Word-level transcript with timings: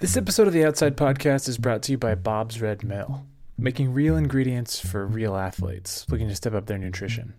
This 0.00 0.16
episode 0.16 0.46
of 0.46 0.54
the 0.54 0.64
Outside 0.64 0.96
Podcast 0.96 1.46
is 1.46 1.58
brought 1.58 1.82
to 1.82 1.92
you 1.92 1.98
by 1.98 2.14
Bob's 2.14 2.62
Red 2.62 2.82
Mill, 2.82 3.26
making 3.58 3.92
real 3.92 4.16
ingredients 4.16 4.80
for 4.80 5.06
real 5.06 5.36
athletes 5.36 6.06
looking 6.08 6.26
to 6.28 6.34
step 6.34 6.54
up 6.54 6.64
their 6.64 6.78
nutrition. 6.78 7.34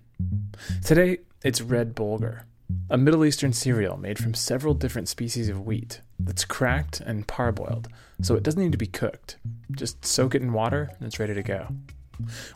Today, 0.85 1.17
it's 1.43 1.59
red 1.59 1.95
bulgur, 1.95 2.43
a 2.87 2.99
Middle 2.99 3.25
Eastern 3.25 3.51
cereal 3.51 3.97
made 3.97 4.19
from 4.19 4.35
several 4.35 4.75
different 4.75 5.09
species 5.09 5.49
of 5.49 5.65
wheat 5.65 6.01
that's 6.19 6.45
cracked 6.45 6.99
and 6.99 7.25
parboiled, 7.25 7.87
so 8.21 8.35
it 8.35 8.43
doesn't 8.43 8.61
need 8.61 8.73
to 8.73 8.77
be 8.77 8.85
cooked. 8.85 9.37
Just 9.71 10.05
soak 10.05 10.35
it 10.35 10.43
in 10.43 10.53
water 10.53 10.91
and 10.99 11.07
it's 11.07 11.19
ready 11.19 11.33
to 11.33 11.41
go. 11.41 11.65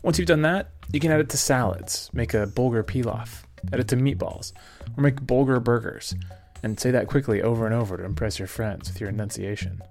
Once 0.03 0.19
you've 0.19 0.27
done 0.27 0.43
that, 0.43 0.69
you 0.93 0.99
can 0.99 1.09
add 1.09 1.19
it 1.19 1.29
to 1.29 1.37
salads, 1.37 2.11
make 2.13 2.35
a 2.35 2.45
bulgur 2.45 2.83
pilaf, 2.83 3.41
add 3.73 3.79
it 3.79 3.87
to 3.87 3.95
meatballs, 3.95 4.53
or 4.95 5.01
make 5.01 5.15
bulgur 5.21 5.63
burgers, 5.63 6.13
and 6.61 6.79
say 6.79 6.91
that 6.91 7.07
quickly 7.07 7.41
over 7.41 7.65
and 7.65 7.73
over 7.73 7.97
to 7.97 8.05
impress 8.05 8.37
your 8.37 8.47
friends 8.47 8.87
with 8.87 9.01
your 9.01 9.09
enunciation. 9.09 9.81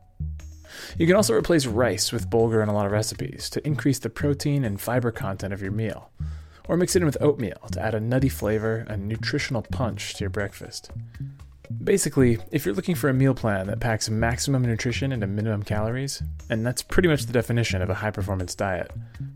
You 0.98 1.06
can 1.06 1.16
also 1.16 1.34
replace 1.34 1.66
rice 1.66 2.12
with 2.12 2.30
bulgur 2.30 2.62
in 2.62 2.68
a 2.68 2.74
lot 2.74 2.86
of 2.86 2.92
recipes 2.92 3.50
to 3.50 3.66
increase 3.66 3.98
the 3.98 4.10
protein 4.10 4.64
and 4.64 4.80
fiber 4.80 5.10
content 5.10 5.52
of 5.52 5.62
your 5.62 5.72
meal, 5.72 6.10
or 6.68 6.76
mix 6.76 6.96
it 6.96 7.00
in 7.00 7.06
with 7.06 7.20
oatmeal 7.20 7.58
to 7.72 7.80
add 7.80 7.94
a 7.94 8.00
nutty 8.00 8.28
flavor 8.28 8.86
and 8.88 9.08
nutritional 9.08 9.62
punch 9.62 10.14
to 10.14 10.20
your 10.20 10.30
breakfast. 10.30 10.90
Basically, 11.82 12.38
if 12.52 12.64
you're 12.64 12.74
looking 12.74 12.94
for 12.94 13.08
a 13.08 13.14
meal 13.14 13.34
plan 13.34 13.66
that 13.66 13.80
packs 13.80 14.08
maximum 14.08 14.62
nutrition 14.62 15.12
into 15.12 15.26
minimum 15.26 15.62
calories, 15.62 16.22
and 16.50 16.64
that's 16.64 16.82
pretty 16.82 17.08
much 17.08 17.24
the 17.26 17.32
definition 17.32 17.82
of 17.82 17.90
a 17.90 17.94
high 17.94 18.10
performance 18.10 18.54
diet, 18.54 18.90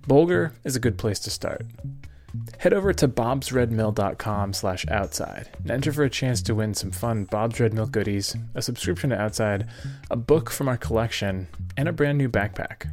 bulgur 0.07 0.53
is 0.65 0.77
a 0.77 0.81
good 0.81 0.99
place 0.99 1.19
to 1.21 1.31
start. 1.31 1.65
Head 2.59 2.75
over 2.75 2.93
to 2.93 3.09
bobsredmill.com 3.09 4.53
slash 4.53 4.87
outside 4.89 5.49
and 5.63 5.71
enter 5.71 5.93
for 5.93 6.05
a 6.05 6.11
chance 6.11 6.43
to 6.43 6.55
win 6.55 6.75
some 6.75 6.91
fun 6.91 7.25
Bob's 7.25 7.59
Red 7.59 7.73
Mill 7.73 7.87
goodies, 7.87 8.37
a 8.55 8.63
subscription 8.63 9.11
to 9.11 9.21
Outside, 9.21 9.69
a 10.11 10.17
book 10.17 10.51
from 10.51 10.69
our 10.69 10.77
collection, 10.77 11.49
and 11.77 11.89
a 11.89 11.93
brand 11.93 12.19
new 12.19 12.29
backpack. 12.29 12.91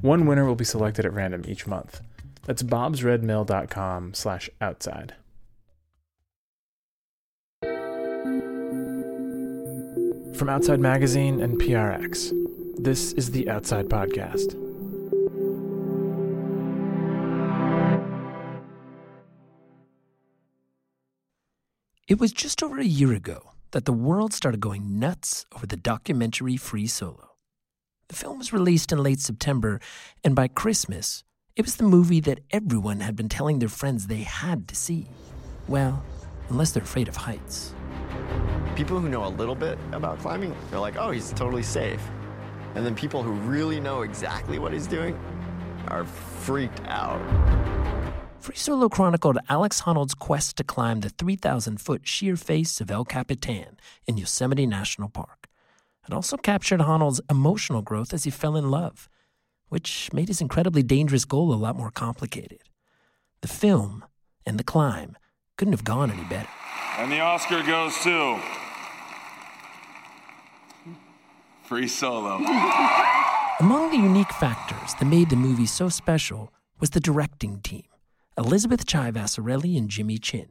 One 0.00 0.26
winner 0.26 0.44
will 0.44 0.54
be 0.54 0.64
selected 0.64 1.06
at 1.06 1.14
random 1.14 1.44
each 1.46 1.66
month. 1.66 2.00
That's 2.44 2.62
bobsredmill.com 2.62 4.14
slash 4.14 4.50
outside. 4.60 5.14
From 10.38 10.48
Outside 10.48 10.78
Magazine 10.78 11.40
and 11.40 11.60
PRX, 11.60 12.32
this 12.78 13.12
is 13.14 13.32
the 13.32 13.50
Outside 13.50 13.88
Podcast. 13.88 14.67
It 22.08 22.18
was 22.18 22.32
just 22.32 22.62
over 22.62 22.80
a 22.80 22.86
year 22.86 23.12
ago 23.12 23.50
that 23.72 23.84
the 23.84 23.92
world 23.92 24.32
started 24.32 24.60
going 24.60 24.98
nuts 24.98 25.44
over 25.54 25.66
the 25.66 25.76
documentary 25.76 26.56
Free 26.56 26.86
Solo. 26.86 27.32
The 28.08 28.16
film 28.16 28.38
was 28.38 28.50
released 28.50 28.92
in 28.92 29.02
late 29.02 29.20
September, 29.20 29.78
and 30.24 30.34
by 30.34 30.48
Christmas, 30.48 31.22
it 31.54 31.66
was 31.66 31.76
the 31.76 31.84
movie 31.84 32.20
that 32.20 32.40
everyone 32.50 33.00
had 33.00 33.14
been 33.14 33.28
telling 33.28 33.58
their 33.58 33.68
friends 33.68 34.06
they 34.06 34.22
had 34.22 34.68
to 34.68 34.74
see. 34.74 35.10
Well, 35.68 36.02
unless 36.48 36.70
they're 36.70 36.82
afraid 36.82 37.08
of 37.08 37.16
heights. 37.16 37.74
People 38.74 38.98
who 39.00 39.10
know 39.10 39.26
a 39.26 39.28
little 39.28 39.54
bit 39.54 39.78
about 39.92 40.18
climbing, 40.18 40.56
they're 40.70 40.80
like, 40.80 40.96
oh, 40.96 41.10
he's 41.10 41.30
totally 41.32 41.62
safe. 41.62 42.00
And 42.74 42.86
then 42.86 42.94
people 42.94 43.22
who 43.22 43.32
really 43.32 43.80
know 43.80 44.00
exactly 44.00 44.58
what 44.58 44.72
he's 44.72 44.86
doing 44.86 45.14
are 45.88 46.06
freaked 46.06 46.80
out. 46.86 47.20
Free 48.40 48.56
Solo 48.56 48.88
chronicled 48.88 49.38
Alex 49.48 49.80
Honnold's 49.80 50.14
quest 50.14 50.56
to 50.56 50.64
climb 50.64 51.00
the 51.00 51.08
3,000 51.08 51.80
foot 51.80 52.06
sheer 52.06 52.36
face 52.36 52.80
of 52.80 52.90
El 52.90 53.04
Capitan 53.04 53.78
in 54.06 54.16
Yosemite 54.16 54.66
National 54.66 55.08
Park. 55.08 55.48
It 56.06 56.14
also 56.14 56.36
captured 56.36 56.80
Honnold's 56.80 57.20
emotional 57.28 57.82
growth 57.82 58.14
as 58.14 58.24
he 58.24 58.30
fell 58.30 58.56
in 58.56 58.70
love, 58.70 59.08
which 59.68 60.10
made 60.12 60.28
his 60.28 60.40
incredibly 60.40 60.82
dangerous 60.82 61.24
goal 61.24 61.52
a 61.52 61.56
lot 61.56 61.76
more 61.76 61.90
complicated. 61.90 62.60
The 63.42 63.48
film 63.48 64.04
and 64.46 64.58
the 64.58 64.64
climb 64.64 65.16
couldn't 65.56 65.74
have 65.74 65.84
gone 65.84 66.10
any 66.10 66.24
better. 66.24 66.48
And 66.96 67.12
the 67.12 67.20
Oscar 67.20 67.62
goes 67.62 67.98
to 68.04 68.40
Free 71.64 71.88
Solo. 71.88 72.36
Among 73.60 73.90
the 73.90 73.98
unique 73.98 74.32
factors 74.32 74.94
that 74.94 75.04
made 75.04 75.28
the 75.28 75.36
movie 75.36 75.66
so 75.66 75.88
special 75.88 76.52
was 76.80 76.90
the 76.90 77.00
directing 77.00 77.60
team. 77.60 77.82
Elizabeth 78.38 78.86
Chai 78.86 79.10
Vasarhelyi 79.10 79.76
and 79.76 79.88
Jimmy 79.88 80.16
Chin, 80.16 80.46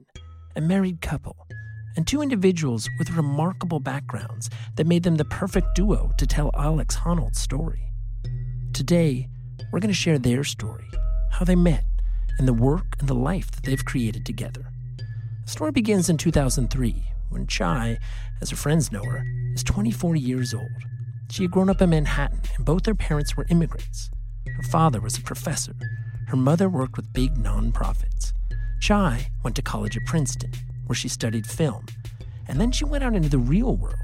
a 0.57 0.59
married 0.61 0.99
couple, 0.99 1.47
and 1.95 2.05
two 2.05 2.21
individuals 2.21 2.89
with 2.99 3.11
remarkable 3.11 3.79
backgrounds 3.79 4.49
that 4.75 4.85
made 4.85 5.03
them 5.03 5.15
the 5.15 5.23
perfect 5.23 5.73
duo 5.73 6.11
to 6.17 6.27
tell 6.27 6.51
Alex 6.53 6.97
Honnold's 6.97 7.39
story. 7.39 7.93
Today, 8.73 9.29
we're 9.71 9.79
going 9.79 9.87
to 9.87 9.93
share 9.93 10.19
their 10.19 10.43
story, 10.43 10.83
how 11.31 11.45
they 11.45 11.55
met, 11.55 11.85
and 12.37 12.45
the 12.45 12.53
work 12.53 12.97
and 12.99 13.07
the 13.07 13.15
life 13.15 13.51
that 13.51 13.63
they've 13.63 13.85
created 13.85 14.25
together. 14.25 14.69
The 15.45 15.51
story 15.51 15.71
begins 15.71 16.09
in 16.09 16.17
2003 16.17 16.93
when 17.29 17.47
Chai, 17.47 17.99
as 18.41 18.49
her 18.49 18.57
friends 18.57 18.91
know 18.91 19.03
her, 19.05 19.23
is 19.53 19.63
24 19.63 20.17
years 20.17 20.53
old. 20.53 20.67
She 21.31 21.43
had 21.43 21.51
grown 21.51 21.69
up 21.69 21.81
in 21.81 21.91
Manhattan, 21.91 22.41
and 22.57 22.65
both 22.65 22.85
her 22.85 22.95
parents 22.95 23.37
were 23.37 23.45
immigrants. 23.49 24.11
Her 24.57 24.63
father 24.63 24.99
was 24.99 25.17
a 25.17 25.21
professor, 25.21 25.75
her 26.27 26.37
mother 26.37 26.67
worked 26.67 26.97
with 26.97 27.13
big 27.13 27.35
nonprofits. 27.35 28.33
Chai 28.81 29.31
went 29.43 29.55
to 29.55 29.61
college 29.61 29.95
at 29.95 30.05
Princeton, 30.05 30.51
where 30.85 30.95
she 30.95 31.07
studied 31.07 31.47
film, 31.47 31.85
and 32.49 32.59
then 32.59 32.71
she 32.71 32.83
went 32.83 33.03
out 33.03 33.15
into 33.15 33.29
the 33.29 33.37
real 33.37 33.77
world 33.77 33.95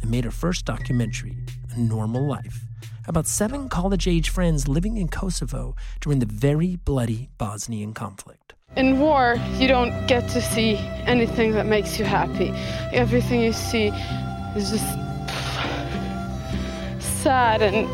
and 0.00 0.10
made 0.10 0.24
her 0.24 0.30
first 0.30 0.64
documentary, 0.64 1.36
A 1.74 1.80
Normal 1.80 2.24
Life, 2.24 2.60
about 3.08 3.26
seven 3.26 3.68
college 3.68 4.06
age 4.06 4.30
friends 4.30 4.68
living 4.68 4.96
in 4.96 5.08
Kosovo 5.08 5.74
during 6.00 6.20
the 6.20 6.26
very 6.26 6.76
bloody 6.76 7.30
Bosnian 7.36 7.94
conflict. 7.94 8.54
In 8.76 9.00
war, 9.00 9.34
you 9.58 9.66
don't 9.66 10.06
get 10.06 10.28
to 10.30 10.40
see 10.40 10.76
anything 11.04 11.50
that 11.52 11.66
makes 11.66 11.98
you 11.98 12.04
happy. 12.04 12.50
Everything 12.92 13.40
you 13.40 13.52
see 13.52 13.88
is 14.56 14.70
just 14.70 14.86
sad 17.22 17.60
and 17.60 17.88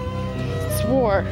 it's 0.70 0.84
war. 0.84 1.24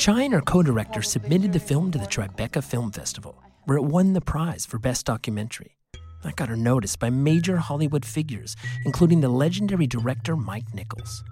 Chai 0.00 0.22
and 0.22 0.32
her 0.32 0.40
co 0.40 0.62
director 0.62 1.02
submitted 1.02 1.52
the 1.52 1.60
film 1.60 1.90
to 1.90 1.98
the 1.98 2.06
Tribeca 2.06 2.64
Film 2.64 2.90
Festival, 2.90 3.36
where 3.66 3.76
it 3.76 3.84
won 3.84 4.14
the 4.14 4.20
prize 4.22 4.64
for 4.64 4.78
Best 4.78 5.04
Documentary. 5.04 5.76
That 6.24 6.36
got 6.36 6.48
her 6.48 6.56
noticed 6.56 6.98
by 6.98 7.10
major 7.10 7.58
Hollywood 7.58 8.06
figures, 8.06 8.56
including 8.86 9.20
the 9.20 9.28
legendary 9.28 9.86
director 9.86 10.36
Mike 10.36 10.72
Nichols. 10.72 11.22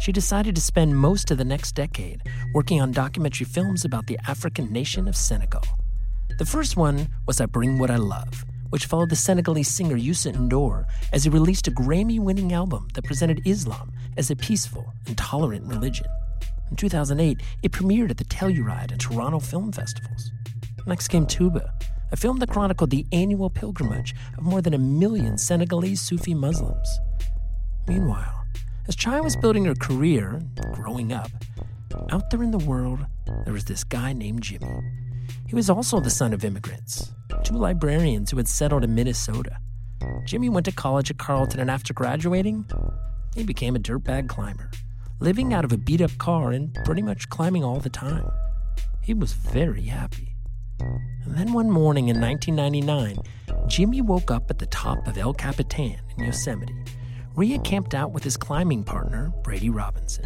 She 0.00 0.10
decided 0.10 0.54
to 0.54 0.62
spend 0.62 0.96
most 0.96 1.30
of 1.30 1.36
the 1.36 1.44
next 1.44 1.72
decade 1.72 2.22
working 2.54 2.80
on 2.80 2.92
documentary 2.92 3.44
films 3.44 3.84
about 3.84 4.06
the 4.06 4.18
African 4.26 4.72
nation 4.72 5.06
of 5.06 5.16
Senegal. 5.16 5.60
The 6.38 6.46
first 6.46 6.78
one 6.78 7.08
was 7.26 7.42
I 7.42 7.44
Bring 7.44 7.76
What 7.76 7.90
I 7.90 7.96
Love, 7.96 8.46
which 8.70 8.86
followed 8.86 9.10
the 9.10 9.16
Senegalese 9.16 9.68
singer 9.68 9.96
Youssou 9.96 10.32
N'Dour 10.32 10.86
as 11.12 11.24
he 11.24 11.28
released 11.28 11.68
a 11.68 11.72
Grammy 11.72 12.18
winning 12.18 12.54
album 12.54 12.88
that 12.94 13.04
presented 13.04 13.46
Islam 13.46 13.92
as 14.16 14.30
a 14.30 14.36
peaceful 14.36 14.94
and 15.06 15.18
tolerant 15.18 15.66
religion. 15.66 16.06
In 16.74 16.76
2008, 16.76 17.40
it 17.62 17.70
premiered 17.70 18.10
at 18.10 18.16
the 18.16 18.24
Telluride 18.24 18.90
and 18.90 19.00
Toronto 19.00 19.38
Film 19.38 19.70
Festivals. 19.70 20.32
Next 20.88 21.06
came 21.06 21.24
Touba, 21.24 21.70
a 22.10 22.16
film 22.16 22.40
that 22.40 22.50
chronicled 22.50 22.90
the 22.90 23.06
annual 23.12 23.48
pilgrimage 23.48 24.12
of 24.36 24.42
more 24.42 24.60
than 24.60 24.74
a 24.74 24.78
million 24.78 25.38
Senegalese 25.38 26.00
Sufi 26.00 26.34
Muslims. 26.34 26.88
Meanwhile, 27.86 28.44
as 28.88 28.96
Chai 28.96 29.20
was 29.20 29.36
building 29.36 29.66
her 29.66 29.76
career 29.76 30.40
and 30.56 30.74
growing 30.74 31.12
up, 31.12 31.30
out 32.10 32.28
there 32.30 32.42
in 32.42 32.50
the 32.50 32.58
world, 32.58 33.06
there 33.44 33.54
was 33.54 33.66
this 33.66 33.84
guy 33.84 34.12
named 34.12 34.42
Jimmy. 34.42 34.66
He 35.46 35.54
was 35.54 35.70
also 35.70 36.00
the 36.00 36.10
son 36.10 36.32
of 36.32 36.44
immigrants, 36.44 37.12
two 37.44 37.54
librarians 37.54 38.32
who 38.32 38.36
had 38.38 38.48
settled 38.48 38.82
in 38.82 38.96
Minnesota. 38.96 39.58
Jimmy 40.24 40.48
went 40.48 40.66
to 40.66 40.72
college 40.72 41.08
at 41.08 41.18
Carleton, 41.18 41.60
and 41.60 41.70
after 41.70 41.94
graduating, 41.94 42.68
he 43.36 43.44
became 43.44 43.76
a 43.76 43.78
dirtbag 43.78 44.28
climber 44.28 44.72
living 45.20 45.54
out 45.54 45.64
of 45.64 45.72
a 45.72 45.78
beat 45.78 46.00
up 46.00 46.16
car 46.18 46.50
and 46.50 46.74
pretty 46.84 47.02
much 47.02 47.28
climbing 47.28 47.64
all 47.64 47.78
the 47.78 47.88
time. 47.88 48.30
He 49.02 49.14
was 49.14 49.32
very 49.32 49.82
happy. 49.82 50.34
And 50.80 51.34
then 51.36 51.52
one 51.52 51.70
morning 51.70 52.08
in 52.08 52.20
1999, 52.20 53.18
Jimmy 53.68 54.02
woke 54.02 54.30
up 54.30 54.50
at 54.50 54.58
the 54.58 54.66
top 54.66 55.06
of 55.06 55.16
El 55.16 55.32
Capitan 55.32 55.96
in 56.16 56.24
Yosemite, 56.24 56.74
had 57.36 57.64
camped 57.64 57.94
out 57.94 58.12
with 58.12 58.24
his 58.24 58.36
climbing 58.36 58.84
partner, 58.84 59.32
Brady 59.42 59.70
Robinson. 59.70 60.24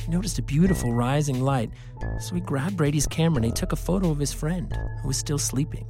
He 0.00 0.10
noticed 0.10 0.38
a 0.38 0.42
beautiful 0.42 0.92
rising 0.92 1.40
light, 1.40 1.70
so 2.20 2.34
he 2.34 2.40
grabbed 2.40 2.76
Brady's 2.76 3.06
camera 3.06 3.36
and 3.36 3.44
he 3.44 3.52
took 3.52 3.72
a 3.72 3.76
photo 3.76 4.10
of 4.10 4.18
his 4.18 4.32
friend, 4.32 4.76
who 5.02 5.08
was 5.08 5.16
still 5.16 5.38
sleeping. 5.38 5.86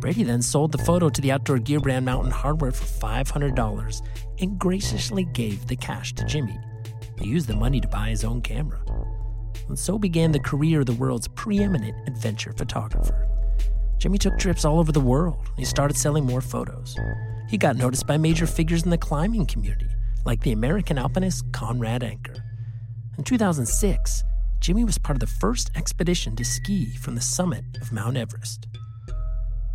Brady 0.00 0.22
then 0.24 0.42
sold 0.42 0.72
the 0.72 0.78
photo 0.78 1.10
to 1.10 1.20
the 1.20 1.30
outdoor 1.32 1.58
gear 1.58 1.80
brand 1.80 2.04
Mountain 2.06 2.32
Hardwear 2.32 2.74
for 2.74 2.84
$500 2.84 4.06
and 4.40 4.58
graciously 4.58 5.24
gave 5.24 5.66
the 5.66 5.76
cash 5.76 6.14
to 6.14 6.24
Jimmy. 6.24 6.58
He 7.20 7.28
used 7.28 7.48
the 7.48 7.56
money 7.56 7.80
to 7.80 7.88
buy 7.88 8.08
his 8.08 8.24
own 8.24 8.40
camera. 8.40 8.80
And 9.68 9.78
so 9.78 9.98
began 9.98 10.32
the 10.32 10.40
career 10.40 10.80
of 10.80 10.86
the 10.86 10.94
world's 10.94 11.28
preeminent 11.28 12.08
adventure 12.08 12.52
photographer. 12.52 13.28
Jimmy 13.98 14.16
took 14.16 14.38
trips 14.38 14.64
all 14.64 14.80
over 14.80 14.92
the 14.92 15.00
world. 15.00 15.38
And 15.48 15.58
he 15.58 15.64
started 15.64 15.96
selling 15.96 16.24
more 16.24 16.40
photos. 16.40 16.96
He 17.48 17.58
got 17.58 17.76
noticed 17.76 18.06
by 18.06 18.16
major 18.16 18.46
figures 18.46 18.84
in 18.84 18.90
the 18.90 18.98
climbing 18.98 19.44
community, 19.44 19.88
like 20.24 20.40
the 20.40 20.52
American 20.52 20.96
alpinist 20.96 21.44
Conrad 21.52 22.02
Anker. 22.02 22.36
In 23.18 23.24
2006, 23.24 24.24
Jimmy 24.60 24.84
was 24.84 24.98
part 24.98 25.16
of 25.16 25.20
the 25.20 25.26
first 25.26 25.70
expedition 25.74 26.34
to 26.36 26.44
ski 26.44 26.96
from 26.96 27.14
the 27.14 27.20
summit 27.20 27.64
of 27.82 27.92
Mount 27.92 28.16
Everest. 28.16 28.66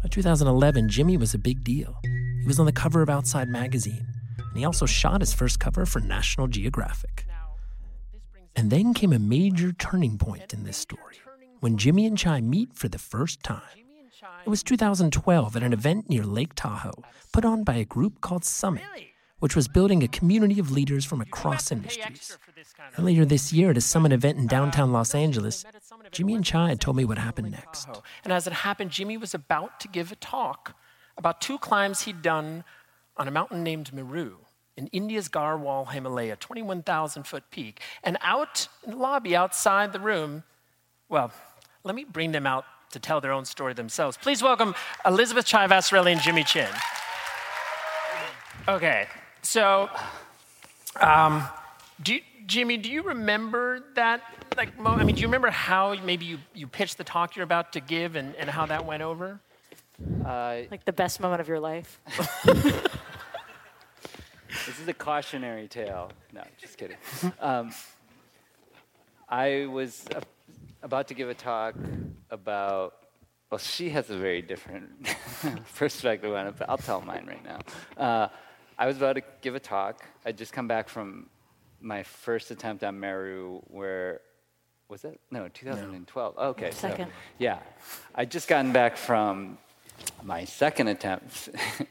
By 0.01 0.09
2011, 0.09 0.89
Jimmy 0.89 1.17
was 1.17 1.33
a 1.33 1.39
big 1.39 1.63
deal. 1.63 1.99
He 2.03 2.47
was 2.47 2.59
on 2.59 2.65
the 2.65 2.71
cover 2.71 3.01
of 3.01 3.09
Outside 3.09 3.49
magazine, 3.49 4.07
and 4.37 4.57
he 4.57 4.65
also 4.65 4.85
shot 4.85 5.21
his 5.21 5.33
first 5.33 5.59
cover 5.59 5.85
for 5.85 5.99
National 5.99 6.47
Geographic. 6.47 7.25
And 8.55 8.71
then 8.71 8.93
came 8.93 9.13
a 9.13 9.19
major 9.19 9.71
turning 9.73 10.17
point 10.17 10.53
in 10.53 10.63
this 10.63 10.77
story 10.77 11.17
when 11.59 11.77
Jimmy 11.77 12.05
and 12.05 12.17
Chai 12.17 12.41
meet 12.41 12.73
for 12.73 12.87
the 12.87 12.97
first 12.99 13.43
time. 13.43 13.61
It 14.45 14.49
was 14.49 14.63
2012 14.63 15.55
at 15.55 15.63
an 15.63 15.73
event 15.73 16.09
near 16.09 16.23
Lake 16.23 16.53
Tahoe 16.55 17.03
put 17.33 17.43
on 17.45 17.63
by 17.63 17.75
a 17.75 17.85
group 17.85 18.21
called 18.21 18.45
Summit, 18.45 18.83
which 19.39 19.55
was 19.55 19.67
building 19.67 20.03
a 20.03 20.07
community 20.07 20.59
of 20.59 20.71
leaders 20.71 21.03
from 21.05 21.21
across 21.21 21.71
industries. 21.71 22.37
Earlier 22.97 23.25
this 23.25 23.51
year 23.51 23.71
at 23.71 23.77
a 23.77 23.81
Summit 23.81 24.13
event 24.13 24.37
in 24.37 24.47
downtown 24.47 24.91
Los 24.91 25.13
Angeles, 25.13 25.65
Jimmy 26.11 26.35
and 26.35 26.45
Chai 26.45 26.69
had 26.69 26.79
told 26.79 26.97
me 26.97 27.05
what 27.05 27.17
happened 27.17 27.51
next. 27.51 27.89
And 28.23 28.31
as 28.31 28.47
it 28.47 28.53
happened, 28.53 28.91
Jimmy 28.91 29.17
was 29.17 29.33
about 29.33 29.79
to 29.81 29.87
give 29.87 30.11
a 30.11 30.15
talk 30.15 30.75
about 31.17 31.41
two 31.41 31.57
climbs 31.57 32.01
he'd 32.03 32.21
done 32.21 32.63
on 33.17 33.27
a 33.27 33.31
mountain 33.31 33.63
named 33.63 33.93
Meru 33.93 34.37
in 34.77 34.87
India's 34.87 35.29
Garhwal 35.29 35.91
Himalaya, 35.91 36.35
21,000 36.35 37.23
foot 37.23 37.43
peak. 37.49 37.81
And 38.03 38.17
out 38.21 38.67
in 38.83 38.91
the 38.91 38.97
lobby 38.97 39.35
outside 39.35 39.93
the 39.93 39.99
room, 39.99 40.43
well, 41.09 41.31
let 41.83 41.95
me 41.95 42.03
bring 42.03 42.31
them 42.31 42.45
out 42.45 42.65
to 42.91 42.99
tell 42.99 43.21
their 43.21 43.31
own 43.31 43.45
story 43.45 43.73
themselves. 43.73 44.17
Please 44.17 44.41
welcome 44.41 44.75
Elizabeth 45.05 45.45
Chai 45.45 45.67
Vasarhelyi 45.67 46.13
and 46.13 46.21
Jimmy 46.21 46.43
Chin. 46.43 46.69
Okay, 48.67 49.07
so 49.41 49.89
um, 50.99 51.43
do 52.01 52.15
you, 52.15 52.21
Jimmy, 52.47 52.77
do 52.77 52.89
you 52.89 53.03
remember 53.03 53.83
that? 53.95 54.21
Like, 54.57 54.77
moment? 54.79 55.01
I 55.01 55.05
mean, 55.05 55.15
do 55.15 55.21
you 55.21 55.27
remember 55.27 55.49
how 55.49 55.95
maybe 56.03 56.25
you, 56.25 56.39
you 56.53 56.67
pitched 56.67 56.97
the 56.97 57.03
talk 57.03 57.35
you're 57.35 57.43
about 57.43 57.73
to 57.73 57.79
give 57.79 58.15
and, 58.15 58.35
and 58.35 58.49
how 58.49 58.65
that 58.65 58.85
went 58.85 59.03
over? 59.03 59.39
Uh, 60.25 60.61
Like 60.71 60.85
the 60.85 60.93
best 60.93 61.19
moment 61.19 61.41
of 61.41 61.47
your 61.47 61.59
life. 61.59 61.99
this 64.65 64.79
is 64.79 64.87
a 64.87 64.93
cautionary 64.93 65.67
tale. 65.67 66.11
No, 66.33 66.41
just 66.59 66.77
kidding. 66.77 66.97
Um, 67.39 67.71
I 69.27 69.67
was 69.69 70.05
uh, 70.15 70.21
about 70.83 71.07
to 71.09 71.13
give 71.13 71.29
a 71.29 71.33
talk 71.33 71.75
about. 72.29 72.93
Well, 73.51 73.59
she 73.59 73.89
has 73.91 74.09
a 74.09 74.17
very 74.17 74.41
different 74.41 75.07
perspective 75.75 76.33
on 76.33 76.47
it, 76.47 76.55
but 76.57 76.69
I'll 76.69 76.77
tell 76.77 77.01
mine 77.01 77.25
right 77.27 77.43
now. 77.43 77.59
Uh, 77.95 78.27
I 78.77 78.87
was 78.87 78.97
about 78.97 79.13
to 79.13 79.21
give 79.41 79.55
a 79.55 79.59
talk. 79.59 80.03
I'd 80.25 80.37
just 80.37 80.51
come 80.51 80.67
back 80.67 80.89
from 80.89 81.29
my 81.79 82.03
first 82.03 82.49
attempt 82.51 82.83
on 82.83 82.99
Meru, 82.99 83.61
where 83.67 84.21
was 84.89 85.05
it? 85.05 85.19
No, 85.31 85.47
2012. 85.47 86.37
Okay, 86.37 86.71
so 86.71 86.89
Second. 86.89 87.11
yeah, 87.37 87.59
I'd 88.15 88.31
just 88.31 88.47
gotten 88.47 88.71
back 88.71 88.97
from 88.97 89.57
my 90.23 90.45
second 90.45 90.87
attempt. 90.87 91.49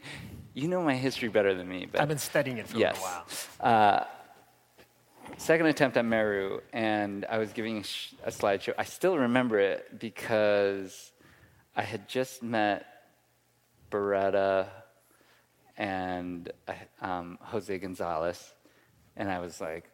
you 0.55 0.69
know 0.69 0.83
my 0.83 0.95
history 0.95 1.29
better 1.29 1.55
than 1.55 1.69
me, 1.69 1.87
but 1.91 2.01
I've 2.01 2.09
been 2.09 2.19
studying 2.19 2.59
it 2.59 2.69
for 2.69 2.79
yes. 2.79 2.97
a 2.97 3.01
while. 3.01 3.27
Uh, 3.61 4.05
second 5.37 5.67
attempt 5.67 5.97
at 5.97 6.05
Meru, 6.05 6.61
and 6.73 7.27
I 7.29 7.39
was 7.39 7.53
giving 7.53 7.79
a, 7.79 7.83
sh- 7.83 8.15
a 8.25 8.31
slideshow. 8.31 8.73
I 8.79 8.85
still 8.85 9.19
remember 9.19 9.59
it 9.59 9.99
because 9.99 11.13
I 11.77 11.83
had 11.83 12.09
just 12.09 12.43
met 12.43 12.87
Beretta 13.91 14.69
and 15.77 16.53
uh, 16.69 17.05
um, 17.05 17.39
Jose 17.43 17.77
Gonzalez, 17.79 18.55
and 19.17 19.29
I 19.29 19.41
was 19.41 19.61
like, 19.61 19.91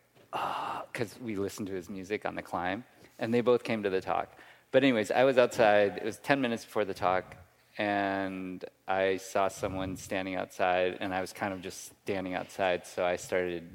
because 0.92 1.18
we 1.20 1.36
listened 1.36 1.68
to 1.68 1.74
his 1.74 1.88
music 1.88 2.26
on 2.26 2.34
the 2.34 2.42
climb, 2.42 2.84
and 3.18 3.32
they 3.32 3.40
both 3.40 3.64
came 3.64 3.82
to 3.82 3.90
the 3.90 4.00
talk. 4.00 4.36
But 4.72 4.84
anyways, 4.84 5.10
I 5.10 5.24
was 5.24 5.38
outside. 5.38 5.96
It 5.96 6.04
was 6.04 6.18
10 6.18 6.40
minutes 6.40 6.64
before 6.64 6.84
the 6.84 6.94
talk, 6.94 7.34
and 7.78 8.64
I 8.88 9.17
saw 9.17 9.49
someone 9.49 9.96
standing 9.96 10.34
outside, 10.34 10.99
and 11.00 11.14
I 11.14 11.20
was 11.20 11.32
kind 11.32 11.52
of 11.52 11.61
just 11.61 11.93
standing 12.02 12.34
outside. 12.34 12.87
So 12.87 13.05
I 13.05 13.17
started, 13.17 13.69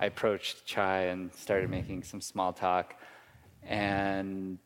I 0.00 0.06
approached 0.06 0.66
Chai 0.66 1.02
and 1.02 1.32
started 1.34 1.70
making 1.70 2.02
some 2.02 2.20
small 2.20 2.52
talk, 2.52 2.94
and 3.62 4.58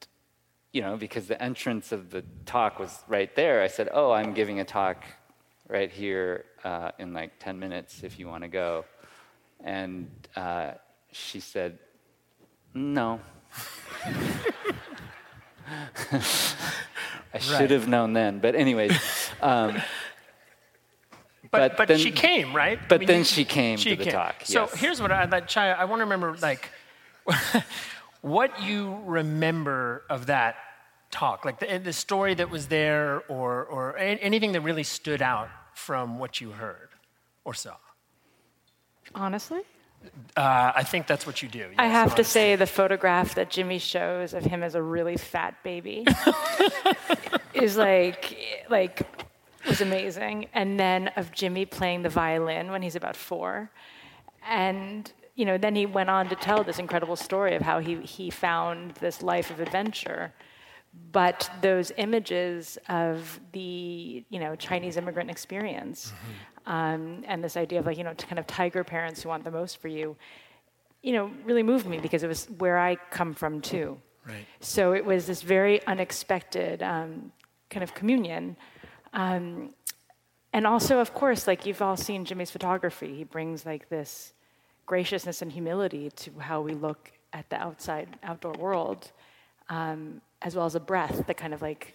you 0.73 0.81
know, 0.81 0.97
because 0.97 1.27
the 1.27 1.41
entrance 1.43 1.93
of 1.93 2.11
the 2.11 2.25
talk 2.47 2.79
was 2.79 3.05
right 3.07 3.35
there, 3.37 3.63
I 3.63 3.67
said, 3.67 3.89
"Oh, 3.93 4.11
I'm 4.11 4.33
giving 4.33 4.61
a 4.61 4.65
talk 4.65 5.05
right 5.69 5.91
here 5.91 6.45
uh, 6.65 6.93
in 6.99 7.13
like 7.13 7.39
10 7.39 7.59
minutes 7.59 8.03
if 8.03 8.19
you 8.19 8.27
want 8.29 8.43
to 8.45 8.49
go." 8.49 8.85
And 9.63 10.11
uh, 10.35 10.73
she 11.11 11.41
said, 11.41 11.79
"No." 12.75 13.21
I 17.35 17.39
should 17.39 17.71
have 17.71 17.89
known 17.89 18.13
then, 18.13 18.39
but 18.41 18.55
anyways. 18.55 18.93
Um, 19.43 19.81
But, 21.51 21.73
But 21.73 21.77
but, 21.77 21.89
then- 21.89 21.99
she 21.99 22.11
came, 22.13 22.55
right? 22.57 22.79
but 22.89 23.07
then 23.07 23.25
she 23.25 23.45
came 23.45 23.77
she 23.77 23.91
to 23.91 23.97
the 23.97 24.05
came. 24.05 24.13
talk, 24.13 24.37
So 24.45 24.63
yes. 24.63 24.75
here's 24.75 25.03
what 25.03 25.13
I 25.13 25.25
like, 25.27 25.49
Chai. 25.49 25.71
I 25.73 25.85
want 25.85 26.01
to 26.01 26.05
remember, 26.05 26.35
like, 26.41 26.71
what 28.23 28.63
you 28.63 28.99
remember 29.05 30.05
of 30.09 30.27
that 30.27 30.55
talk, 31.11 31.45
like 31.45 31.59
the, 31.61 31.79
the 31.79 31.93
story 31.93 32.35
that 32.35 32.49
was 32.51 32.69
there, 32.69 33.23
or 33.29 33.65
or 33.67 33.99
anything 33.99 34.53
that 34.53 34.63
really 34.63 34.83
stood 34.85 35.21
out 35.21 35.49
from 35.75 36.19
what 36.19 36.41
you 36.41 36.53
heard 36.53 36.89
or 37.45 37.53
saw. 37.53 37.75
Honestly? 39.15 39.61
Uh, 40.37 40.73
I 40.75 40.83
think 40.83 41.07
that's 41.07 41.27
what 41.27 41.43
you 41.43 41.49
do. 41.49 41.71
I 41.79 41.87
yes, 41.87 41.93
have 41.93 42.15
to 42.15 42.25
say 42.25 42.57
the 42.57 42.67
photograph 42.67 43.35
that 43.35 43.51
Jimmy 43.51 43.79
shows 43.79 44.33
of 44.33 44.45
him 44.45 44.63
as 44.63 44.75
a 44.75 44.83
really 44.83 45.17
fat 45.17 45.63
baby 45.63 46.07
is 47.55 47.77
like 47.77 48.37
like 48.71 49.03
was 49.69 49.81
amazing. 49.81 50.47
And 50.55 50.79
then 50.79 51.09
of 51.17 51.33
Jimmy 51.33 51.67
playing 51.67 52.03
the 52.03 52.09
violin 52.09 52.71
when 52.71 52.83
he's 52.83 52.97
about 52.97 53.17
four. 53.17 53.71
And 54.49 55.11
you 55.35 55.45
know, 55.45 55.57
then 55.59 55.75
he 55.75 55.87
went 55.87 56.11
on 56.11 56.29
to 56.29 56.37
tell 56.37 56.63
this 56.63 56.79
incredible 56.79 57.17
story 57.17 57.55
of 57.55 57.63
how 57.63 57.79
he, 57.79 57.97
he 57.97 58.29
found 58.29 58.93
this 58.97 59.23
life 59.23 59.51
of 59.51 59.61
adventure. 59.61 60.33
But 61.11 61.51
those 61.63 61.91
images 61.97 62.77
of 62.89 63.41
the 63.53 64.25
you 64.29 64.39
know 64.39 64.55
Chinese 64.57 64.97
immigrant 64.97 65.31
experience, 65.31 66.13
um, 66.67 67.25
and 67.27 67.43
this 67.43 67.57
idea 67.57 67.81
of 67.81 67.87
like 67.87 67.99
you 67.99 68.05
know 68.05 68.15
kind 68.15 68.39
of 68.39 68.47
tiger 68.47 68.85
parents 68.85 69.23
who 69.23 69.29
want 69.29 69.45
the 69.45 69.51
most 69.51 69.81
for 69.81 69.89
you, 69.89 70.17
you 71.03 71.13
know, 71.13 71.31
really 71.45 71.63
moved 71.63 71.87
me 71.87 71.99
because 71.99 72.23
it 72.23 72.29
was 72.29 72.47
where 72.59 72.79
I 72.79 72.97
come 73.11 73.35
from 73.35 73.61
too. 73.61 73.99
Right. 74.27 74.47
So 74.61 74.93
it 74.93 75.05
was 75.05 75.27
this 75.27 75.43
very 75.43 75.85
unexpected 75.87 76.83
um, 76.83 77.33
kind 77.71 77.83
of 77.83 77.95
communion. 77.95 78.57
Um, 79.13 79.75
and 80.53 80.67
also, 80.67 80.99
of 81.01 81.15
course, 81.15 81.47
like 81.47 81.67
you've 81.67 81.83
all 81.83 81.97
seen 81.97 82.25
Jimmy's 82.25 82.51
photography, 82.51 83.15
he 83.15 83.25
brings 83.25 83.67
like 83.67 83.89
this 83.89 84.33
graciousness 84.87 85.43
and 85.43 85.51
humility 85.51 86.11
to 86.11 86.31
how 86.39 86.61
we 86.61 86.75
look 86.75 87.11
at 87.33 87.49
the 87.49 87.57
outside, 87.57 88.09
outdoor 88.23 88.53
world, 88.53 89.11
um, 89.69 90.21
as 90.43 90.55
well 90.55 90.67
as 90.67 90.75
a 90.75 90.81
breath 90.81 91.27
that 91.27 91.37
kind 91.37 91.55
of 91.55 91.63
like 91.63 91.95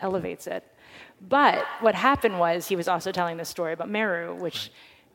elevates 0.00 0.46
it. 0.46 0.64
But 1.28 1.64
what 1.80 1.94
happened 1.94 2.38
was 2.38 2.68
he 2.68 2.76
was 2.76 2.88
also 2.88 3.12
telling 3.12 3.36
this 3.36 3.48
story 3.48 3.72
about 3.72 3.88
Meru, 3.88 4.34
which 4.34 4.70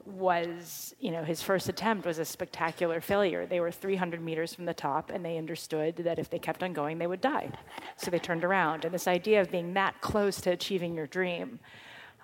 was, 0.05 0.95
you 0.99 1.11
know, 1.11 1.23
his 1.23 1.41
first 1.41 1.69
attempt 1.69 2.05
was 2.05 2.19
a 2.19 2.25
spectacular 2.25 2.99
failure. 3.01 3.45
They 3.45 3.59
were 3.59 3.71
300 3.71 4.21
meters 4.21 4.53
from 4.53 4.65
the 4.65 4.73
top, 4.73 5.11
and 5.11 5.23
they 5.23 5.37
understood 5.37 5.97
that 5.97 6.17
if 6.17 6.29
they 6.29 6.39
kept 6.39 6.63
on 6.63 6.73
going, 6.73 6.97
they 6.97 7.07
would 7.07 7.21
die. 7.21 7.51
So 7.97 8.09
they 8.09 8.19
turned 8.19 8.43
around. 8.43 8.85
And 8.85 8.93
this 8.93 9.07
idea 9.07 9.41
of 9.41 9.51
being 9.51 9.73
that 9.73 10.01
close 10.01 10.41
to 10.41 10.51
achieving 10.51 10.95
your 10.95 11.07
dream 11.07 11.59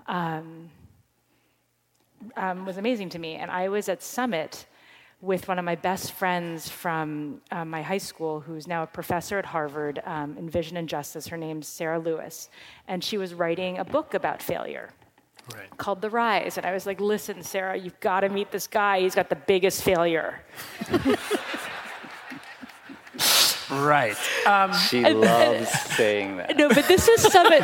um, 0.08 0.70
um, 2.38 2.66
was 2.66 2.78
amazing 2.78 3.10
to 3.10 3.20
me. 3.20 3.36
And 3.36 3.52
I 3.52 3.70
was 3.70 3.90
at 3.90 4.02
Summit 4.02 4.66
with 5.22 5.48
one 5.48 5.58
of 5.58 5.66
my 5.66 5.76
best 5.76 6.12
friends 6.12 6.70
from 6.70 7.42
uh, 7.52 7.66
my 7.66 7.82
high 7.82 7.98
school, 7.98 8.42
who's 8.42 8.68
now 8.68 8.84
a 8.84 8.88
professor 8.88 9.40
at 9.40 9.46
Harvard 9.46 10.02
um, 10.06 10.38
in 10.38 10.50
Vision 10.50 10.78
and 10.78 10.88
Justice. 10.88 11.28
Her 11.28 11.38
name's 11.38 11.68
Sarah 11.68 12.00
Lewis. 12.00 12.50
And 12.88 13.04
she 13.04 13.18
was 13.18 13.34
writing 13.34 13.78
a 13.80 13.86
book 13.86 14.14
about 14.14 14.42
failure 14.44 14.92
Right. 15.56 15.78
called 15.78 16.02
The 16.02 16.10
Rise. 16.10 16.58
And 16.58 16.66
I 16.66 16.74
was 16.74 16.88
like, 16.88 17.00
listen, 17.00 17.44
Sarah, 17.44 17.78
you've 17.78 18.00
got 18.00 18.22
to 18.22 18.30
meet 18.30 18.50
this 18.50 18.66
guy. 18.66 19.02
He's 19.02 19.14
got 19.14 19.30
the 19.30 19.36
biggest 19.36 19.84
failure. 19.84 20.42
Right. 23.84 24.18
Um, 24.46 24.74
She 24.74 25.02
loves 25.04 25.70
saying 25.96 26.38
that. 26.38 26.56
No, 26.58 26.70
but 26.70 26.88
this 26.88 27.08
was 27.08 27.32
Summit. 27.32 27.64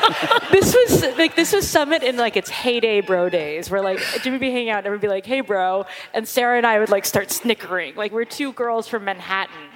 this 0.52 0.76
was 0.76 1.18
like 1.18 1.36
this 1.36 1.54
was 1.54 1.68
Summit 1.68 2.04
in 2.04 2.18
like 2.18 2.36
its 2.36 2.50
heyday, 2.50 3.02
bro 3.02 3.30
days, 3.30 3.70
where 3.70 3.82
like 3.82 4.00
Jimmy 4.22 4.36
would 4.36 4.42
be 4.42 4.52
hanging 4.52 4.70
out 4.70 4.80
and 4.80 4.88
everyone 4.88 5.02
would 5.02 5.08
be 5.08 5.14
like, 5.14 5.26
"Hey, 5.26 5.42
bro," 5.42 5.86
and 6.14 6.28
Sarah 6.28 6.58
and 6.58 6.66
I 6.66 6.80
would 6.80 6.90
like 6.90 7.06
start 7.06 7.32
snickering. 7.32 7.96
Like 7.96 8.12
we're 8.12 8.26
two 8.26 8.54
girls 8.54 8.88
from 8.88 9.06
Manhattan 9.06 9.70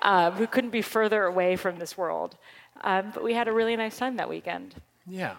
um, 0.00 0.34
who 0.34 0.46
couldn't 0.46 0.70
be 0.70 0.82
further 0.82 1.24
away 1.24 1.56
from 1.56 1.78
this 1.78 1.96
world, 1.96 2.36
um, 2.82 3.10
but 3.14 3.22
we 3.22 3.34
had 3.34 3.48
a 3.48 3.52
really 3.52 3.76
nice 3.76 3.96
time 3.98 4.16
that 4.16 4.28
weekend. 4.28 4.74
Yeah. 5.06 5.36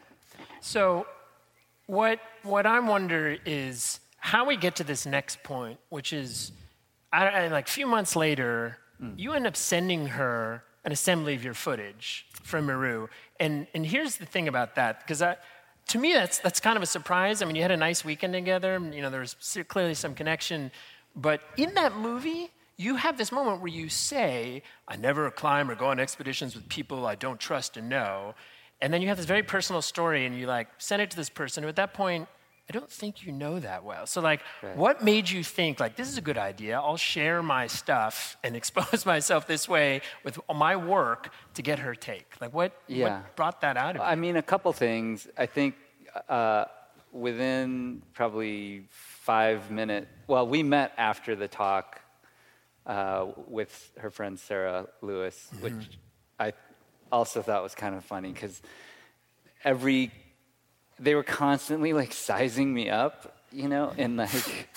So, 0.62 1.06
what 1.86 2.20
what 2.44 2.66
I 2.66 2.80
wonder 2.80 3.38
is 3.46 4.00
how 4.20 4.46
we 4.46 4.58
get 4.58 4.76
to 4.78 4.84
this 4.84 5.06
next 5.06 5.44
point, 5.44 5.80
which 5.90 6.12
is, 6.12 6.52
I, 7.14 7.28
I, 7.28 7.48
like 7.48 7.68
a 7.68 7.72
few 7.72 7.88
months 7.88 8.16
later, 8.16 8.78
Mm. 9.02 9.14
you 9.18 9.34
end 9.34 9.46
up 9.46 9.56
sending 9.56 10.08
her 10.08 10.64
an 10.84 10.92
assembly 10.92 11.36
of 11.36 11.44
your 11.44 11.54
footage 11.54 12.26
from 12.44 12.66
Meru. 12.66 13.08
And, 13.40 13.68
and 13.74 13.86
here's 13.86 14.18
the 14.18 14.26
thing 14.26 14.48
about 14.48 14.76
that, 14.76 15.06
because 15.06 15.22
to 15.90 15.98
me, 15.98 16.14
that's, 16.14 16.40
that's 16.40 16.60
kind 16.60 16.78
of 16.78 16.84
a 16.84 16.88
surprise. 16.88 17.42
I 17.42 17.46
mean, 17.46 17.56
you 17.56 17.62
had 17.62 17.72
a 17.72 17.78
nice 17.78 18.04
weekend 18.04 18.34
together, 18.34 18.80
you 18.92 19.02
know, 19.02 19.10
there 19.10 19.20
was 19.20 19.36
clearly 19.68 19.94
some 19.94 20.16
connection. 20.16 20.72
But 21.16 21.42
in 21.58 21.74
that 21.76 21.96
movie, 21.96 22.52
you 22.78 22.96
have 22.96 23.18
this 23.18 23.32
moment 23.32 23.62
where 23.62 23.72
you 23.72 23.90
say, 23.90 24.64
I 24.88 24.96
never 24.96 25.30
climb 25.32 25.70
or 25.70 25.76
go 25.76 25.88
on 25.88 26.00
expeditions 26.00 26.56
with 26.56 26.70
people 26.70 27.06
I 27.06 27.16
don't 27.16 27.40
trust 27.40 27.76
and 27.76 27.90
know. 27.90 28.36
And 28.82 28.94
then 28.94 29.02
you 29.02 29.08
have 29.08 29.18
this 29.18 29.26
very 29.26 29.44
personal 29.44 29.82
story 29.82 30.26
and 30.26 30.38
you 30.38 30.46
like 30.46 30.68
send 30.78 31.02
it 31.02 31.10
to 31.12 31.18
this 31.18 31.30
person 31.30 31.64
who 31.64 31.70
at 31.70 31.76
that 31.78 31.94
point 31.94 32.28
I 32.70 32.74
don't 32.74 32.92
think 32.92 33.26
you 33.26 33.32
know 33.32 33.60
that 33.60 33.86
well. 33.86 34.06
So, 34.06 34.20
like, 34.20 34.42
right. 34.62 34.76
what 34.76 35.02
made 35.02 35.30
you 35.30 35.42
think, 35.42 35.80
like, 35.80 35.96
this 35.96 36.10
is 36.10 36.18
a 36.18 36.22
good 36.22 36.38
idea? 36.38 36.78
I'll 36.78 36.98
share 36.98 37.42
my 37.42 37.68
stuff 37.68 38.36
and 38.44 38.56
expose 38.62 39.06
myself 39.06 39.48
this 39.48 39.70
way 39.70 40.02
with 40.24 40.38
my 40.54 40.76
work 40.76 41.32
to 41.54 41.62
get 41.62 41.80
her 41.80 41.96
take? 41.96 42.34
Like, 42.42 42.54
what, 42.54 42.74
yeah. 42.88 43.04
what 43.04 43.36
brought 43.38 43.62
that 43.62 43.78
out 43.78 43.96
of 43.96 44.02
you? 44.02 44.08
I 44.08 44.16
mean, 44.16 44.36
a 44.36 44.42
couple 44.42 44.74
things. 44.74 45.28
I 45.38 45.46
think 45.46 45.76
uh, 46.28 46.66
within 47.14 48.02
probably 48.14 48.84
five 48.90 49.72
minutes, 49.72 50.08
well, 50.28 50.46
we 50.46 50.62
met 50.62 50.92
after 50.98 51.36
the 51.38 51.48
talk 51.48 52.02
uh, 52.86 53.28
with 53.48 53.92
her 53.98 54.10
friend 54.10 54.38
Sarah 54.38 54.88
Lewis, 55.02 55.50
mm-hmm. 55.54 55.64
which 55.64 56.00
I 56.38 56.52
also 57.12 57.42
thought 57.42 57.64
was 57.64 57.76
kind 57.76 57.96
of 57.96 58.04
funny 58.04 58.32
because 58.32 58.62
every 59.64 60.12
they 61.00 61.16
were 61.16 61.24
constantly 61.24 61.94
like 61.94 62.14
sizing 62.14 62.74
me 62.74 62.90
up, 62.90 63.38
you 63.52 63.68
know, 63.68 63.94
and 63.98 64.18
like 64.18 64.70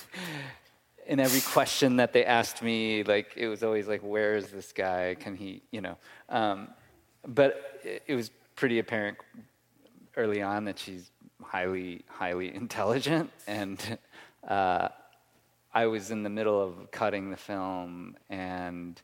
in 1.07 1.19
every 1.19 1.41
question 1.41 1.97
that 1.97 2.13
they 2.13 2.25
asked 2.25 2.63
me, 2.63 3.03
like 3.03 3.33
it 3.37 3.49
was 3.49 3.63
always 3.63 3.89
like, 3.89 4.01
"Where 4.01 4.37
is 4.37 4.49
this 4.49 4.73
guy? 4.73 5.17
Can 5.19 5.35
he?" 5.35 5.63
You 5.71 5.81
know. 5.81 5.97
Um, 6.29 6.69
but 7.27 7.81
it, 7.85 8.03
it 8.07 8.15
was 8.15 8.31
pretty 8.55 8.79
apparent 8.79 9.19
early 10.17 10.43
on 10.43 10.65
that 10.67 10.79
she's 10.79 11.11
highly, 11.43 12.05
highly 12.09 12.55
intelligent, 12.63 13.31
and 13.47 13.99
uh, 14.47 14.89
I 15.73 15.87
was 15.87 16.11
in 16.11 16.23
the 16.23 16.31
middle 16.31 16.63
of 16.63 16.91
cutting 16.91 17.31
the 17.31 17.37
film, 17.37 18.17
and 18.29 19.01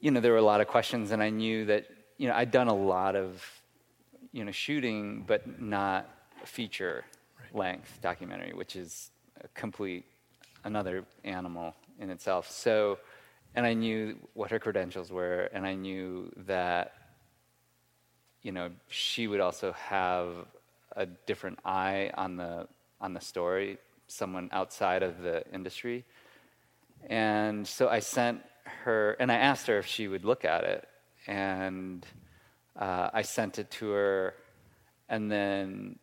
you 0.00 0.10
know 0.10 0.20
there 0.20 0.32
were 0.32 0.38
a 0.38 0.42
lot 0.42 0.60
of 0.60 0.68
questions, 0.68 1.10
and 1.10 1.22
I 1.22 1.30
knew 1.30 1.64
that 1.66 1.86
you 2.18 2.28
know 2.28 2.34
I'd 2.34 2.50
done 2.50 2.68
a 2.68 2.74
lot 2.74 3.16
of 3.16 3.44
you 4.32 4.44
know, 4.44 4.52
shooting, 4.52 5.24
but 5.26 5.60
not 5.60 6.08
feature 6.44 7.04
length 7.52 7.98
documentary, 8.02 8.52
which 8.52 8.76
is 8.76 9.10
a 9.42 9.48
complete 9.48 10.04
another 10.64 11.04
animal 11.24 11.74
in 12.00 12.10
itself. 12.10 12.50
So, 12.50 12.98
and 13.54 13.64
I 13.64 13.72
knew 13.72 14.18
what 14.34 14.50
her 14.50 14.58
credentials 14.58 15.10
were, 15.10 15.48
and 15.52 15.64
I 15.66 15.74
knew 15.74 16.30
that, 16.46 16.92
you 18.42 18.52
know, 18.52 18.70
she 18.88 19.26
would 19.26 19.40
also 19.40 19.72
have 19.72 20.28
a 20.94 21.06
different 21.06 21.58
eye 21.64 22.10
on 22.14 22.36
the 22.36 22.68
on 23.00 23.12
the 23.12 23.20
story, 23.20 23.78
someone 24.08 24.48
outside 24.52 25.02
of 25.02 25.22
the 25.22 25.44
industry. 25.52 26.04
And 27.08 27.66
so 27.66 27.88
I 27.88 28.00
sent 28.00 28.42
her, 28.64 29.16
and 29.20 29.30
I 29.30 29.36
asked 29.36 29.66
her 29.66 29.78
if 29.78 29.86
she 29.86 30.08
would 30.08 30.24
look 30.24 30.44
at 30.44 30.64
it, 30.64 30.88
and 31.26 32.04
uh, 32.78 33.10
I 33.12 33.22
sent 33.22 33.58
it 33.58 33.70
to 33.72 33.90
her, 33.90 34.34
and 35.08 35.30
then 35.30 35.98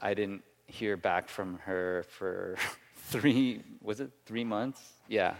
I 0.00 0.14
didn't 0.14 0.42
hear 0.66 0.96
back 0.96 1.28
from 1.28 1.58
her 1.64 2.04
for 2.10 2.56
three, 2.96 3.62
was 3.82 4.00
it 4.00 4.10
three 4.26 4.44
months? 4.44 4.82
Yeah. 5.08 5.34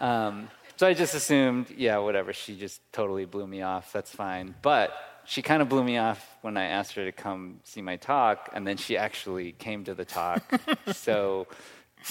Um, 0.00 0.48
so 0.76 0.86
I 0.86 0.94
just 0.94 1.14
assumed, 1.14 1.70
yeah, 1.76 1.98
whatever. 1.98 2.32
She 2.32 2.56
just 2.56 2.80
totally 2.92 3.24
blew 3.24 3.46
me 3.46 3.62
off. 3.62 3.92
That's 3.92 4.14
fine. 4.14 4.54
But 4.62 4.92
she 5.24 5.42
kind 5.42 5.60
of 5.60 5.68
blew 5.68 5.82
me 5.82 5.98
off 5.98 6.24
when 6.42 6.56
I 6.56 6.66
asked 6.66 6.94
her 6.94 7.04
to 7.04 7.12
come 7.12 7.60
see 7.64 7.82
my 7.82 7.96
talk, 7.96 8.48
and 8.52 8.66
then 8.66 8.76
she 8.76 8.96
actually 8.96 9.52
came 9.52 9.84
to 9.84 9.94
the 9.94 10.04
talk. 10.04 10.42
so 10.92 11.48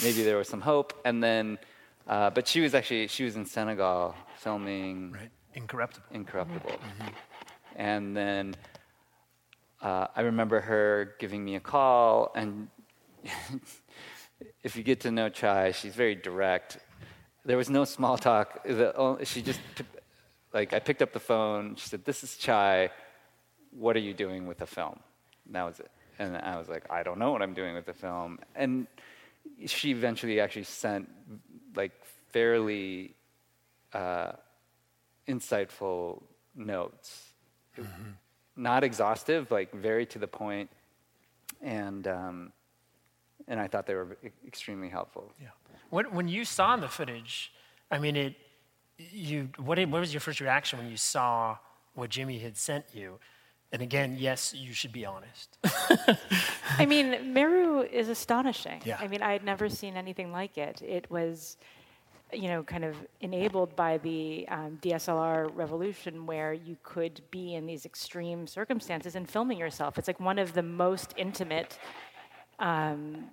maybe 0.03 0.24
there 0.24 0.38
was 0.38 0.50
some 0.50 0.62
hope. 0.62 1.00
And 1.05 1.24
then, 1.24 1.57
uh, 2.07 2.29
but 2.29 2.48
she 2.48 2.60
was 2.60 2.75
actually 2.75 3.07
she 3.07 3.24
was 3.24 3.36
in 3.36 3.46
Senegal 3.46 4.15
filming. 4.38 5.13
Right. 5.13 5.31
Incorruptible. 5.55 6.05
Incorruptible. 6.12 6.69
Mm-hmm. 6.69 7.07
And 7.77 8.17
then 8.17 8.55
uh, 9.81 10.07
I 10.15 10.22
remember 10.22 10.60
her 10.62 11.15
giving 11.19 11.46
me 11.46 11.55
a 11.55 11.60
call, 11.60 12.31
and 12.36 12.69
if 14.63 14.75
you 14.75 14.81
get 14.81 15.01
to 15.01 15.12
know 15.12 15.29
Chai, 15.29 15.72
she's 15.72 15.93
very 15.93 16.15
direct. 16.15 16.79
There 17.46 17.55
was 17.55 17.69
no 17.69 17.86
small 17.86 18.17
talk. 18.17 18.63
The, 18.65 19.19
she 19.24 19.43
just, 19.43 19.62
like, 20.53 20.74
I 20.74 20.79
picked 20.79 21.03
up 21.03 21.13
the 21.13 21.19
phone. 21.19 21.75
She 21.75 21.88
said, 21.88 22.03
This 22.03 22.24
is 22.24 22.36
Chai. 22.36 22.89
What 23.69 23.96
are 23.96 24.00
you 24.00 24.15
doing 24.15 24.48
with 24.48 24.57
the 24.57 24.65
film? 24.65 25.00
And 25.46 25.55
that 25.55 25.63
was 25.63 25.79
it. 25.79 25.91
And 26.17 26.36
I 26.36 26.57
was 26.57 26.67
like, 26.67 26.89
I 26.89 27.03
don't 27.03 27.19
know 27.19 27.31
what 27.31 27.43
I'm 27.43 27.53
doing 27.53 27.75
with 27.75 27.86
the 27.86 27.93
film. 27.93 28.39
And 28.55 28.88
she 29.67 29.91
eventually 29.91 30.39
actually 30.39 30.63
sent, 30.63 31.10
like, 31.75 31.91
fairly 32.31 33.13
uh, 33.93 34.31
insightful 35.27 36.24
notes 36.55 37.26
Mm-hmm. 37.84 38.12
Not 38.63 38.84
exhaustive, 38.84 39.51
like 39.51 39.72
very 39.74 40.05
to 40.07 40.19
the 40.19 40.27
point, 40.27 40.69
and 41.62 42.07
um, 42.07 42.51
and 43.48 43.60
I 43.60 43.67
thought 43.67 43.86
they 43.86 43.93
were 43.93 44.17
extremely 44.48 44.89
helpful. 44.89 45.31
Yeah. 45.39 45.50
When 45.89 46.05
when 46.05 46.27
you 46.27 46.43
saw 46.43 46.75
the 46.75 46.88
footage, 46.88 47.53
I 47.91 48.00
mean, 48.00 48.15
it 48.15 48.36
you 48.98 49.50
what 49.57 49.75
did, 49.75 49.91
what 49.91 50.00
was 50.00 50.13
your 50.13 50.22
first 50.22 50.39
reaction 50.39 50.79
when 50.79 50.89
you 50.89 50.98
saw 50.98 51.57
what 51.93 52.10
Jimmy 52.10 52.39
had 52.39 52.57
sent 52.57 52.86
you? 52.93 53.19
And 53.72 53.81
again, 53.81 54.15
yes, 54.17 54.53
you 54.55 54.74
should 54.74 54.93
be 54.93 55.05
honest. 55.05 55.57
I 56.79 56.86
mean, 56.86 57.34
Meru 57.34 57.81
is 57.81 58.07
astonishing. 58.07 58.81
Yeah. 58.86 58.98
I 59.00 59.07
mean, 59.07 59.22
I 59.22 59.34
had 59.34 59.43
never 59.43 59.67
seen 59.67 59.98
anything 59.98 60.31
like 60.31 60.57
it. 60.57 60.81
It 60.81 61.12
was 61.12 61.57
you 62.34 62.50
know, 62.50 62.63
kind 62.63 62.84
of 62.84 62.96
enabled 63.22 63.75
by 63.75 63.98
the 64.00 64.46
um, 64.50 64.77
DSLR 64.81 65.50
revolution 65.55 66.25
where 66.25 66.53
you 66.53 66.77
could 66.84 67.22
be 67.31 67.55
in 67.55 67.65
these 67.65 67.86
extreme 67.86 68.48
circumstances 68.48 69.15
and 69.15 69.29
filming 69.29 69.57
yourself. 69.57 69.98
It's 69.98 70.07
like 70.07 70.19
one 70.19 70.38
of 70.38 70.53
the 70.53 70.63
most 70.63 71.13
intimate, 71.17 71.79
um, 72.60 73.25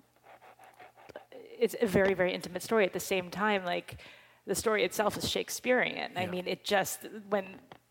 it's 1.59 1.75
a 1.81 1.87
very, 1.87 2.13
very 2.13 2.33
intimate 2.33 2.63
story. 2.63 2.85
At 2.85 2.93
the 2.93 2.99
same 2.99 3.29
time, 3.29 3.65
like, 3.65 3.97
the 4.47 4.55
story 4.55 4.83
itself 4.83 5.17
is 5.17 5.29
Shakespearean. 5.29 6.11
Yeah. 6.13 6.19
I 6.19 6.27
mean, 6.27 6.47
it 6.47 6.63
just, 6.63 7.07
when, 7.29 7.45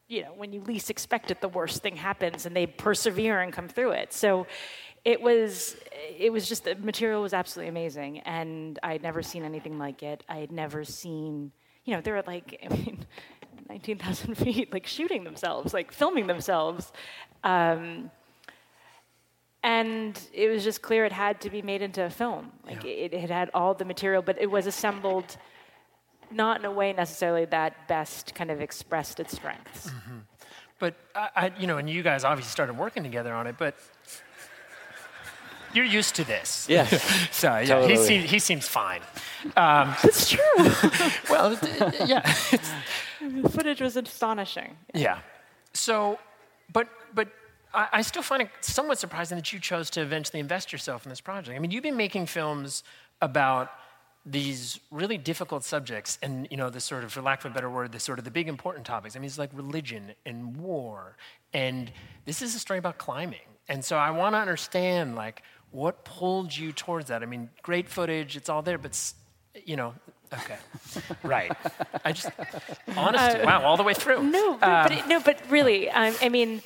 you 0.09 0.23
know, 0.23 0.33
when 0.37 0.53
you 0.53 0.61
least 0.63 0.91
expect 0.91 1.31
it, 1.31 1.41
the 1.41 1.49
worst 1.49 1.83
thing 1.83 1.97
happens 1.97 2.47
and 2.47 2.55
they 2.55 2.67
persevere 2.67 3.41
and 3.41 3.53
come 3.53 3.69
through 3.69 3.93
it. 3.93 4.13
So 4.13 4.47
it 5.05 5.21
was 5.21 5.77
it 6.19 6.33
was 6.33 6.49
just 6.49 6.65
the 6.65 6.75
material 6.77 7.23
was 7.23 7.33
absolutely 7.35 7.69
amazing 7.69 8.21
and 8.21 8.79
i 8.83 8.93
had 8.93 9.03
never 9.03 9.23
seen 9.23 9.45
anything 9.45 9.79
like 9.79 10.03
it 10.03 10.25
i 10.29 10.37
had 10.37 10.51
never 10.51 10.85
seen 10.85 11.53
you 11.85 11.95
know 11.95 12.01
they 12.01 12.11
were 12.11 12.23
like 12.27 12.59
i 12.65 12.69
mean 12.75 13.07
19000 13.69 14.35
feet 14.37 14.73
like 14.73 14.87
shooting 14.87 15.25
themselves 15.25 15.73
like 15.75 15.93
filming 15.93 16.27
themselves 16.27 16.93
um, 17.45 18.11
and 19.63 20.19
it 20.33 20.49
was 20.49 20.65
just 20.65 20.81
clear 20.81 21.05
it 21.05 21.13
had 21.13 21.41
to 21.43 21.51
be 21.51 21.61
made 21.63 21.83
into 21.83 22.03
a 22.05 22.11
film 22.11 22.53
like 22.67 22.85
yeah. 22.85 22.91
it, 22.91 23.15
it 23.15 23.31
had 23.31 23.51
all 23.55 23.75
the 23.75 23.85
material 23.85 24.23
but 24.23 24.41
it 24.41 24.51
was 24.51 24.67
assembled 24.67 25.37
not 26.31 26.59
in 26.59 26.65
a 26.65 26.73
way 26.73 26.93
necessarily 26.93 27.45
that 27.45 27.87
best 27.89 28.35
kind 28.35 28.51
of 28.51 28.61
expressed 28.61 29.21
its 29.21 29.35
strengths 29.35 29.91
mm-hmm. 29.91 30.19
but 30.79 30.95
I, 31.15 31.29
I, 31.37 31.53
you 31.59 31.67
know 31.67 31.79
and 31.79 31.89
you 31.89 32.03
guys 32.03 32.25
obviously 32.25 32.51
started 32.51 32.77
working 32.79 33.03
together 33.03 33.33
on 33.33 33.47
it 33.47 33.57
but 33.59 33.77
you're 35.75 35.85
used 35.85 36.15
to 36.17 36.25
this. 36.25 36.67
Yeah. 36.69 36.87
so 37.31 37.59
yeah, 37.59 37.65
totally. 37.65 37.97
he, 37.97 38.05
seems, 38.05 38.31
he 38.31 38.39
seems 38.39 38.69
fine. 38.69 39.01
Um, 39.57 39.95
That's 40.03 40.31
true. 40.31 40.41
well, 41.31 41.59
yeah. 42.07 42.21
The 43.21 43.49
footage 43.49 43.81
was 43.81 43.97
astonishing. 43.97 44.77
Yeah. 44.95 45.19
So, 45.73 46.19
but 46.73 46.89
but 47.15 47.29
I, 47.73 47.89
I, 47.95 48.03
still 48.03 48.23
find 48.23 48.43
it 48.43 48.49
somewhat 48.61 48.99
surprising 48.99 49.37
that 49.37 49.53
you 49.53 49.59
chose 49.59 49.91
to 49.91 50.01
eventually 50.01 50.41
invest 50.41 50.73
yourself 50.73 51.05
in 51.05 51.11
this 51.11 51.21
project. 51.21 51.57
I 51.57 51.59
mean, 51.59 51.71
you've 51.71 51.83
been 51.83 51.97
making 51.97 52.27
films 52.27 52.85
about 53.21 53.71
these 54.27 54.81
really 54.91 55.19
difficult 55.19 55.65
subjects 55.65 56.19
and 56.23 56.49
you 56.51 56.57
know 56.57 56.71
the 56.71 56.81
sort 56.81 57.05
of 57.05 57.13
for 57.13 57.21
lack 57.21 57.45
of 57.45 57.51
a 57.51 57.55
better 57.55 57.69
word 57.69 57.93
the 57.93 58.01
sort 58.01 58.19
of 58.19 58.25
the 58.25 58.31
big 58.31 58.49
important 58.49 58.87
topics 58.87 59.15
i 59.15 59.19
mean 59.19 59.27
it's 59.27 59.37
like 59.37 59.51
religion 59.53 60.15
and 60.25 60.57
war 60.57 61.17
and 61.53 61.93
this 62.25 62.41
is 62.41 62.55
a 62.55 62.59
story 62.59 62.79
about 62.79 62.97
climbing 62.97 63.47
and 63.69 63.85
so 63.85 63.99
i 63.99 64.11
want 64.11 64.35
to 64.35 64.39
understand 64.39 65.15
like 65.15 65.43
what 65.75 66.05
pulled 66.05 66.57
you 66.57 66.73
towards 66.73 67.09
that? 67.09 67.23
I 67.23 67.27
mean, 67.27 67.51
great 67.63 67.89
footage, 67.89 68.37
it's 68.37 68.49
all 68.49 68.63
there, 68.63 68.79
but 68.79 68.99
you 69.67 69.77
know, 69.77 69.95
okay, 70.33 70.57
right. 71.25 71.51
I 72.05 72.13
just 72.13 72.31
honesty. 72.97 73.41
Uh, 73.41 73.47
wow, 73.47 73.63
all 73.65 73.77
the 73.77 73.83
way 73.83 73.93
through. 73.93 74.23
No, 74.23 74.57
but, 74.57 74.69
um, 74.69 74.85
but 74.85 74.93
it, 74.93 75.09
no, 75.09 75.21
but 75.21 75.41
really, 75.51 75.91
um, 75.91 76.15
I 76.23 76.29
mean. 76.29 76.63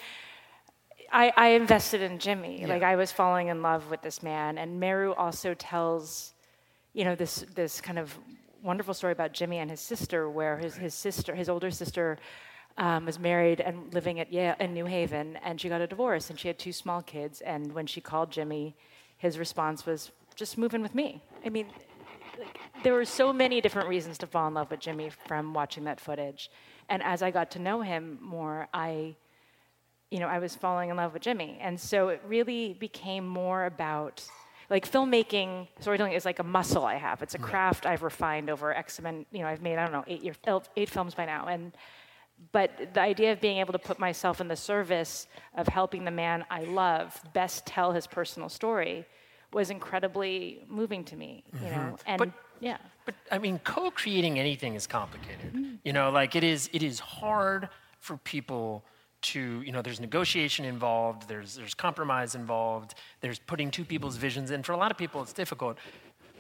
I, 1.11 1.33
I, 1.39 1.49
invested 1.53 2.03
in 2.03 2.19
Jimmy. 2.19 2.61
Yeah. 2.61 2.67
Like 2.67 2.83
I 2.83 2.97
was 2.97 3.11
falling 3.11 3.49
in 3.49 3.63
love 3.63 3.89
with 3.91 4.03
this 4.03 4.23
man, 4.23 4.59
and 4.59 4.79
Meru 4.79 5.15
also 5.15 5.55
tells, 5.55 6.35
you 6.93 7.03
know, 7.03 7.15
this 7.15 7.47
this 7.55 7.81
kind 7.81 7.99
of 7.99 8.15
wonderful 8.63 8.93
story 8.93 9.15
about 9.15 9.33
Jimmy 9.33 9.57
and 9.57 9.71
his 9.71 9.81
sister, 9.81 10.29
where 10.29 10.59
his, 10.59 10.77
his 10.77 10.93
sister, 10.93 11.35
his 11.35 11.49
older 11.49 11.71
sister, 11.71 12.19
um, 12.77 13.07
was 13.07 13.19
married 13.19 13.61
and 13.61 13.93
living 13.95 14.21
at 14.21 14.31
Yale 14.31 14.55
in 14.61 14.75
New 14.75 14.85
Haven, 14.85 15.37
and 15.43 15.59
she 15.59 15.71
got 15.71 15.81
a 15.81 15.87
divorce, 15.87 16.29
and 16.29 16.39
she 16.39 16.49
had 16.49 16.59
two 16.59 16.73
small 16.73 17.01
kids. 17.01 17.41
And 17.41 17.73
when 17.73 17.87
she 17.87 18.03
called 18.03 18.31
Jimmy, 18.31 18.77
his 19.19 19.39
response 19.39 19.85
was, 19.85 20.11
"Just 20.35 20.57
move 20.57 20.75
in 20.75 20.83
with 20.83 20.95
me." 20.95 21.23
I 21.45 21.51
mean, 21.51 21.67
like, 22.39 22.59
there 22.83 22.95
were 22.95 23.05
so 23.05 23.33
many 23.33 23.61
different 23.61 23.89
reasons 23.89 24.19
to 24.19 24.27
fall 24.27 24.49
in 24.49 24.55
love 24.55 24.71
with 24.71 24.81
Jimmy 24.81 25.11
from 25.11 25.53
watching 25.53 25.85
that 25.85 26.01
footage. 26.01 26.51
And 26.89 27.03
as 27.03 27.23
I 27.23 27.31
got 27.31 27.51
to 27.53 27.59
know 27.59 27.83
him 27.83 28.19
more, 28.21 28.69
I, 28.73 29.17
you 30.11 30.21
know, 30.21 30.29
I 30.29 30.39
was 30.39 30.55
falling 30.55 30.91
in 30.91 30.97
love 30.97 31.13
with 31.13 31.23
Jimmy. 31.23 31.59
And 31.61 31.79
so 31.79 32.09
it 32.09 32.23
really 32.27 32.75
became 32.75 33.27
more 33.27 33.67
about 33.67 34.25
like 34.71 34.91
filmmaking, 34.91 35.67
storytelling 35.81 36.13
is 36.13 36.25
like 36.25 36.39
a 36.39 36.45
muscle 36.45 36.85
I 36.85 36.97
have. 36.97 37.23
It's 37.23 37.35
a 37.35 37.39
craft 37.39 37.87
I've 37.87 38.03
refined 38.03 38.51
over 38.51 38.75
X 38.75 38.99
amount. 38.99 39.27
You 39.33 39.41
know, 39.41 39.49
I've 39.49 39.63
made 39.63 39.79
I 39.79 39.83
don't 39.83 39.93
know 39.93 40.05
eight 40.07 40.23
year, 40.23 40.35
eight 40.77 40.91
films 40.91 41.15
by 41.15 41.25
now, 41.25 41.47
and 41.47 41.73
but 42.53 42.95
the 42.95 43.01
idea 43.01 43.33
of 43.33 43.41
being 43.41 43.59
able 43.59 43.73
to 43.73 43.79
put 43.79 43.99
myself 43.99 44.41
in 44.41 44.49
the 44.49 44.57
service 44.57 45.27
of 45.55 45.69
helping 45.69 46.05
the 46.05 46.11
man 46.11 46.45
I 46.51 46.65
love 46.65 47.21
best 47.33 47.67
tell 47.67 47.93
his 47.93 48.07
personal 48.07 48.49
story 48.49 49.07
was 49.53 49.71
incredibly 49.71 50.65
moving 50.69 51.05
to 51.05 51.17
me. 51.17 51.45
You 51.53 51.59
mm-hmm. 51.59 51.77
know, 51.77 51.97
and 52.07 52.19
But- 52.19 52.31
yeah. 52.61 52.79
But 53.05 53.15
I 53.31 53.39
mean, 53.39 53.59
co-creating 53.61 54.39
anything 54.39 54.75
is 54.75 54.87
complicated. 54.87 55.53
Mm-hmm. 55.53 55.75
You 55.85 55.93
know, 55.93 56.11
like 56.11 56.37
it 56.37 56.45
is. 56.45 56.69
It 56.73 56.83
is 56.83 57.01
hard 57.01 57.69
for 58.01 58.17
people 58.19 58.85
to. 59.23 59.63
You 59.63 59.73
know, 59.73 59.81
there's 59.81 60.01
negotiation 60.01 60.65
involved. 60.65 61.29
There's 61.29 61.55
there's 61.55 61.75
compromise 61.75 62.35
involved. 62.35 62.95
There's 63.21 63.39
putting 63.39 63.71
two 63.71 63.85
people's 63.85 64.17
visions 64.17 64.51
in. 64.51 64.63
For 64.63 64.73
a 64.73 64.77
lot 64.77 64.91
of 64.91 64.99
people, 64.99 65.23
it's 65.23 65.33
difficult. 65.33 65.79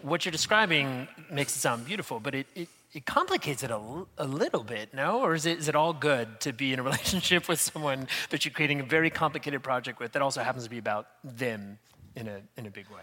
What 0.02 0.24
you're 0.24 0.32
describing 0.32 1.08
makes 1.30 1.56
it 1.56 1.60
sound 1.60 1.86
beautiful, 1.86 2.20
but 2.20 2.34
it. 2.34 2.46
it 2.54 2.68
it 2.92 3.04
complicates 3.04 3.62
it 3.62 3.70
a, 3.70 3.80
a 4.16 4.24
little 4.24 4.64
bit, 4.64 4.94
no? 4.94 5.20
Or 5.20 5.34
is 5.34 5.44
it, 5.44 5.58
is 5.58 5.68
it 5.68 5.74
all 5.74 5.92
good 5.92 6.40
to 6.40 6.52
be 6.52 6.72
in 6.72 6.78
a 6.78 6.82
relationship 6.90 7.48
with 7.48 7.60
someone 7.60 8.08
that 8.30 8.44
you're 8.44 8.52
creating 8.52 8.80
a 8.80 8.84
very 8.84 9.10
complicated 9.10 9.62
project 9.62 10.00
with 10.00 10.12
that 10.12 10.22
also 10.22 10.42
happens 10.42 10.64
to 10.64 10.70
be 10.70 10.78
about 10.78 11.06
them 11.22 11.78
in 12.16 12.28
a, 12.28 12.40
in 12.56 12.66
a 12.66 12.70
big 12.70 12.88
way? 12.88 13.02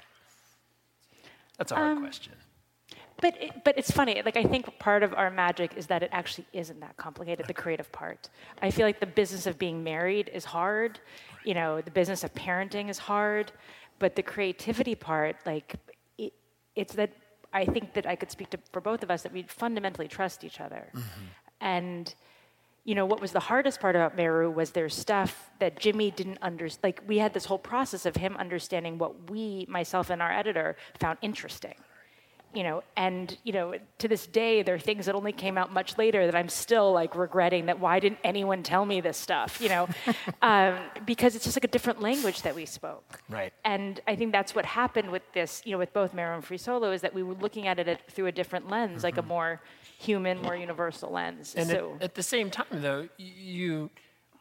That's 1.58 1.72
a 1.72 1.76
hard 1.76 1.98
um, 1.98 2.02
question. 2.02 2.34
But 3.22 3.42
it, 3.42 3.64
but 3.64 3.78
it's 3.78 3.92
funny. 3.92 4.22
Like 4.26 4.36
I 4.36 4.44
think 4.44 4.78
part 4.78 5.02
of 5.02 5.14
our 5.14 5.30
magic 5.30 5.78
is 5.78 5.88
that 5.88 6.04
it 6.04 6.10
actually 6.12 6.48
isn't 6.52 6.82
that 6.82 6.98
complicated. 6.98 7.48
The 7.48 7.54
creative 7.54 7.90
part. 7.92 8.30
I 8.62 8.72
feel 8.72 8.86
like 8.86 9.00
the 9.00 9.06
business 9.06 9.48
of 9.48 9.58
being 9.58 9.84
married 9.84 10.30
is 10.34 10.44
hard. 10.44 11.00
You 11.46 11.54
know, 11.54 11.80
the 11.80 11.92
business 11.92 12.24
of 12.24 12.34
parenting 12.34 12.90
is 12.90 12.98
hard. 12.98 13.54
But 14.00 14.18
the 14.18 14.24
creativity 14.24 14.96
part, 14.96 15.38
like, 15.46 15.76
it, 16.18 16.34
it's 16.76 16.94
that 16.96 17.12
I 17.56 17.66
think 17.66 17.94
that 17.94 18.06
I 18.06 18.16
could 18.16 18.30
speak 18.30 18.50
to 18.52 18.60
for 18.74 18.82
both 18.82 19.02
of 19.02 19.10
us 19.10 19.24
that 19.24 19.32
we 19.32 19.44
fundamentally 19.44 20.10
trust 20.10 20.44
each 20.44 20.60
other. 20.60 20.90
Mm-hmm. 20.94 21.26
And 21.62 22.14
you 22.84 22.94
know 22.94 23.06
what 23.06 23.20
was 23.20 23.32
the 23.32 23.40
hardest 23.40 23.80
part 23.80 23.96
about 23.96 24.16
Meru 24.16 24.52
was 24.52 24.72
there's 24.72 24.94
stuff 24.94 25.50
that 25.60 25.80
Jimmy 25.80 26.12
didn't 26.12 26.38
understand. 26.42 26.84
Like 26.84 27.02
we 27.08 27.18
had 27.18 27.34
this 27.34 27.46
whole 27.46 27.58
process 27.58 28.06
of 28.06 28.18
him 28.18 28.36
understanding 28.38 28.98
what 28.98 29.32
we, 29.32 29.66
myself 29.68 30.10
and 30.10 30.22
our 30.22 30.32
editor, 30.32 30.76
found 31.00 31.18
interesting 31.22 31.76
you 32.56 32.64
know 32.64 32.84
and 32.96 33.38
you 33.44 33.54
know 33.54 33.74
to 33.98 34.08
this 34.08 34.26
day 34.28 34.64
there 34.64 34.76
are 34.76 34.80
things 34.80 35.06
that 35.06 35.16
only 35.16 35.32
came 35.32 35.58
out 35.58 35.74
much 35.74 35.98
later 35.98 36.26
that 36.26 36.36
i'm 36.36 36.50
still 36.50 36.92
like 36.94 37.16
regretting 37.16 37.66
that 37.66 37.80
why 37.80 38.00
didn't 38.00 38.20
anyone 38.24 38.64
tell 38.64 38.86
me 38.86 39.02
this 39.02 39.18
stuff 39.18 39.60
you 39.62 39.70
know? 39.70 39.88
Um, 40.42 40.78
because 41.06 41.36
it's 41.36 41.44
just 41.46 41.56
like 41.56 41.64
a 41.64 41.70
different 41.70 42.02
language 42.02 42.42
that 42.44 42.56
we 42.56 42.66
spoke. 42.66 43.22
Right. 43.30 43.54
and 43.64 44.00
i 44.08 44.16
think 44.16 44.32
that's 44.32 44.54
what 44.54 44.66
happened 44.66 45.12
with 45.12 45.24
this 45.34 45.62
you 45.66 45.72
know 45.72 45.78
with 45.78 45.94
both 45.94 46.14
Meru 46.14 46.36
and 46.36 46.44
free 46.44 46.58
solo 46.58 46.92
is 46.92 47.02
that 47.02 47.14
we 47.14 47.24
were 47.24 47.34
looking 47.36 47.68
at 47.68 47.80
it 47.80 48.02
through 48.10 48.28
a 48.28 48.32
different 48.32 48.70
lens 48.70 49.04
like 49.04 49.18
a 49.18 49.22
more 49.22 49.62
human 49.98 50.42
more 50.42 50.56
universal 50.56 51.12
lens. 51.12 51.56
And 51.56 51.70
so 51.70 51.96
at, 51.96 52.04
at 52.04 52.16
the 52.16 52.24
same 52.24 52.50
time, 52.50 52.66
though, 52.72 53.08
you, 53.18 53.90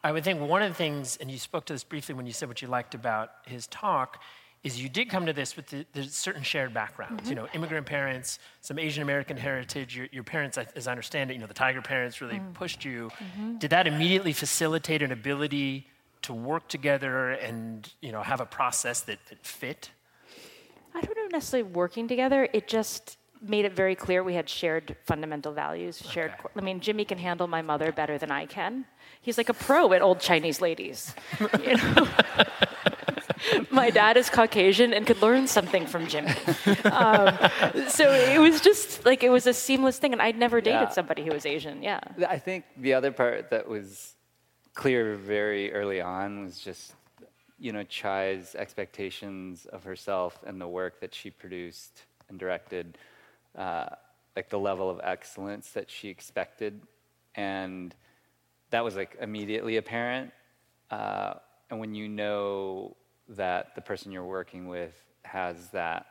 I 0.03 0.11
would 0.11 0.23
think 0.23 0.41
one 0.41 0.61
of 0.61 0.69
the 0.69 0.75
things, 0.75 1.17
and 1.17 1.31
you 1.31 1.37
spoke 1.37 1.65
to 1.65 1.73
this 1.73 1.83
briefly 1.83 2.15
when 2.15 2.25
you 2.25 2.33
said 2.33 2.47
what 2.47 2.61
you 2.61 2.67
liked 2.67 2.95
about 2.95 3.29
his 3.45 3.67
talk, 3.67 4.21
is 4.65 4.81
you 4.81 4.89
did 4.89 5.09
come 5.11 5.27
to 5.27 5.33
this 5.33 5.55
with 5.55 5.67
the, 5.67 5.85
there's 5.93 6.13
certain 6.15 6.41
shared 6.41 6.73
backgrounds. 6.73 7.29
You 7.29 7.35
mm-hmm. 7.35 7.45
know, 7.45 7.51
immigrant 7.53 7.85
parents, 7.85 8.39
some 8.61 8.79
Asian 8.79 9.03
American 9.03 9.37
heritage. 9.37 9.95
Your, 9.95 10.07
your 10.11 10.23
parents, 10.23 10.57
as 10.57 10.87
I 10.87 10.91
understand 10.91 11.29
it, 11.29 11.35
you 11.35 11.39
know, 11.39 11.45
the 11.45 11.53
Tiger 11.53 11.83
parents 11.83 12.19
really 12.19 12.39
mm. 12.39 12.53
pushed 12.55 12.83
you. 12.83 13.11
Mm-hmm. 13.19 13.57
Did 13.59 13.69
that 13.69 13.85
immediately 13.85 14.33
facilitate 14.33 15.03
an 15.03 15.11
ability 15.11 15.87
to 16.23 16.33
work 16.33 16.67
together 16.67 17.29
and 17.29 17.93
you 18.01 18.11
know 18.11 18.23
have 18.23 18.41
a 18.41 18.45
process 18.47 19.01
that, 19.01 19.19
that 19.29 19.45
fit? 19.45 19.91
I 20.95 21.01
don't 21.01 21.15
know 21.15 21.27
necessarily 21.27 21.69
working 21.69 22.07
together. 22.07 22.49
It 22.51 22.67
just 22.67 23.19
made 23.41 23.65
it 23.65 23.73
very 23.73 23.93
clear 23.93 24.23
we 24.23 24.33
had 24.33 24.49
shared 24.49 24.95
fundamental 25.05 25.53
values. 25.53 26.01
Shared. 26.09 26.31
Okay. 26.31 26.49
I 26.55 26.61
mean, 26.61 26.79
Jimmy 26.79 27.05
can 27.05 27.19
handle 27.19 27.45
my 27.45 27.61
mother 27.61 27.91
better 27.91 28.17
than 28.17 28.31
I 28.31 28.47
can. 28.47 28.85
He's 29.21 29.37
like 29.37 29.49
a 29.49 29.53
pro 29.53 29.93
at 29.93 30.01
old 30.01 30.19
Chinese 30.19 30.59
ladies. 30.59 31.13
You 31.63 31.77
know? 31.77 32.07
My 33.71 33.89
dad 33.89 34.17
is 34.17 34.29
Caucasian 34.29 34.93
and 34.93 35.05
could 35.05 35.21
learn 35.21 35.47
something 35.47 35.85
from 35.85 36.07
Jimmy. 36.07 36.31
Um, 36.85 37.37
so 37.87 38.11
it 38.11 38.39
was 38.39 38.61
just 38.61 39.05
like 39.05 39.23
it 39.23 39.29
was 39.29 39.47
a 39.47 39.53
seamless 39.53 39.97
thing, 39.99 40.13
and 40.13 40.21
I'd 40.21 40.37
never 40.37 40.61
dated 40.61 40.81
Yeah. 40.81 40.89
somebody 40.89 41.23
who 41.23 41.31
was 41.31 41.45
Asian. 41.45 41.81
Yeah. 41.83 41.99
I 42.27 42.37
think 42.39 42.65
the 42.77 42.93
other 42.93 43.11
part 43.11 43.49
that 43.49 43.67
was 43.67 44.15
clear 44.73 45.15
very 45.15 45.71
early 45.73 46.01
on 46.01 46.43
was 46.45 46.59
just, 46.59 46.93
you 47.59 47.71
know, 47.71 47.83
Chai's 47.83 48.55
expectations 48.55 49.65
of 49.67 49.83
herself 49.83 50.43
and 50.45 50.59
the 50.59 50.67
work 50.67 50.99
that 50.99 51.13
she 51.15 51.29
produced 51.29 52.03
and 52.29 52.37
directed, 52.37 52.97
uh, 53.57 53.87
like 54.35 54.49
the 54.49 54.59
level 54.59 54.89
of 54.89 54.99
excellence 55.03 55.71
that 55.71 55.89
she 55.89 56.09
expected, 56.09 56.81
and 57.35 57.95
that 58.71 58.83
was 58.83 58.95
like 58.95 59.15
immediately 59.21 59.77
apparent. 59.77 60.31
Uh, 60.91 61.35
and 61.69 61.79
when 61.79 61.95
you 61.95 62.07
know 62.07 62.95
that 63.29 63.75
the 63.75 63.81
person 63.81 64.11
you're 64.11 64.25
working 64.25 64.67
with 64.67 64.93
has 65.23 65.69
that 65.69 66.05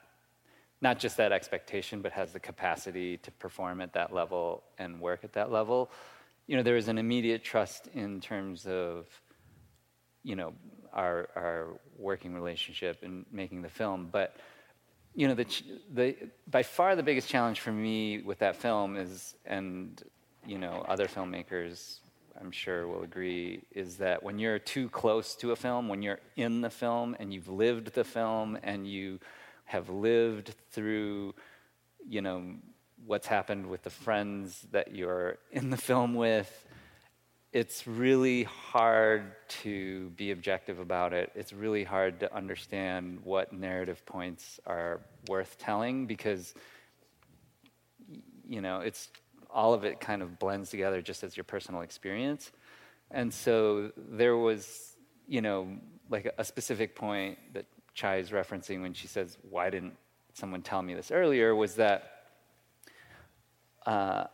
not 0.80 0.98
just 0.98 1.16
that 1.16 1.32
expectation, 1.32 2.02
but 2.02 2.12
has 2.12 2.32
the 2.32 2.40
capacity 2.40 3.16
to 3.16 3.30
perform 3.32 3.80
at 3.80 3.94
that 3.94 4.12
level 4.12 4.62
and 4.78 5.00
work 5.00 5.24
at 5.24 5.32
that 5.32 5.50
level. 5.50 5.90
You 6.46 6.58
know, 6.58 6.62
there 6.62 6.76
is 6.76 6.88
an 6.88 6.98
immediate 6.98 7.42
trust 7.42 7.88
in 7.94 8.20
terms 8.20 8.66
of, 8.66 9.06
you 10.22 10.36
know, 10.36 10.52
our 10.92 11.28
our 11.34 11.80
working 11.98 12.34
relationship 12.34 12.98
and 13.02 13.24
making 13.32 13.62
the 13.62 13.68
film. 13.68 14.08
But, 14.12 14.36
you 15.14 15.26
know, 15.26 15.34
the 15.34 15.46
the 15.92 16.16
by 16.50 16.62
far 16.62 16.96
the 16.96 17.02
biggest 17.02 17.30
challenge 17.30 17.60
for 17.60 17.72
me 17.72 18.20
with 18.20 18.40
that 18.40 18.56
film 18.56 18.96
is, 18.96 19.34
and 19.46 20.02
you 20.46 20.58
know, 20.58 20.84
other 20.86 21.06
filmmakers 21.06 22.00
I'm 22.40 22.50
sure 22.50 22.86
will 22.86 23.02
agree, 23.02 23.62
is 23.70 23.96
that 23.98 24.22
when 24.22 24.38
you're 24.38 24.58
too 24.58 24.88
close 24.88 25.34
to 25.36 25.52
a 25.52 25.56
film, 25.56 25.88
when 25.88 26.02
you're 26.02 26.20
in 26.36 26.60
the 26.60 26.70
film 26.70 27.16
and 27.18 27.32
you've 27.32 27.48
lived 27.48 27.94
the 27.94 28.04
film 28.04 28.58
and 28.62 28.86
you 28.86 29.20
have 29.64 29.88
lived 29.88 30.54
through, 30.70 31.34
you 32.06 32.20
know, 32.20 32.56
what's 33.06 33.26
happened 33.26 33.66
with 33.66 33.82
the 33.82 33.90
friends 33.90 34.66
that 34.72 34.94
you're 34.94 35.38
in 35.52 35.70
the 35.70 35.76
film 35.76 36.14
with, 36.14 36.66
it's 37.52 37.86
really 37.86 38.42
hard 38.42 39.32
to 39.48 40.10
be 40.10 40.32
objective 40.32 40.80
about 40.80 41.12
it. 41.12 41.30
It's 41.36 41.52
really 41.52 41.84
hard 41.84 42.18
to 42.20 42.34
understand 42.34 43.20
what 43.22 43.52
narrative 43.52 44.04
points 44.04 44.58
are 44.66 45.00
worth 45.28 45.56
telling 45.58 46.06
because, 46.06 46.52
you 48.44 48.60
know, 48.60 48.80
it's 48.80 49.08
all 49.54 49.72
of 49.72 49.84
it 49.84 50.00
kind 50.00 50.20
of 50.20 50.38
blends 50.38 50.68
together 50.70 51.00
just 51.00 51.22
as 51.22 51.36
your 51.36 51.44
personal 51.44 51.80
experience. 51.80 52.52
And 53.10 53.32
so 53.32 53.92
there 53.96 54.36
was, 54.36 54.96
you 55.28 55.40
know, 55.40 55.78
like 56.10 56.34
a, 56.36 56.44
specific 56.44 56.94
point 56.94 57.38
that 57.54 57.64
Chai 57.94 58.16
is 58.16 58.30
referencing 58.30 58.82
when 58.82 58.92
she 58.92 59.06
says, 59.06 59.38
Why 59.48 59.70
didn't 59.70 59.96
someone 60.34 60.62
tell 60.62 60.82
me 60.82 60.94
this 60.94 61.10
earlier? 61.10 61.54
was 61.54 61.76
that 61.76 62.10
uh, 63.86 64.24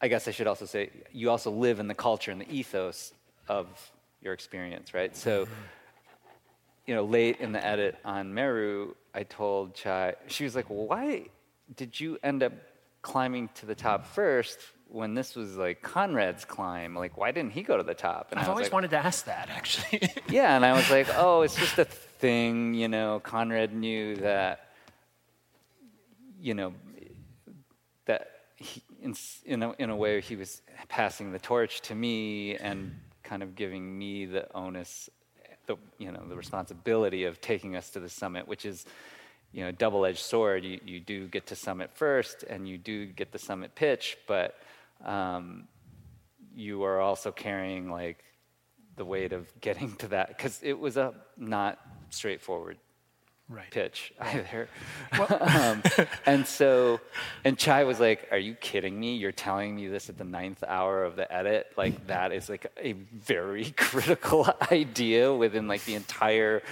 I 0.00 0.08
guess 0.08 0.28
I 0.28 0.30
should 0.30 0.46
also 0.46 0.64
say 0.64 0.90
you 1.12 1.30
also 1.30 1.50
live 1.50 1.80
in 1.80 1.88
the 1.88 1.94
culture 1.94 2.30
and 2.30 2.40
the 2.40 2.50
ethos 2.50 3.12
of 3.48 3.66
your 4.22 4.32
experience, 4.32 4.94
right? 4.94 5.16
So, 5.16 5.46
you 6.86 6.94
know, 6.94 7.04
late 7.04 7.40
in 7.40 7.52
the 7.52 7.64
edit 7.64 7.96
on 8.04 8.32
Meru, 8.32 8.94
I 9.14 9.24
told 9.24 9.74
Chai, 9.74 10.14
she 10.26 10.44
was 10.44 10.54
like, 10.54 10.66
why 10.66 11.26
did 11.74 11.98
you 11.98 12.18
end 12.22 12.42
up 12.42 12.52
climbing 13.06 13.48
to 13.54 13.66
the 13.66 13.74
top 13.74 14.04
first 14.04 14.58
when 14.88 15.14
this 15.14 15.36
was 15.36 15.56
like 15.56 15.80
Conrad's 15.80 16.44
climb? 16.44 16.96
Like, 16.96 17.16
why 17.16 17.30
didn't 17.30 17.52
he 17.52 17.62
go 17.62 17.76
to 17.76 17.84
the 17.84 17.94
top? 17.94 18.28
And 18.32 18.40
I've 18.40 18.48
I 18.48 18.50
always 18.50 18.66
like, 18.66 18.72
wanted 18.72 18.90
to 18.90 18.98
ask 18.98 19.26
that, 19.26 19.48
actually. 19.48 20.10
yeah, 20.28 20.56
and 20.56 20.66
I 20.66 20.72
was 20.72 20.90
like, 20.90 21.06
oh, 21.16 21.42
it's 21.42 21.54
just 21.54 21.78
a 21.78 21.84
thing, 21.84 22.74
you 22.74 22.88
know. 22.88 23.20
Conrad 23.20 23.72
knew 23.72 24.16
that, 24.16 24.72
you 26.40 26.54
know, 26.54 26.74
that 28.06 28.28
he, 28.56 28.82
in, 29.00 29.14
in, 29.44 29.62
a, 29.62 29.72
in 29.78 29.90
a 29.90 29.96
way 29.96 30.20
he 30.20 30.34
was 30.34 30.62
passing 30.88 31.30
the 31.30 31.38
torch 31.38 31.82
to 31.82 31.94
me 31.94 32.56
and 32.56 32.92
kind 33.22 33.44
of 33.44 33.54
giving 33.54 33.96
me 33.96 34.26
the 34.26 34.52
onus, 34.52 35.08
the, 35.66 35.76
you 35.98 36.10
know, 36.10 36.24
the 36.28 36.36
responsibility 36.36 37.22
of 37.22 37.40
taking 37.40 37.76
us 37.76 37.90
to 37.90 38.00
the 38.00 38.08
summit, 38.08 38.48
which 38.48 38.66
is, 38.66 38.84
you 39.52 39.64
know, 39.64 39.72
double-edged 39.72 40.18
sword. 40.18 40.64
You, 40.64 40.80
you 40.84 41.00
do 41.00 41.28
get 41.28 41.46
to 41.48 41.56
summit 41.56 41.90
first, 41.94 42.42
and 42.42 42.68
you 42.68 42.78
do 42.78 43.06
get 43.06 43.32
the 43.32 43.38
summit 43.38 43.74
pitch, 43.74 44.18
but 44.26 44.56
um, 45.04 45.68
you 46.54 46.82
are 46.84 47.00
also 47.00 47.32
carrying 47.32 47.90
like 47.90 48.24
the 48.96 49.04
weight 49.04 49.32
of 49.32 49.48
getting 49.60 49.94
to 49.96 50.08
that 50.08 50.28
because 50.28 50.60
it 50.62 50.78
was 50.78 50.96
a 50.96 51.14
not 51.36 51.78
straightforward 52.10 52.78
Right. 53.48 53.70
pitch 53.70 54.12
either. 54.20 54.68
um, 55.40 55.80
and 56.26 56.44
so, 56.44 56.98
and 57.44 57.56
Chai 57.56 57.84
was 57.84 58.00
like, 58.00 58.26
"Are 58.32 58.38
you 58.38 58.54
kidding 58.54 58.98
me? 58.98 59.14
You're 59.14 59.30
telling 59.30 59.76
me 59.76 59.86
this 59.86 60.08
at 60.08 60.18
the 60.18 60.24
ninth 60.24 60.64
hour 60.66 61.04
of 61.04 61.14
the 61.14 61.32
edit? 61.32 61.68
Like 61.76 62.08
that 62.08 62.32
is 62.32 62.48
like 62.48 62.66
a 62.76 62.94
very 62.94 63.70
critical 63.76 64.48
idea 64.72 65.32
within 65.32 65.68
like 65.68 65.84
the 65.84 65.94
entire 65.94 66.62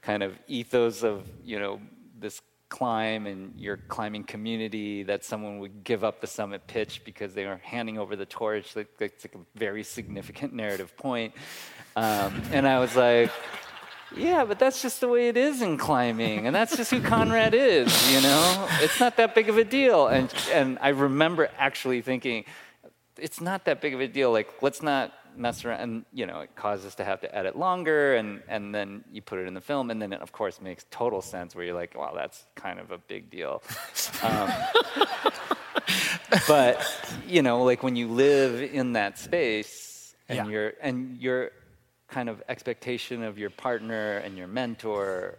kind 0.00 0.22
of 0.22 0.32
ethos 0.48 1.02
of 1.02 1.22
you 1.44 1.58
know 1.60 1.80
this 2.22 2.40
climb 2.70 3.26
and 3.26 3.52
your 3.60 3.76
climbing 3.76 4.24
community 4.24 5.02
that 5.02 5.22
someone 5.22 5.58
would 5.58 5.84
give 5.84 6.02
up 6.02 6.22
the 6.22 6.26
summit 6.26 6.66
pitch 6.66 7.02
because 7.04 7.34
they 7.34 7.44
are 7.44 7.60
handing 7.62 7.98
over 7.98 8.16
the 8.16 8.24
torch. 8.24 8.74
Like, 8.74 8.88
it's 8.98 9.26
like 9.26 9.34
a 9.34 9.58
very 9.58 9.82
significant 9.82 10.54
narrative 10.62 10.96
point. 10.96 11.34
Um, 11.96 12.42
and 12.50 12.66
I 12.66 12.78
was 12.80 12.96
like, 12.96 13.30
yeah, 14.16 14.46
but 14.46 14.58
that's 14.58 14.80
just 14.80 15.00
the 15.00 15.08
way 15.08 15.28
it 15.28 15.36
is 15.36 15.60
in 15.60 15.76
climbing, 15.76 16.46
and 16.46 16.54
that's 16.54 16.76
just 16.76 16.90
who 16.90 17.00
Conrad 17.00 17.54
is, 17.54 18.12
you 18.12 18.20
know? 18.20 18.68
It's 18.80 19.00
not 19.00 19.16
that 19.16 19.34
big 19.34 19.48
of 19.48 19.58
a 19.58 19.64
deal. 19.64 20.06
And, 20.06 20.32
and 20.52 20.78
I 20.80 20.90
remember 20.90 21.50
actually 21.58 22.02
thinking, 22.02 22.44
it's 23.18 23.40
not 23.40 23.66
that 23.66 23.80
big 23.80 23.94
of 23.94 24.00
a 24.00 24.08
deal. 24.08 24.32
Like, 24.32 24.62
let's 24.62 24.82
not 24.82 25.12
mess 25.36 25.64
around. 25.64 25.80
And, 25.80 26.04
you 26.12 26.26
know, 26.26 26.40
it 26.40 26.54
causes 26.56 26.86
us 26.86 26.94
to 26.96 27.04
have 27.04 27.20
to 27.20 27.34
edit 27.34 27.56
longer, 27.58 28.14
and, 28.14 28.42
and 28.48 28.74
then 28.74 29.04
you 29.12 29.22
put 29.22 29.38
it 29.38 29.46
in 29.46 29.54
the 29.54 29.60
film, 29.60 29.90
and 29.90 30.00
then 30.00 30.12
it, 30.12 30.20
of 30.20 30.32
course, 30.32 30.60
makes 30.60 30.84
total 30.90 31.22
sense 31.22 31.54
where 31.54 31.64
you're 31.64 31.74
like, 31.74 31.96
wow, 31.96 32.12
that's 32.14 32.44
kind 32.54 32.78
of 32.78 32.90
a 32.90 32.98
big 32.98 33.30
deal. 33.30 33.62
Um, 34.22 34.50
but, 36.46 36.80
you 37.26 37.42
know, 37.42 37.64
like 37.64 37.82
when 37.82 37.96
you 37.96 38.08
live 38.08 38.62
in 38.62 38.92
that 38.94 39.18
space, 39.18 40.14
and 40.28 40.36
Yeah. 40.36 40.46
you're, 40.48 40.72
and 40.80 41.18
you're, 41.20 41.50
kind 42.08 42.28
of 42.28 42.42
expectation 42.46 43.22
of 43.22 43.38
your 43.38 43.48
partner 43.48 44.18
and 44.18 44.36
your 44.36 44.46
mentor, 44.46 45.38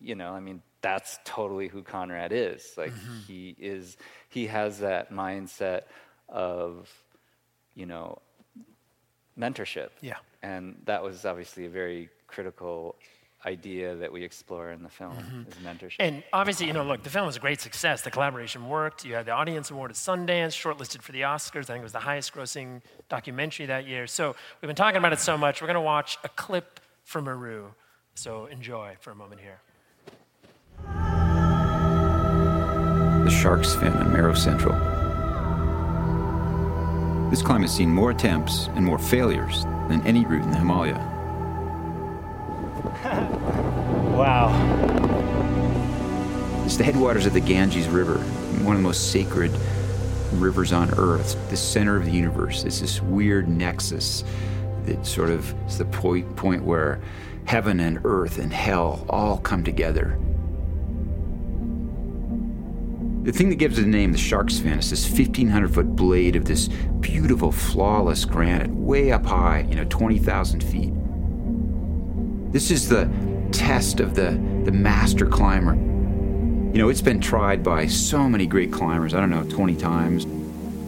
you 0.00 0.14
know, 0.14 0.30
I 0.30 0.38
mean, 0.38 0.62
that's 0.80 1.18
totally 1.24 1.66
who 1.66 1.82
Conrad 1.82 2.30
is. 2.32 2.64
Like 2.76 2.92
he 3.26 3.56
is, 3.58 3.96
he 4.28 4.46
has 4.46 4.78
that 4.78 5.12
mindset 5.12 5.82
of, 6.28 6.88
you 7.74 7.86
know, 7.86 8.20
mentorship. 9.38 9.90
Yeah. 10.00 10.16
And 10.42 10.80
that 10.84 11.02
was 11.02 11.24
obviously 11.24 11.66
a 11.66 11.68
very 11.68 12.08
critical 12.26 12.96
idea 13.44 13.94
that 13.94 14.10
we 14.12 14.24
explore 14.24 14.70
in 14.70 14.82
the 14.82 14.88
film 14.88 15.12
mm-hmm. 15.12 15.42
is 15.48 15.54
mentorship. 15.64 15.96
And 16.00 16.22
obviously, 16.32 16.66
you 16.66 16.72
know, 16.72 16.82
look, 16.82 17.02
the 17.02 17.10
film 17.10 17.26
was 17.26 17.36
a 17.36 17.40
great 17.40 17.60
success. 17.60 18.02
The 18.02 18.10
collaboration 18.10 18.68
worked. 18.68 19.04
You 19.04 19.14
had 19.14 19.26
the 19.26 19.32
Audience 19.32 19.70
Award 19.70 19.92
at 19.92 19.96
Sundance, 19.96 20.54
shortlisted 20.54 21.02
for 21.02 21.12
the 21.12 21.20
Oscars. 21.20 21.64
I 21.64 21.74
think 21.74 21.80
it 21.80 21.84
was 21.84 21.92
the 21.92 22.00
highest 22.00 22.34
grossing 22.34 22.82
documentary 23.08 23.66
that 23.66 23.86
year. 23.86 24.06
So 24.06 24.34
we've 24.60 24.68
been 24.68 24.76
talking 24.76 24.98
about 24.98 25.12
it 25.12 25.20
so 25.20 25.38
much. 25.38 25.60
We're 25.60 25.68
going 25.68 25.74
to 25.76 25.80
watch 25.80 26.18
a 26.24 26.28
clip 26.30 26.80
from 27.04 27.24
Meru. 27.24 27.72
So 28.14 28.46
enjoy 28.46 28.96
for 29.00 29.10
a 29.10 29.14
moment 29.14 29.40
here. 29.40 29.60
the 33.26 33.32
Shark's 33.32 33.74
Fin 33.74 33.92
on 33.94 34.12
Meru 34.12 34.36
Central. 34.36 34.95
This 37.30 37.42
climb 37.42 37.62
has 37.62 37.74
seen 37.74 37.90
more 37.90 38.10
attempts 38.10 38.68
and 38.74 38.84
more 38.84 38.98
failures 38.98 39.64
than 39.88 40.00
any 40.06 40.24
route 40.24 40.42
in 40.42 40.50
the 40.50 40.58
Himalaya. 40.58 41.12
Wow. 44.16 44.48
It's 46.64 46.78
the 46.78 46.84
headwaters 46.84 47.26
of 47.26 47.34
the 47.34 47.40
Ganges 47.40 47.86
River, 47.86 48.16
one 48.64 48.74
of 48.74 48.82
the 48.82 48.88
most 48.88 49.12
sacred 49.12 49.50
rivers 50.32 50.72
on 50.72 50.90
Earth, 50.96 51.36
the 51.50 51.56
center 51.56 51.96
of 51.96 52.06
the 52.06 52.10
universe. 52.10 52.64
It's 52.64 52.80
this 52.80 53.02
weird 53.02 53.46
nexus 53.46 54.24
that 54.86 55.04
sort 55.04 55.28
of 55.28 55.54
is 55.68 55.76
the 55.76 55.84
point, 55.84 56.34
point 56.34 56.64
where 56.64 56.98
heaven 57.44 57.78
and 57.78 58.00
earth 58.04 58.38
and 58.38 58.52
hell 58.52 59.04
all 59.08 59.38
come 59.38 59.62
together. 59.62 60.18
The 63.26 63.32
thing 63.32 63.48
that 63.48 63.56
gives 63.56 63.76
it 63.76 63.82
the 63.82 63.88
name, 63.88 64.12
the 64.12 64.18
shark's 64.18 64.60
fin, 64.60 64.78
is 64.78 64.90
this 64.90 65.10
1,500 65.10 65.74
foot 65.74 65.96
blade 65.96 66.36
of 66.36 66.44
this 66.44 66.68
beautiful, 67.00 67.50
flawless 67.50 68.24
granite, 68.24 68.70
way 68.70 69.10
up 69.10 69.26
high, 69.26 69.66
you 69.68 69.74
know, 69.74 69.84
20,000 69.88 70.62
feet. 70.62 70.92
This 72.52 72.70
is 72.70 72.88
the 72.88 73.10
test 73.50 73.98
of 73.98 74.14
the, 74.14 74.40
the 74.64 74.70
master 74.70 75.26
climber. 75.26 75.74
You 75.74 76.80
know, 76.80 76.88
it's 76.88 77.00
been 77.00 77.20
tried 77.20 77.64
by 77.64 77.88
so 77.88 78.28
many 78.28 78.46
great 78.46 78.70
climbers, 78.70 79.12
I 79.12 79.18
don't 79.18 79.30
know, 79.30 79.42
20 79.42 79.74
times. 79.74 80.22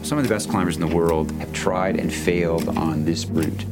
Some 0.07 0.17
of 0.17 0.23
the 0.23 0.33
best 0.33 0.49
climbers 0.49 0.77
in 0.77 0.81
the 0.81 0.95
world 0.95 1.33
have 1.39 1.51
tried 1.51 1.99
and 1.99 2.13
failed 2.13 2.69
on 2.69 3.03
this 3.03 3.25
route. 3.25 3.65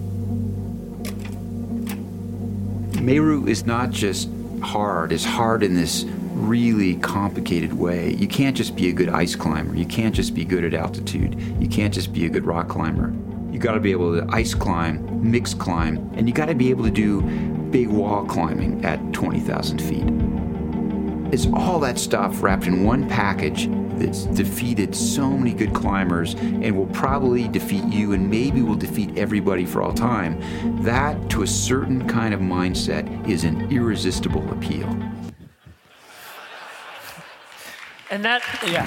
Meru 3.02 3.48
is 3.48 3.66
not 3.66 3.92
just 3.92 4.30
hard, 4.62 5.14
it's 5.14 5.24
hard 5.24 5.64
in 5.64 5.74
this 5.74 6.04
really 6.38 6.96
complicated 6.98 7.74
way. 7.74 8.14
You 8.14 8.28
can't 8.28 8.56
just 8.56 8.76
be 8.76 8.90
a 8.90 8.94
good 8.94 9.10
ice 9.10 9.36
climber. 9.36 9.76
You 9.76 9.86
can't 9.86 10.14
just 10.14 10.34
be 10.34 10.46
good 10.46 10.64
at 10.64 10.74
altitude. 10.74 11.40
You 11.60 11.68
can't 11.68 11.94
just 11.94 12.14
be 12.14 12.26
a 12.26 12.30
good 12.30 12.46
rock 12.46 12.70
climber. 12.70 13.14
You 13.52 13.60
got 13.60 13.74
to 13.74 13.80
be 13.80 13.92
able 13.92 14.16
to 14.20 14.28
ice 14.34 14.54
climb, 14.54 15.32
mix 15.32 15.54
climb, 15.54 15.98
and 16.16 16.28
you 16.28 16.34
got 16.34 16.46
to 16.46 16.56
be 16.56 16.70
able 16.70 16.84
to 16.84 16.92
do 16.92 17.22
big 17.72 17.88
wall 17.88 18.26
climbing 18.26 18.86
at 18.86 19.00
20,000 19.14 19.82
feet. 19.82 21.34
It's 21.34 21.48
all 21.54 21.80
that 21.82 21.98
stuff 21.98 22.42
wrapped 22.42 22.68
in 22.68 22.84
one 22.84 23.10
package 23.10 23.68
that's 23.98 24.26
defeated 24.26 24.96
so 24.96 25.30
many 25.30 25.54
good 25.54 25.74
climbers 25.74 26.36
and 26.36 26.78
will 26.78 26.88
probably 26.88 27.48
defeat 27.48 27.84
you 27.86 28.14
and 28.14 28.30
maybe 28.30 28.62
will 28.62 28.76
defeat 28.76 29.18
everybody 29.18 29.66
for 29.66 29.82
all 29.82 29.92
time. 29.92 30.40
That, 30.84 31.30
to 31.32 31.42
a 31.42 31.48
certain 31.48 32.08
kind 32.08 32.34
of 32.34 32.40
mindset, 32.40 33.28
is 33.28 33.44
an 33.44 33.72
irresistible 33.72 34.50
appeal. 34.52 34.88
And 38.10 38.24
that, 38.24 38.42
yeah. 38.66 38.86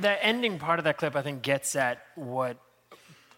The 0.00 0.24
ending 0.24 0.58
part 0.58 0.78
of 0.78 0.84
that 0.84 0.98
clip, 0.98 1.14
I 1.16 1.22
think, 1.22 1.42
gets 1.42 1.76
at 1.76 2.04
what 2.14 2.56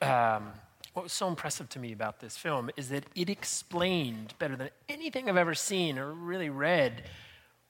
um, 0.01 0.53
what 0.95 1.03
was 1.03 1.13
so 1.13 1.29
impressive 1.29 1.69
to 1.71 1.79
me 1.79 1.93
about 1.93 2.21
this 2.21 2.37
film 2.37 2.71
is 2.77 2.89
that 2.91 3.05
it 3.15 3.29
explained 3.29 4.35
better 4.39 4.57
than 4.57 4.71
anything 4.89 5.29
I've 5.29 5.37
ever 5.37 5.55
seen 5.55 5.99
or 5.99 6.13
really 6.13 6.49
read 6.51 7.03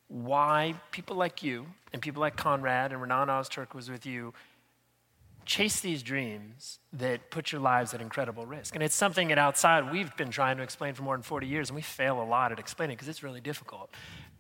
why 0.09 0.75
people 0.91 1.17
like 1.17 1.43
you 1.43 1.67
and 1.93 2.03
people 2.03 2.21
like 2.21 2.37
Conrad 2.37 2.93
and 2.93 3.01
Renan 3.01 3.29
Ozturk 3.29 3.75
was 3.75 3.91
with 3.91 4.05
you 4.05 4.35
chase 5.45 5.81
these 5.81 6.03
dreams 6.03 6.79
that 6.93 7.31
put 7.31 7.53
your 7.53 7.61
lives 7.61 7.95
at 7.95 8.01
incredible 8.01 8.47
risk. 8.47 8.75
And 8.75 8.83
it's 8.83 8.95
something 8.95 9.29
that 9.29 9.39
outside 9.39 9.93
we've 9.93 10.15
been 10.17 10.31
trying 10.31 10.57
to 10.57 10.63
explain 10.63 10.95
for 10.95 11.03
more 11.03 11.15
than 11.15 11.23
40 11.23 11.47
years, 11.47 11.71
and 11.71 11.77
we 11.77 11.83
fail 11.83 12.23
a 12.23 12.25
lot 12.25 12.53
at 12.53 12.59
explaining 12.59 12.97
because 12.97 13.09
it's 13.09 13.23
really 13.23 13.41
difficult. 13.41 13.91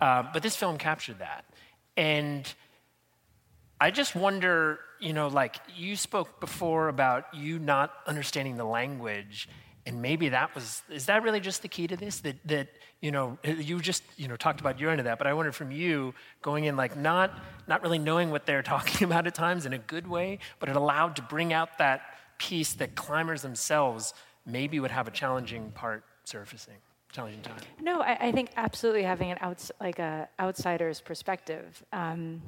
Um, 0.00 0.28
but 0.32 0.42
this 0.42 0.56
film 0.56 0.78
captured 0.78 1.18
that. 1.18 1.44
And 1.96 2.52
I 3.80 3.90
just 3.90 4.14
wonder, 4.14 4.78
you 5.00 5.12
know, 5.12 5.28
like 5.28 5.56
you 5.76 5.96
spoke 5.96 6.40
before 6.40 6.88
about 6.88 7.34
you 7.34 7.58
not 7.58 7.92
understanding 8.06 8.56
the 8.56 8.64
language, 8.64 9.48
and 9.86 10.00
maybe 10.00 10.30
that 10.30 10.54
was, 10.54 10.82
is 10.88 11.06
that 11.06 11.22
really 11.22 11.40
just 11.40 11.62
the 11.62 11.68
key 11.68 11.86
to 11.86 11.96
this? 11.96 12.20
That, 12.20 12.36
that 12.46 12.68
you 13.00 13.10
know, 13.10 13.38
you 13.44 13.80
just, 13.80 14.02
you 14.16 14.28
know, 14.28 14.36
talked 14.36 14.60
about 14.60 14.80
your 14.80 14.90
end 14.90 15.00
of 15.00 15.04
that, 15.04 15.18
but 15.18 15.26
I 15.26 15.34
wondered 15.34 15.54
from 15.54 15.70
you 15.70 16.14
going 16.40 16.64
in 16.64 16.76
like 16.76 16.96
not, 16.96 17.38
not 17.68 17.82
really 17.82 17.98
knowing 17.98 18.30
what 18.30 18.46
they're 18.46 18.62
talking 18.74 19.04
about 19.04 19.26
at 19.26 19.34
times 19.34 19.66
in 19.66 19.72
a 19.72 19.78
good 19.78 20.06
way, 20.06 20.38
but 20.58 20.68
it 20.68 20.76
allowed 20.76 21.16
to 21.16 21.22
bring 21.22 21.52
out 21.52 21.78
that 21.78 22.02
piece 22.38 22.72
that 22.74 22.94
climbers 22.94 23.42
themselves 23.42 24.14
maybe 24.46 24.80
would 24.80 24.90
have 24.90 25.06
a 25.06 25.10
challenging 25.10 25.70
part 25.72 26.04
surfacing, 26.24 26.74
challenging 27.12 27.42
time. 27.42 27.56
No, 27.80 28.00
I, 28.00 28.28
I 28.28 28.32
think 28.32 28.50
absolutely 28.56 29.02
having 29.02 29.30
an 29.30 29.38
outs, 29.40 29.70
like 29.80 29.98
a 29.98 30.28
outsider's 30.40 31.00
perspective 31.00 31.84
um, 31.92 32.42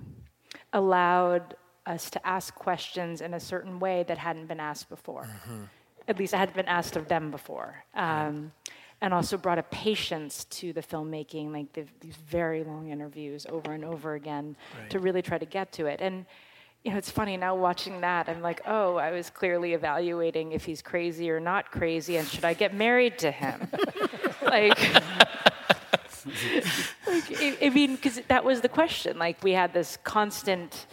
allowed 0.72 1.54
us 1.84 2.10
to 2.10 2.26
ask 2.26 2.54
questions 2.54 3.20
in 3.20 3.34
a 3.34 3.40
certain 3.40 3.78
way 3.78 4.04
that 4.08 4.18
hadn't 4.18 4.46
been 4.46 4.60
asked 4.60 4.88
before. 4.88 5.28
At 6.08 6.18
least 6.18 6.34
I 6.34 6.38
hadn't 6.38 6.56
been 6.56 6.68
asked 6.68 6.96
of 6.96 7.08
them 7.08 7.30
before. 7.30 7.84
Um, 7.94 8.52
and 9.00 9.12
also 9.12 9.36
brought 9.36 9.58
a 9.58 9.62
patience 9.64 10.44
to 10.44 10.72
the 10.72 10.82
filmmaking, 10.82 11.52
like 11.52 11.72
the, 11.74 11.84
these 12.00 12.16
very 12.16 12.64
long 12.64 12.88
interviews 12.88 13.46
over 13.48 13.72
and 13.72 13.84
over 13.84 14.14
again 14.14 14.56
to 14.88 14.98
really 14.98 15.20
try 15.20 15.36
to 15.36 15.44
get 15.44 15.70
to 15.72 15.86
it. 15.86 16.00
And 16.00 16.24
you 16.86 16.92
know, 16.92 16.98
it's 16.98 17.10
funny 17.10 17.36
now 17.36 17.56
watching 17.56 18.00
that. 18.02 18.28
I'm 18.28 18.42
like, 18.42 18.60
oh, 18.64 18.94
I 18.94 19.10
was 19.10 19.28
clearly 19.28 19.72
evaluating 19.72 20.52
if 20.52 20.64
he's 20.64 20.82
crazy 20.82 21.28
or 21.30 21.40
not 21.40 21.72
crazy, 21.72 22.16
and 22.16 22.28
should 22.28 22.44
I 22.44 22.54
get 22.54 22.74
married 22.74 23.18
to 23.18 23.32
him? 23.32 23.68
like, 24.42 24.78
like 27.04 27.40
I, 27.40 27.58
I 27.60 27.70
mean, 27.70 27.96
because 27.96 28.20
that 28.28 28.44
was 28.44 28.60
the 28.60 28.68
question. 28.68 29.18
Like, 29.18 29.42
we 29.42 29.50
had 29.50 29.74
this 29.74 29.98
constant 30.04 30.86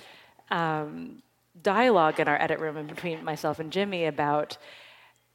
um, 0.50 1.22
dialogue 1.62 2.20
in 2.20 2.28
our 2.28 2.42
edit 2.42 2.60
room 2.60 2.76
and 2.76 2.88
between 2.90 3.24
myself 3.24 3.60
and 3.60 3.72
Jimmy 3.72 4.06
about 4.06 4.58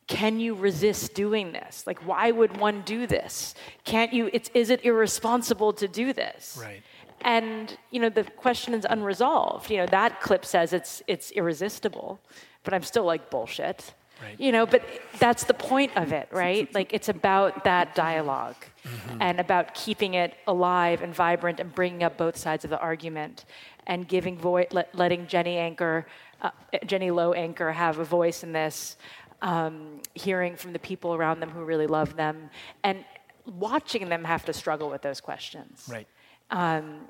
can 0.09 0.41
you 0.41 0.55
resist 0.55 1.15
doing 1.15 1.53
this? 1.53 1.87
Like, 1.87 2.07
why 2.07 2.31
would 2.31 2.57
one 2.57 2.83
do 2.83 3.07
this? 3.07 3.55
Can't 3.85 4.13
you? 4.13 4.31
It's, 4.33 4.51
is 4.55 4.71
it 4.71 4.85
irresponsible 4.85 5.73
to 5.75 5.87
do 5.87 6.13
this? 6.13 6.59
Right. 6.61 6.83
And 7.21 7.77
you 7.91 8.01
know, 8.01 8.09
the 8.09 8.25
question 8.25 8.75
is 8.75 8.87
unresolved. 8.89 9.71
You 9.71 9.77
know, 9.79 9.87
that 9.87 10.21
clip 10.21 10.45
says 10.45 10.73
it's 10.73 11.03
it's 11.07 11.31
irresistible, 11.33 12.21
but 12.65 12.73
I'm 12.75 12.83
still 12.83 13.05
like 13.05 13.31
bullshit. 13.31 13.95
Right. 14.23 14.41
You 14.41 14.51
know, 14.51 14.67
but 14.67 14.83
that's 15.21 15.45
the 15.45 15.55
point 15.55 15.93
of 15.97 16.13
it, 16.13 16.29
right? 16.33 16.73
like 16.79 16.93
it's 16.93 17.09
about 17.09 17.65
that 17.65 17.95
dialog 17.95 18.55
Mm-hmm. 18.89 19.21
and 19.21 19.41
about 19.41 19.75
keeping 19.75 20.15
it 20.15 20.35
alive 20.47 21.03
and 21.03 21.15
vibrant 21.15 21.61
and 21.61 21.75
bringing 21.75 22.03
up 22.03 22.17
both 22.17 22.39
sides 22.39 22.65
of 22.65 22.71
the 22.71 22.79
argument 22.79 23.45
and 23.87 24.09
giving 24.09 24.39
voice, 24.39 24.69
let, 24.71 24.95
letting 24.95 25.27
Jenny 25.27 25.59
Anker, 25.59 26.07
uh, 26.41 26.51
Jenny 26.87 27.11
Lowe 27.11 27.33
Anker 27.33 27.73
have 27.73 27.99
a 27.99 28.05
voice 28.05 28.43
in 28.43 28.53
this, 28.53 28.97
um, 29.43 30.01
hearing 30.15 30.57
from 30.57 30.73
the 30.73 30.79
people 30.79 31.15
around 31.15 31.41
them 31.41 31.51
who 31.51 31.65
really 31.65 31.87
love 31.87 32.17
them, 32.17 32.51
and 32.83 33.05
watching 33.47 34.09
them 34.09 34.25
have 34.25 34.45
to 34.45 34.53
struggle 34.53 34.91
with 34.91 35.03
those 35.03 35.21
questions. 35.21 35.89
Right. 35.91 36.07
Um, 36.51 37.01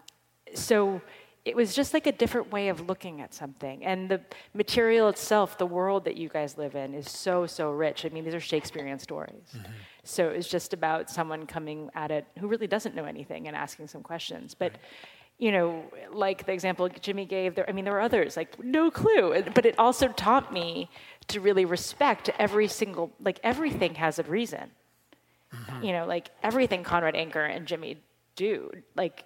so 0.54 1.00
it 1.44 1.56
was 1.56 1.74
just 1.74 1.94
like 1.94 2.06
a 2.06 2.12
different 2.12 2.52
way 2.52 2.68
of 2.68 2.88
looking 2.88 3.22
at 3.22 3.32
something. 3.32 3.82
And 3.84 4.10
the 4.10 4.20
material 4.52 5.08
itself, 5.08 5.56
the 5.56 5.66
world 5.66 6.04
that 6.04 6.16
you 6.16 6.28
guys 6.28 6.58
live 6.58 6.74
in, 6.74 6.92
is 6.94 7.10
so, 7.10 7.46
so 7.46 7.70
rich. 7.70 8.04
I 8.04 8.10
mean, 8.10 8.24
these 8.24 8.34
are 8.34 8.40
Shakespearean 8.40 8.98
stories. 8.98 9.56
So 10.04 10.28
it 10.28 10.36
was 10.36 10.46
just 10.46 10.74
about 10.74 11.08
someone 11.08 11.46
coming 11.46 11.90
at 11.94 12.10
it 12.10 12.26
who 12.38 12.48
really 12.48 12.66
doesn't 12.66 12.94
know 12.94 13.04
anything 13.04 13.48
and 13.48 13.56
asking 13.56 13.86
some 13.86 14.02
questions. 14.02 14.54
But, 14.54 14.72
you 15.38 15.50
know, 15.52 15.84
like 16.12 16.44
the 16.44 16.52
example 16.52 16.88
Jimmy 16.88 17.24
gave, 17.24 17.54
there, 17.54 17.68
I 17.68 17.72
mean, 17.72 17.84
there 17.84 17.94
were 17.94 18.00
others, 18.00 18.36
like, 18.36 18.62
no 18.62 18.90
clue. 18.90 19.42
But 19.54 19.64
it 19.64 19.78
also 19.78 20.08
taught 20.08 20.52
me 20.52 20.90
to 21.28 21.40
really 21.40 21.64
respect 21.64 22.30
every 22.38 22.68
single, 22.68 23.12
like, 23.20 23.38
everything 23.42 23.94
has 23.96 24.18
a 24.18 24.22
reason. 24.22 24.70
Mm-hmm. 25.54 25.84
You 25.84 25.92
know, 25.92 26.06
like, 26.06 26.30
everything 26.42 26.82
Conrad 26.82 27.14
Anker 27.16 27.44
and 27.44 27.66
Jimmy 27.66 27.98
do, 28.36 28.70
like, 28.96 29.24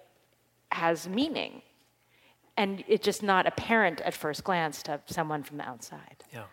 has 0.71 1.07
meaning. 1.07 1.61
And 2.55 2.83
it's 2.87 3.03
just 3.03 3.23
not 3.23 3.47
apparent 3.47 4.01
at 4.01 4.13
first 4.13 4.43
glance 4.43 4.83
to 4.83 5.01
someone 5.05 5.43
from 5.43 5.57
the 5.57 5.67
outside. 5.67 6.23
Yeah. 6.33 6.43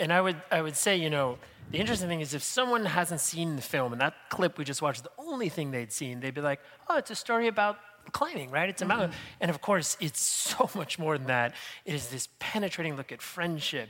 And 0.00 0.12
I 0.12 0.20
would, 0.20 0.40
I 0.50 0.60
would 0.60 0.76
say, 0.76 0.96
you 0.96 1.08
know, 1.08 1.38
the 1.70 1.78
interesting 1.78 2.08
thing 2.08 2.20
is 2.20 2.34
if 2.34 2.42
someone 2.42 2.84
hasn't 2.84 3.20
seen 3.20 3.56
the 3.56 3.62
film 3.62 3.92
and 3.92 4.00
that 4.00 4.14
clip 4.28 4.58
we 4.58 4.64
just 4.64 4.82
watched 4.82 4.98
is 4.98 5.02
the 5.02 5.10
only 5.18 5.48
thing 5.48 5.70
they'd 5.70 5.92
seen, 5.92 6.20
they'd 6.20 6.34
be 6.34 6.40
like, 6.40 6.60
oh, 6.88 6.98
it's 6.98 7.10
a 7.10 7.14
story 7.14 7.48
about 7.48 7.78
climbing, 8.12 8.50
right? 8.50 8.68
It's 8.68 8.82
a 8.82 8.84
mountain. 8.84 9.12
And 9.40 9.50
of 9.50 9.60
course, 9.60 9.96
it's 10.00 10.20
so 10.20 10.70
much 10.74 10.98
more 10.98 11.18
than 11.18 11.26
that. 11.28 11.54
It 11.84 11.94
is 11.94 12.08
this 12.08 12.28
penetrating 12.38 12.96
look 12.96 13.12
at 13.12 13.22
friendship 13.22 13.88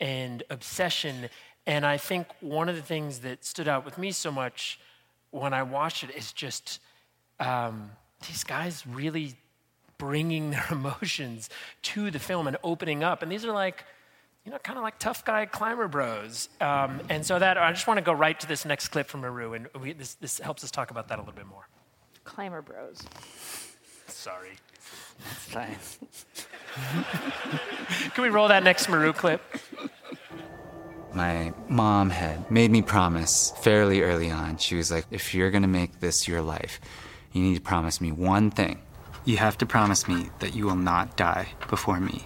and 0.00 0.42
obsession. 0.50 1.28
And 1.66 1.86
I 1.86 1.96
think 1.96 2.26
one 2.40 2.68
of 2.68 2.76
the 2.76 2.82
things 2.82 3.20
that 3.20 3.44
stood 3.44 3.68
out 3.68 3.84
with 3.84 3.98
me 3.98 4.12
so 4.12 4.30
much 4.30 4.78
when 5.30 5.52
I 5.52 5.62
watched 5.62 6.04
it 6.04 6.10
is 6.14 6.32
just 6.32 6.80
um, 7.40 7.90
these 8.26 8.44
guys 8.44 8.86
really 8.86 9.34
bringing 9.98 10.50
their 10.52 10.66
emotions 10.70 11.50
to 11.82 12.10
the 12.10 12.18
film 12.18 12.46
and 12.46 12.56
opening 12.62 13.02
up. 13.02 13.22
And 13.22 13.30
these 13.30 13.44
are 13.44 13.52
like, 13.52 13.84
you 14.44 14.52
know, 14.52 14.58
kind 14.58 14.78
of 14.78 14.82
like 14.82 14.98
tough 14.98 15.24
guy 15.24 15.46
climber 15.46 15.88
bros. 15.88 16.48
Um, 16.60 17.00
and 17.08 17.24
so 17.24 17.38
that 17.38 17.56
I 17.56 17.72
just 17.72 17.86
want 17.86 17.98
to 17.98 18.04
go 18.04 18.12
right 18.12 18.38
to 18.40 18.46
this 18.46 18.64
next 18.64 18.88
clip 18.88 19.08
from 19.08 19.22
Meru, 19.22 19.54
and 19.54 19.68
we, 19.80 19.94
this, 19.94 20.14
this 20.14 20.38
helps 20.38 20.62
us 20.62 20.70
talk 20.70 20.90
about 20.90 21.08
that 21.08 21.18
a 21.18 21.22
little 21.22 21.34
bit 21.34 21.46
more. 21.46 21.66
Climber 22.24 22.62
bros. 22.62 23.02
Sorry. 24.06 24.56
It's 25.30 25.44
fine. 25.44 25.76
Can 28.14 28.22
we 28.22 28.30
roll 28.30 28.48
that 28.48 28.64
next 28.64 28.88
Meru 28.88 29.12
clip? 29.12 29.42
My 31.14 31.52
mom 31.68 32.10
had 32.10 32.50
made 32.50 32.72
me 32.72 32.82
promise 32.82 33.52
fairly 33.60 34.02
early 34.02 34.30
on. 34.30 34.56
She 34.56 34.74
was 34.74 34.90
like, 34.90 35.06
if 35.10 35.34
you're 35.34 35.50
gonna 35.50 35.68
make 35.68 36.00
this 36.00 36.26
your 36.26 36.42
life, 36.42 36.80
you 37.32 37.42
need 37.42 37.54
to 37.54 37.60
promise 37.60 38.00
me 38.00 38.10
one 38.10 38.50
thing. 38.50 38.82
You 39.24 39.36
have 39.36 39.56
to 39.58 39.66
promise 39.66 40.08
me 40.08 40.30
that 40.40 40.54
you 40.54 40.66
will 40.66 40.76
not 40.76 41.16
die 41.16 41.48
before 41.70 42.00
me. 42.00 42.24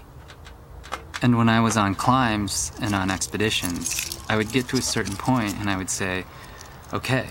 And 1.20 1.36
when 1.36 1.48
I 1.48 1.60
was 1.60 1.76
on 1.76 1.94
climbs 1.94 2.72
and 2.80 2.94
on 2.94 3.10
expeditions, 3.10 4.18
I 4.28 4.36
would 4.36 4.52
get 4.52 4.68
to 4.68 4.76
a 4.76 4.82
certain 4.82 5.16
point 5.16 5.56
and 5.58 5.68
I 5.68 5.76
would 5.76 5.90
say, 5.90 6.24
okay, 6.94 7.26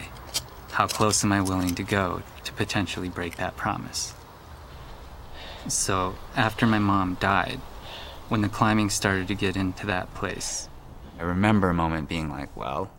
how 0.72 0.88
close 0.88 1.24
am 1.24 1.32
I 1.32 1.42
willing 1.42 1.74
to 1.76 1.84
go 1.84 2.22
to 2.37 2.37
potentially 2.58 3.08
break 3.08 3.38
that 3.38 3.56
promise? 3.56 4.14
So 5.68 6.16
after 6.36 6.66
my 6.66 6.80
mom 6.80 7.16
died, 7.20 7.60
when 8.30 8.42
the 8.42 8.50
climbing 8.50 8.90
started 8.90 9.28
to 9.30 9.36
get 9.36 9.56
into 9.56 9.86
that 9.88 10.14
place, 10.14 10.68
I 11.20 11.24
remember 11.24 11.70
a 11.70 11.74
moment 11.74 12.10
being 12.10 12.30
like, 12.30 12.56
well, 12.56 12.92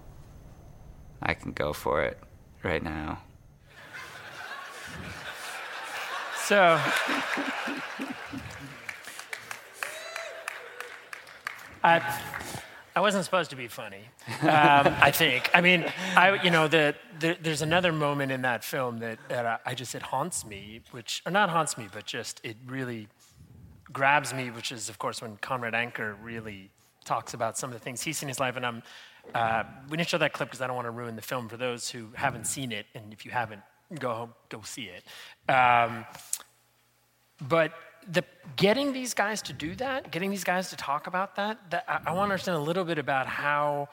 I 1.20 1.34
can 1.34 1.52
go 1.52 1.72
for 1.72 2.02
it 2.02 2.18
right 2.62 2.82
now. 2.82 3.20
So, 6.44 6.80
I, 11.84 12.57
I 12.98 13.00
wasn't 13.00 13.24
supposed 13.24 13.50
to 13.50 13.56
be 13.56 13.68
funny. 13.68 14.00
Um, 14.42 14.48
I 14.48 15.12
think. 15.12 15.48
I 15.54 15.60
mean, 15.60 15.84
I 16.16 16.42
you 16.42 16.50
know 16.50 16.66
the, 16.66 16.96
the 17.20 17.38
there's 17.40 17.62
another 17.62 17.92
moment 17.92 18.32
in 18.32 18.42
that 18.42 18.64
film 18.64 18.98
that, 18.98 19.20
that 19.28 19.46
I, 19.46 19.58
I 19.66 19.74
just 19.74 19.94
it 19.94 20.02
haunts 20.02 20.44
me, 20.44 20.80
which 20.90 21.22
or 21.24 21.30
not 21.30 21.48
haunts 21.48 21.78
me, 21.78 21.86
but 21.92 22.06
just 22.06 22.40
it 22.42 22.56
really 22.66 23.06
grabs 23.92 24.34
me, 24.34 24.50
which 24.50 24.72
is 24.72 24.88
of 24.88 24.98
course 24.98 25.22
when 25.22 25.36
Conrad 25.36 25.76
Anker 25.76 26.16
really 26.20 26.72
talks 27.04 27.34
about 27.34 27.56
some 27.56 27.70
of 27.70 27.74
the 27.74 27.78
things 27.78 28.02
he's 28.02 28.18
seen 28.18 28.26
in 28.26 28.30
his 28.30 28.40
life, 28.40 28.56
and 28.56 28.66
I'm. 28.66 28.82
Uh, 29.32 29.62
we 29.88 29.96
didn't 29.96 30.08
show 30.08 30.18
that 30.18 30.32
clip 30.32 30.48
because 30.48 30.60
I 30.60 30.66
don't 30.66 30.74
want 30.74 30.86
to 30.86 30.90
ruin 30.90 31.14
the 31.14 31.22
film 31.22 31.48
for 31.48 31.56
those 31.56 31.88
who 31.88 32.08
haven't 32.14 32.48
seen 32.48 32.72
it, 32.72 32.86
and 32.96 33.12
if 33.12 33.24
you 33.24 33.30
haven't, 33.30 33.62
go 34.00 34.30
go 34.48 34.60
see 34.64 34.90
it. 34.90 35.04
Um, 35.48 36.04
but 37.46 37.70
the, 38.10 38.24
getting 38.56 38.92
these 38.92 39.14
guys 39.14 39.42
to 39.42 39.52
do 39.52 39.74
that, 39.76 40.10
getting 40.10 40.30
these 40.30 40.44
guys 40.44 40.70
to 40.70 40.76
talk 40.76 41.06
about 41.06 41.36
that, 41.36 41.70
that 41.70 41.84
I, 41.86 42.00
I 42.06 42.12
want 42.12 42.28
to 42.28 42.32
understand 42.32 42.56
a 42.56 42.60
little 42.60 42.84
bit 42.84 42.98
about 42.98 43.26
how 43.26 43.88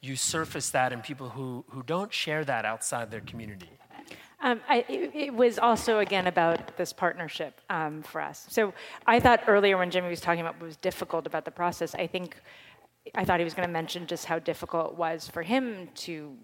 you 0.00 0.16
surface 0.16 0.70
that 0.70 0.92
in 0.92 1.00
people 1.00 1.28
who, 1.28 1.64
who 1.70 1.82
don't 1.82 2.12
share 2.12 2.44
that 2.44 2.64
outside 2.64 3.10
their 3.10 3.20
community. 3.20 3.70
Um, 4.40 4.60
I, 4.68 4.84
it, 4.88 5.34
was 5.34 5.58
also 5.58 5.98
again 6.00 6.26
about 6.26 6.76
this 6.76 6.92
partnership 6.92 7.58
um, 7.70 8.02
for 8.02 8.20
us. 8.20 8.46
So 8.50 8.74
I 9.06 9.18
thought 9.18 9.42
earlier 9.46 9.78
when 9.78 9.90
Jimmy 9.90 10.10
was 10.10 10.20
talking 10.20 10.42
about 10.42 10.60
what 10.60 10.66
was 10.66 10.76
difficult 10.76 11.26
about 11.26 11.46
the 11.46 11.50
process, 11.50 11.94
I 11.94 12.06
think 12.06 12.36
I 13.14 13.24
thought 13.24 13.40
he 13.40 13.44
was 13.44 13.54
going 13.54 13.66
to 13.66 13.72
mention 13.72 14.06
just 14.06 14.26
how 14.26 14.38
difficult 14.38 14.92
it 14.92 14.98
was 14.98 15.26
for 15.26 15.42
him 15.42 15.88
to 15.96 16.36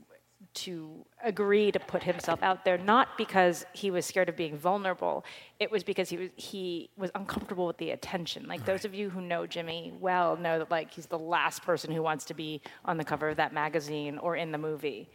to 0.55 1.05
agree 1.23 1.73
to 1.73 1.79
put 1.79 2.03
himself 2.03 2.43
out 2.43 2.65
there, 2.65 2.77
not 2.77 3.17
because 3.17 3.65
he 3.73 3.91
was 3.91 4.05
scared 4.05 4.29
of 4.29 4.37
being 4.37 4.57
vulnerable. 4.57 5.25
It 5.59 5.71
was 5.71 5.83
because 5.83 6.09
he 6.11 6.17
was 6.17 6.31
he 6.37 6.91
was 6.97 7.11
uncomfortable 7.15 7.67
with 7.67 7.79
the 7.79 7.91
attention. 7.91 8.47
Like 8.47 8.65
those 8.65 8.85
of 8.85 8.95
you 8.95 9.11
who 9.11 9.21
know 9.21 9.47
Jimmy 9.47 9.93
well 10.01 10.37
know 10.37 10.59
that 10.59 10.71
like 10.71 10.93
he's 10.93 11.07
the 11.07 11.19
last 11.19 11.63
person 11.63 11.93
who 11.93 12.03
wants 12.03 12.25
to 12.27 12.35
be 12.35 12.61
on 12.85 12.97
the 12.97 13.05
cover 13.05 13.31
of 13.31 13.37
that 13.37 13.53
magazine 13.53 14.19
or 14.19 14.37
in 14.37 14.53
the 14.53 14.59
movie. 14.59 15.09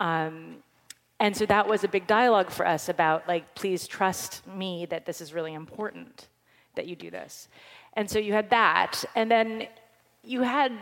Um, 0.00 0.56
and 1.20 1.36
so 1.36 1.46
that 1.46 1.66
was 1.68 1.84
a 1.84 1.88
big 1.88 2.06
dialogue 2.06 2.50
for 2.50 2.66
us 2.66 2.88
about 2.88 3.26
like, 3.28 3.54
please 3.54 3.86
trust 3.86 4.46
me 4.46 4.86
that 4.86 5.06
this 5.06 5.20
is 5.20 5.32
really 5.32 5.54
important 5.54 6.28
that 6.74 6.86
you 6.86 6.96
do 6.96 7.10
this. 7.10 7.48
And 7.94 8.10
so 8.10 8.18
you 8.18 8.32
had 8.32 8.50
that, 8.50 9.04
and 9.14 9.30
then 9.30 9.68
you 10.24 10.42
had 10.42 10.72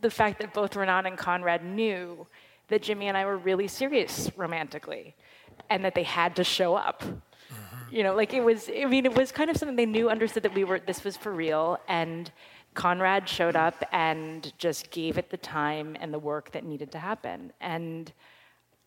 the 0.00 0.10
fact 0.10 0.40
that 0.40 0.52
both 0.52 0.76
Renan 0.76 1.06
and 1.06 1.16
Conrad 1.16 1.64
knew 1.64 2.26
that 2.68 2.82
Jimmy 2.82 3.08
and 3.08 3.16
I 3.16 3.24
were 3.24 3.36
really 3.36 3.68
serious 3.68 4.30
romantically, 4.36 5.14
and 5.70 5.84
that 5.84 5.94
they 5.94 6.02
had 6.02 6.36
to 6.36 6.44
show 6.44 6.74
up. 6.74 7.02
You 7.90 8.02
know, 8.02 8.14
like 8.14 8.34
it 8.34 8.42
was. 8.42 8.68
I 8.68 8.84
mean, 8.84 9.06
it 9.06 9.14
was 9.14 9.32
kind 9.32 9.50
of 9.50 9.56
something 9.56 9.76
they 9.76 9.86
knew, 9.86 10.10
understood 10.10 10.42
that 10.42 10.54
we 10.54 10.64
were. 10.64 10.78
This 10.78 11.04
was 11.04 11.16
for 11.16 11.32
real, 11.32 11.78
and 11.88 12.30
Conrad 12.74 13.28
showed 13.28 13.56
up 13.56 13.82
and 13.92 14.52
just 14.58 14.90
gave 14.90 15.18
it 15.18 15.30
the 15.30 15.36
time 15.38 15.96
and 15.98 16.12
the 16.12 16.18
work 16.18 16.52
that 16.52 16.64
needed 16.64 16.92
to 16.92 16.98
happen. 16.98 17.52
And 17.60 18.12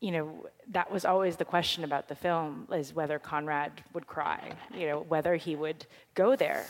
you 0.02 0.12
know, 0.12 0.46
that 0.70 0.91
was 0.91 1.06
always 1.06 1.36
the 1.36 1.46
question 1.46 1.84
about 1.84 2.08
the 2.08 2.15
film: 2.15 2.67
is 2.72 2.94
whether 2.94 3.17
Conrad 3.17 3.84
would 3.94 4.06
cry. 4.06 4.54
You 4.76 4.88
know, 4.88 5.00
whether 5.08 5.36
he 5.36 5.56
would 5.56 5.86
go 6.13 6.36
there, 6.36 6.65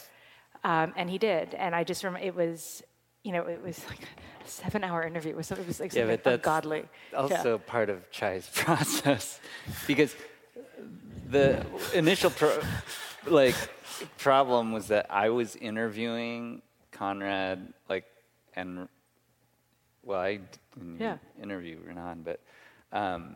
um, 0.63 0.93
and 0.95 1.10
he 1.10 1.17
did. 1.17 1.54
And 1.56 1.76
I 1.76 1.84
just 1.84 2.04
remember 2.04 2.26
it 2.26 2.36
was. 2.36 2.84
You 3.23 3.34
know, 3.34 3.43
it 3.45 3.62
was 3.63 3.84
like 3.88 3.99
a 4.01 4.47
seven-hour 4.49 5.03
interview. 5.03 5.31
It 5.31 5.38
was, 5.38 5.51
it 5.51 5.67
was 5.67 5.79
like 5.79 5.93
Yeah, 5.93 6.05
but 6.07 6.23
that's 6.23 6.36
ungodly. 6.38 6.86
Yeah. 7.12 7.17
also 7.19 7.57
part 7.60 7.89
of 7.89 8.10
Chai's 8.12 8.49
process 8.55 9.39
because 9.88 10.15
the 11.29 11.65
initial 11.93 12.31
pro- 12.31 12.60
like 13.27 13.55
problem 14.17 14.71
was 14.71 14.88
that 14.88 15.05
I 15.10 15.29
was 15.29 15.55
interviewing 15.55 16.62
Conrad 16.91 17.73
like 17.88 18.05
and 18.55 18.88
well 20.03 20.19
I 20.19 20.39
didn't 20.75 20.99
Yeah. 20.99 21.17
interview 21.41 21.77
Renan 21.86 22.23
but 22.23 22.39
um, 22.91 23.36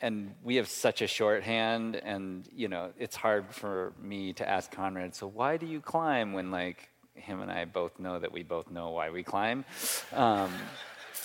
and 0.00 0.34
we 0.44 0.56
have 0.56 0.68
such 0.68 1.00
a 1.02 1.06
shorthand 1.06 1.96
and 1.96 2.46
you 2.54 2.68
know 2.68 2.90
it's 2.98 3.16
hard 3.16 3.52
for 3.54 3.94
me 4.00 4.32
to 4.34 4.48
ask 4.48 4.70
Conrad 4.70 5.14
so 5.14 5.26
why 5.26 5.56
do 5.56 5.66
you 5.66 5.80
climb 5.80 6.32
when 6.34 6.50
like 6.50 6.90
him 7.14 7.40
and 7.40 7.50
I 7.50 7.64
both 7.64 7.98
know 7.98 8.18
that 8.18 8.32
we 8.32 8.42
both 8.42 8.70
know 8.70 8.90
why 8.90 9.10
we 9.10 9.22
climb 9.22 9.64
um, 10.12 10.52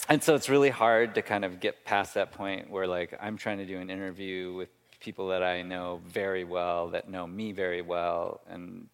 and 0.10 0.24
so 0.24 0.36
it's 0.36 0.48
really 0.48 0.70
hard 0.70 1.16
to 1.16 1.22
kind 1.22 1.44
of 1.44 1.60
get 1.60 1.84
past 1.84 2.14
that 2.14 2.32
point 2.32 2.70
where 2.70 2.88
like 2.88 3.18
I'm 3.20 3.38
trying 3.38 3.58
to 3.58 3.66
do 3.66 3.78
an 3.80 3.90
interview 3.90 4.54
with 4.54 4.70
people 5.00 5.28
that 5.30 5.44
I 5.44 5.62
know 5.62 6.02
very 6.06 6.44
well, 6.44 6.90
that 6.90 7.10
know 7.10 7.28
me 7.28 7.52
very 7.52 7.82
well, 7.82 8.42
and 8.50 8.88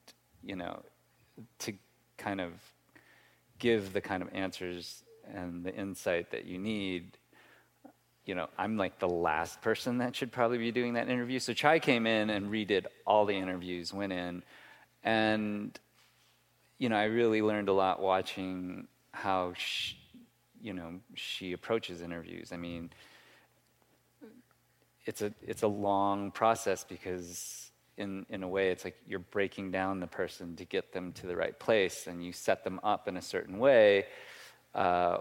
you 0.43 0.55
know, 0.55 0.81
to 1.59 1.73
kind 2.17 2.41
of 2.41 2.51
give 3.59 3.93
the 3.93 4.01
kind 4.01 4.23
of 4.23 4.29
answers 4.33 5.03
and 5.33 5.63
the 5.63 5.73
insight 5.73 6.31
that 6.31 6.45
you 6.45 6.57
need. 6.57 7.17
You 8.25 8.35
know, 8.35 8.47
I'm 8.57 8.77
like 8.77 8.99
the 8.99 9.09
last 9.09 9.61
person 9.61 9.97
that 9.97 10.15
should 10.15 10.31
probably 10.31 10.57
be 10.57 10.71
doing 10.71 10.93
that 10.93 11.09
interview. 11.09 11.39
So 11.39 11.53
Chai 11.53 11.79
came 11.79 12.07
in 12.07 12.29
and 12.29 12.49
redid 12.49 12.85
all 13.05 13.25
the 13.25 13.35
interviews, 13.35 13.93
went 13.93 14.13
in, 14.13 14.43
and 15.03 15.77
you 16.83 16.89
know, 16.89 16.97
I 16.97 17.05
really 17.05 17.41
learned 17.41 17.69
a 17.69 17.73
lot 17.73 18.01
watching 18.01 18.89
how 19.13 19.53
she, 19.55 19.95
you 20.61 20.73
know 20.73 20.99
she 21.15 21.53
approaches 21.53 22.01
interviews. 22.01 22.51
I 22.51 22.57
mean, 22.57 22.89
it's 25.05 25.21
a 25.21 25.33
it's 25.41 25.63
a 25.63 25.67
long 25.67 26.29
process 26.31 26.83
because 26.83 27.71
in 27.95 28.25
in 28.27 28.43
a 28.43 28.49
way 28.49 28.69
it's 28.69 28.83
like 28.83 28.97
you're 29.07 29.27
breaking 29.37 29.71
down 29.71 30.01
the 30.01 30.07
person 30.07 30.57
to 30.57 30.65
get 30.65 30.91
them 30.91 31.13
to 31.13 31.25
the 31.25 31.37
right 31.37 31.57
place, 31.57 32.07
and 32.07 32.21
you 32.21 32.33
set 32.33 32.65
them 32.65 32.81
up 32.83 33.07
in 33.07 33.15
a 33.15 33.21
certain 33.21 33.59
way. 33.59 34.05
Uh, 34.75 35.19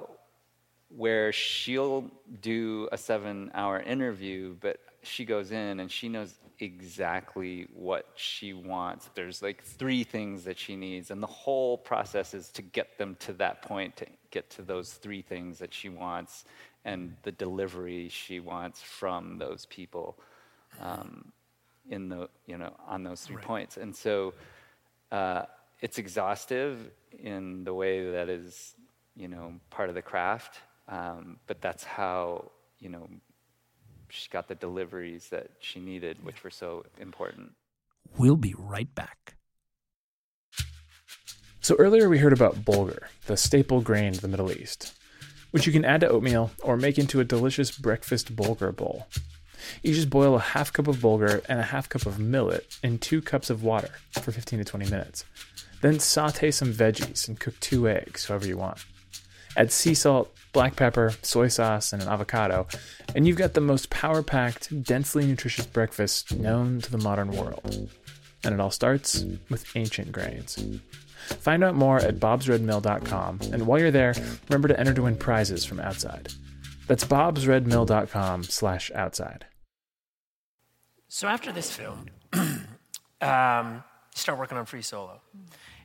where 0.88 1.32
she'll 1.32 2.10
do 2.40 2.88
a 2.90 2.98
seven 2.98 3.52
hour 3.54 3.78
interview, 3.78 4.56
but 4.60 4.80
she 5.02 5.24
goes 5.24 5.52
in 5.52 5.80
and 5.80 5.90
she 5.90 6.08
knows 6.08 6.34
exactly 6.60 7.66
what 7.74 8.06
she 8.14 8.52
wants. 8.52 9.10
There's 9.14 9.42
like 9.42 9.62
three 9.62 10.04
things 10.04 10.44
that 10.44 10.58
she 10.58 10.76
needs, 10.76 11.10
and 11.10 11.22
the 11.22 11.26
whole 11.26 11.76
process 11.76 12.34
is 12.34 12.50
to 12.50 12.62
get 12.62 12.98
them 12.98 13.16
to 13.20 13.32
that 13.34 13.62
point, 13.62 13.96
to 13.96 14.06
get 14.30 14.48
to 14.50 14.62
those 14.62 14.92
three 14.92 15.22
things 15.22 15.58
that 15.58 15.74
she 15.74 15.88
wants, 15.88 16.44
and 16.84 17.16
the 17.22 17.32
delivery 17.32 18.08
she 18.08 18.40
wants 18.40 18.80
from 18.80 19.38
those 19.38 19.66
people 19.66 20.18
um, 20.80 21.32
in 21.90 22.08
the 22.08 22.28
you 22.46 22.56
know 22.56 22.72
on 22.86 23.02
those 23.02 23.22
three 23.22 23.36
right. 23.36 23.44
points. 23.44 23.76
And 23.76 23.94
so 23.94 24.34
uh, 25.10 25.42
it's 25.80 25.98
exhaustive 25.98 26.90
in 27.18 27.64
the 27.64 27.74
way 27.74 28.10
that 28.12 28.28
is 28.28 28.74
you 29.16 29.28
know 29.28 29.54
part 29.70 29.88
of 29.88 29.94
the 29.94 30.02
craft, 30.02 30.60
um, 30.88 31.38
but 31.46 31.60
that's 31.60 31.82
how 31.82 32.52
you 32.78 32.88
know 32.88 33.08
she 34.12 34.28
got 34.28 34.46
the 34.46 34.54
deliveries 34.54 35.30
that 35.30 35.48
she 35.58 35.80
needed, 35.80 36.22
which 36.22 36.44
were 36.44 36.50
so 36.50 36.84
important. 37.00 37.52
We'll 38.18 38.36
be 38.36 38.54
right 38.58 38.94
back. 38.94 39.36
So 41.62 41.76
earlier 41.76 42.10
we 42.10 42.18
heard 42.18 42.34
about 42.34 42.56
bulgur, 42.56 43.04
the 43.26 43.38
staple 43.38 43.80
grain 43.80 44.08
of 44.08 44.20
the 44.20 44.28
Middle 44.28 44.52
East, 44.52 44.94
which 45.50 45.66
you 45.66 45.72
can 45.72 45.86
add 45.86 46.02
to 46.02 46.08
oatmeal 46.08 46.50
or 46.62 46.76
make 46.76 46.98
into 46.98 47.20
a 47.20 47.24
delicious 47.24 47.70
breakfast 47.70 48.36
bulgur 48.36 48.76
bowl. 48.76 49.06
You 49.82 49.94
just 49.94 50.10
boil 50.10 50.34
a 50.34 50.40
half 50.40 50.72
cup 50.74 50.88
of 50.88 50.96
bulgur 50.96 51.42
and 51.48 51.58
a 51.58 51.62
half 51.62 51.88
cup 51.88 52.04
of 52.04 52.18
millet 52.18 52.76
in 52.82 52.98
two 52.98 53.22
cups 53.22 53.48
of 53.48 53.62
water 53.62 53.92
for 54.10 54.30
15 54.30 54.58
to 54.58 54.64
20 54.64 54.90
minutes. 54.90 55.24
Then 55.80 55.98
saute 56.00 56.50
some 56.50 56.72
veggies 56.72 57.28
and 57.28 57.40
cook 57.40 57.58
two 57.60 57.88
eggs, 57.88 58.26
however 58.26 58.46
you 58.46 58.58
want. 58.58 58.84
Add 59.56 59.70
sea 59.70 59.94
salt, 59.94 60.34
black 60.52 60.76
pepper, 60.76 61.12
soy 61.22 61.48
sauce, 61.48 61.92
and 61.92 62.02
an 62.02 62.08
avocado, 62.08 62.66
and 63.14 63.26
you've 63.26 63.36
got 63.36 63.54
the 63.54 63.60
most 63.60 63.90
power 63.90 64.22
packed, 64.22 64.82
densely 64.82 65.26
nutritious 65.26 65.66
breakfast 65.66 66.34
known 66.34 66.80
to 66.80 66.90
the 66.90 66.98
modern 66.98 67.30
world. 67.32 67.90
And 68.44 68.54
it 68.54 68.60
all 68.60 68.70
starts 68.70 69.24
with 69.50 69.76
ancient 69.76 70.12
grains. 70.12 70.62
Find 71.28 71.62
out 71.62 71.74
more 71.74 71.98
at 71.98 72.16
bobsredmill.com, 72.16 73.40
and 73.52 73.66
while 73.66 73.78
you're 73.78 73.90
there, 73.90 74.14
remember 74.48 74.68
to 74.68 74.78
enter 74.78 74.94
to 74.94 75.02
win 75.02 75.16
prizes 75.16 75.64
from 75.64 75.80
outside. 75.80 76.32
That's 76.86 77.04
bobsredmill.com 77.04 78.44
slash 78.44 78.90
outside. 78.94 79.46
So 81.08 81.28
after 81.28 81.52
this 81.52 81.70
film, 81.70 82.06
um, 83.20 83.84
start 84.14 84.38
working 84.38 84.58
on 84.58 84.66
Free 84.66 84.82
Solo. 84.82 85.20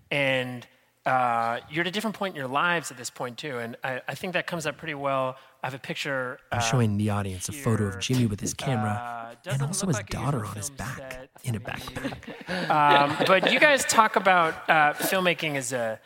And 0.09 0.65
uh, 1.07 1.61
you're 1.69 1.81
at 1.81 1.87
a 1.87 1.91
different 1.91 2.17
point 2.17 2.35
in 2.35 2.37
your 2.37 2.49
lives 2.49 2.91
at 2.91 2.97
this 2.97 3.09
point 3.09 3.37
too, 3.37 3.59
and 3.59 3.77
I, 3.81 4.01
I 4.09 4.15
think 4.15 4.33
that 4.33 4.45
comes 4.45 4.65
up 4.65 4.77
pretty 4.77 4.93
well. 4.93 5.37
I 5.63 5.67
have 5.67 5.73
a 5.73 5.79
picture. 5.79 6.37
I'm 6.51 6.59
showing 6.59 6.97
the 6.97 7.11
audience 7.11 7.47
a 7.47 7.53
photo 7.53 7.85
of 7.85 7.99
Jimmy 7.99 8.25
with 8.25 8.41
his 8.41 8.53
camera 8.53 9.35
uh, 9.47 9.51
and 9.51 9.61
also 9.61 9.87
his 9.87 9.95
like 9.95 10.09
daughter 10.09 10.45
on 10.45 10.55
his 10.57 10.69
back 10.69 11.29
in 11.45 11.55
a 11.55 11.61
backpack. 11.61 12.69
um, 12.69 13.15
but 13.25 13.53
you 13.53 13.59
guys 13.59 13.85
talk 13.85 14.17
about 14.17 14.53
uh, 14.69 14.93
filmmaking 14.95 15.55
as 15.55 15.71
a 15.71 15.97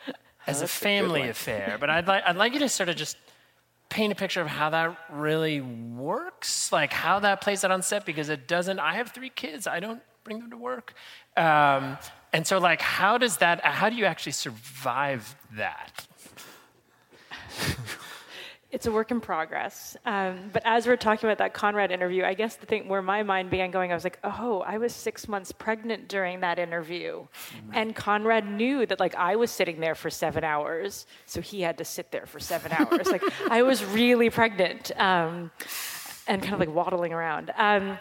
as 0.46 0.62
a 0.62 0.68
family 0.68 1.22
a 1.22 1.30
affair, 1.30 1.78
but 1.80 1.90
I'd 1.90 2.06
like 2.06 2.22
I'd 2.24 2.36
like 2.36 2.52
you 2.52 2.60
to 2.60 2.68
sort 2.68 2.88
of 2.88 2.94
just 2.94 3.16
paint 3.88 4.12
a 4.12 4.16
picture 4.16 4.40
of 4.40 4.46
how 4.46 4.70
that 4.70 4.96
really 5.10 5.60
works, 5.60 6.70
like 6.70 6.92
how 6.92 7.18
that 7.18 7.40
plays 7.40 7.64
out 7.64 7.72
on 7.72 7.82
set, 7.82 8.06
because 8.06 8.28
it 8.28 8.46
doesn't. 8.46 8.78
I 8.78 8.94
have 8.94 9.10
three 9.10 9.30
kids. 9.30 9.66
I 9.66 9.80
don't 9.80 10.00
bring 10.22 10.38
them 10.38 10.50
to 10.50 10.56
work. 10.56 10.94
Um, 11.36 11.98
and 12.32 12.46
so, 12.46 12.58
like, 12.58 12.80
how 12.80 13.18
does 13.18 13.38
that, 13.38 13.64
how 13.64 13.90
do 13.90 13.96
you 13.96 14.04
actually 14.04 14.32
survive 14.32 15.36
that? 15.56 16.06
it's 18.72 18.86
a 18.86 18.90
work 18.90 19.10
in 19.10 19.20
progress. 19.20 19.98
Um, 20.06 20.50
but 20.50 20.62
as 20.64 20.86
we're 20.86 20.96
talking 20.96 21.28
about 21.28 21.36
that 21.38 21.52
Conrad 21.52 21.92
interview, 21.92 22.24
I 22.24 22.32
guess 22.32 22.56
the 22.56 22.64
thing 22.64 22.88
where 22.88 23.02
my 23.02 23.22
mind 23.22 23.50
began 23.50 23.70
going, 23.70 23.92
I 23.92 23.94
was 23.94 24.02
like, 24.02 24.18
oh, 24.24 24.62
I 24.66 24.78
was 24.78 24.94
six 24.94 25.28
months 25.28 25.52
pregnant 25.52 26.08
during 26.08 26.40
that 26.40 26.58
interview. 26.58 27.26
And 27.74 27.94
Conrad 27.94 28.50
knew 28.50 28.86
that 28.86 28.98
like 28.98 29.14
I 29.14 29.36
was 29.36 29.50
sitting 29.50 29.78
there 29.78 29.94
for 29.94 30.08
seven 30.08 30.42
hours, 30.42 31.06
so 31.26 31.42
he 31.42 31.60
had 31.60 31.76
to 31.78 31.84
sit 31.84 32.10
there 32.10 32.24
for 32.24 32.40
seven 32.40 32.72
hours. 32.78 33.08
like 33.08 33.22
I 33.50 33.62
was 33.62 33.84
really 33.84 34.30
pregnant 34.30 34.90
um, 34.98 35.50
and 36.26 36.40
kind 36.40 36.54
of 36.54 36.60
like 36.60 36.74
waddling 36.74 37.12
around. 37.12 37.52
Um, 37.58 37.98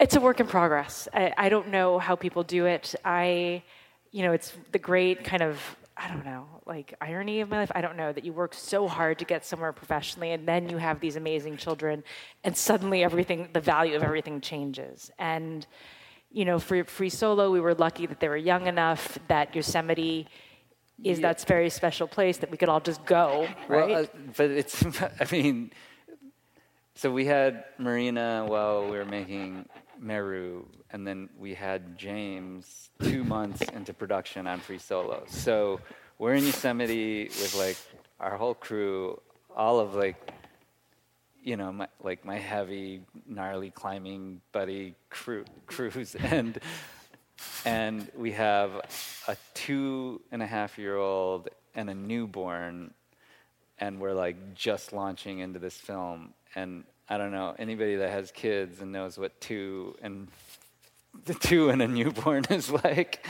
it's 0.00 0.16
a 0.16 0.20
work 0.20 0.40
in 0.40 0.46
progress. 0.46 1.08
I, 1.12 1.32
I 1.36 1.48
don't 1.48 1.68
know 1.68 1.98
how 1.98 2.16
people 2.16 2.42
do 2.42 2.66
it. 2.66 2.94
I, 3.04 3.62
you 4.10 4.22
know, 4.22 4.32
it's 4.32 4.52
the 4.72 4.78
great 4.78 5.24
kind 5.24 5.42
of 5.42 5.60
I 6.02 6.08
don't 6.08 6.24
know, 6.24 6.46
like 6.64 6.94
irony 7.02 7.42
of 7.42 7.50
my 7.50 7.58
life. 7.58 7.70
I 7.74 7.82
don't 7.82 7.96
know 7.96 8.10
that 8.10 8.24
you 8.24 8.32
work 8.32 8.54
so 8.54 8.88
hard 8.88 9.18
to 9.18 9.26
get 9.26 9.44
somewhere 9.44 9.70
professionally, 9.70 10.30
and 10.30 10.48
then 10.48 10.70
you 10.70 10.78
have 10.78 10.98
these 10.98 11.16
amazing 11.16 11.58
children, 11.58 12.02
and 12.42 12.56
suddenly 12.56 13.04
everything, 13.04 13.50
the 13.52 13.60
value 13.60 13.96
of 13.96 14.02
everything 14.02 14.40
changes. 14.40 15.10
And 15.18 15.66
you 16.32 16.46
know, 16.46 16.58
for 16.58 16.84
Free 16.84 17.10
Solo, 17.10 17.50
we 17.50 17.60
were 17.60 17.74
lucky 17.74 18.06
that 18.06 18.18
they 18.18 18.28
were 18.28 18.36
young 18.36 18.66
enough 18.66 19.18
that 19.28 19.54
Yosemite 19.54 20.26
is 21.04 21.18
yeah. 21.18 21.28
that 21.28 21.46
very 21.46 21.68
special 21.68 22.06
place 22.06 22.38
that 22.38 22.50
we 22.50 22.56
could 22.56 22.70
all 22.70 22.80
just 22.80 23.04
go, 23.04 23.46
right? 23.68 23.90
Well, 23.90 24.04
uh, 24.04 24.06
but 24.36 24.50
it's, 24.50 24.82
I 25.20 25.26
mean, 25.30 25.70
so 26.94 27.10
we 27.10 27.26
had 27.26 27.64
Marina 27.78 28.46
while 28.46 28.84
we 28.84 28.92
were 28.92 29.04
making 29.04 29.66
Meru, 30.00 30.66
and 30.90 31.06
then 31.06 31.28
we 31.38 31.54
had 31.54 31.98
James 31.98 32.90
two 33.02 33.22
months 33.22 33.60
into 33.74 33.92
production 33.92 34.46
on 34.46 34.60
Free 34.60 34.78
Solo. 34.78 35.24
So 35.28 35.80
we're 36.18 36.34
in 36.34 36.44
Yosemite 36.44 37.24
with 37.24 37.54
like 37.56 37.76
our 38.18 38.36
whole 38.36 38.54
crew, 38.54 39.20
all 39.54 39.78
of 39.80 39.94
like, 39.94 40.16
you 41.42 41.56
know, 41.56 41.72
my, 41.72 41.88
like 42.02 42.24
my 42.24 42.38
heavy, 42.38 43.02
gnarly 43.26 43.70
climbing 43.70 44.40
buddy 44.52 44.94
crew, 45.10 45.44
crews, 45.66 46.14
and 46.20 46.58
and 47.64 48.10
we 48.16 48.32
have 48.32 48.72
a 49.28 49.36
two 49.54 50.20
and 50.30 50.42
a 50.42 50.46
half 50.46 50.78
year 50.78 50.96
old 50.96 51.48
and 51.74 51.88
a 51.88 51.94
newborn, 51.94 52.92
and 53.78 54.00
we're 54.00 54.12
like 54.12 54.54
just 54.54 54.92
launching 54.92 55.38
into 55.38 55.58
this 55.58 55.76
film, 55.76 56.34
and 56.54 56.84
I 57.10 57.18
don't 57.18 57.32
know 57.32 57.56
anybody 57.58 57.96
that 57.96 58.10
has 58.10 58.30
kids 58.30 58.80
and 58.80 58.92
knows 58.92 59.18
what 59.18 59.38
two 59.40 59.96
and 60.00 60.28
the 61.24 61.34
two 61.34 61.68
and 61.68 61.82
a 61.82 61.88
newborn 61.88 62.44
is 62.50 62.70
like. 62.84 63.26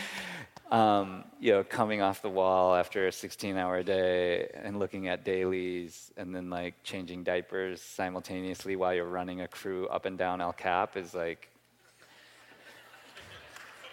Um, 0.71 1.25
you 1.41 1.51
know, 1.51 1.65
coming 1.65 2.01
off 2.01 2.23
the 2.23 2.29
wall 2.29 2.77
after 2.77 3.09
a 3.09 3.11
16-hour 3.11 3.83
day 3.83 4.49
and 4.55 4.79
looking 4.79 5.09
at 5.09 5.25
dailies, 5.25 6.13
and 6.17 6.33
then 6.33 6.49
like 6.49 6.75
changing 6.85 7.25
diapers 7.25 7.83
simultaneously 7.83 8.77
while 8.77 8.95
you're 8.95 9.05
running 9.05 9.41
a 9.41 9.49
crew 9.49 9.89
up 9.89 10.05
and 10.05 10.17
down 10.17 10.41
El 10.41 10.53
Cap 10.53 10.97
is 10.97 11.13
like 11.13 11.49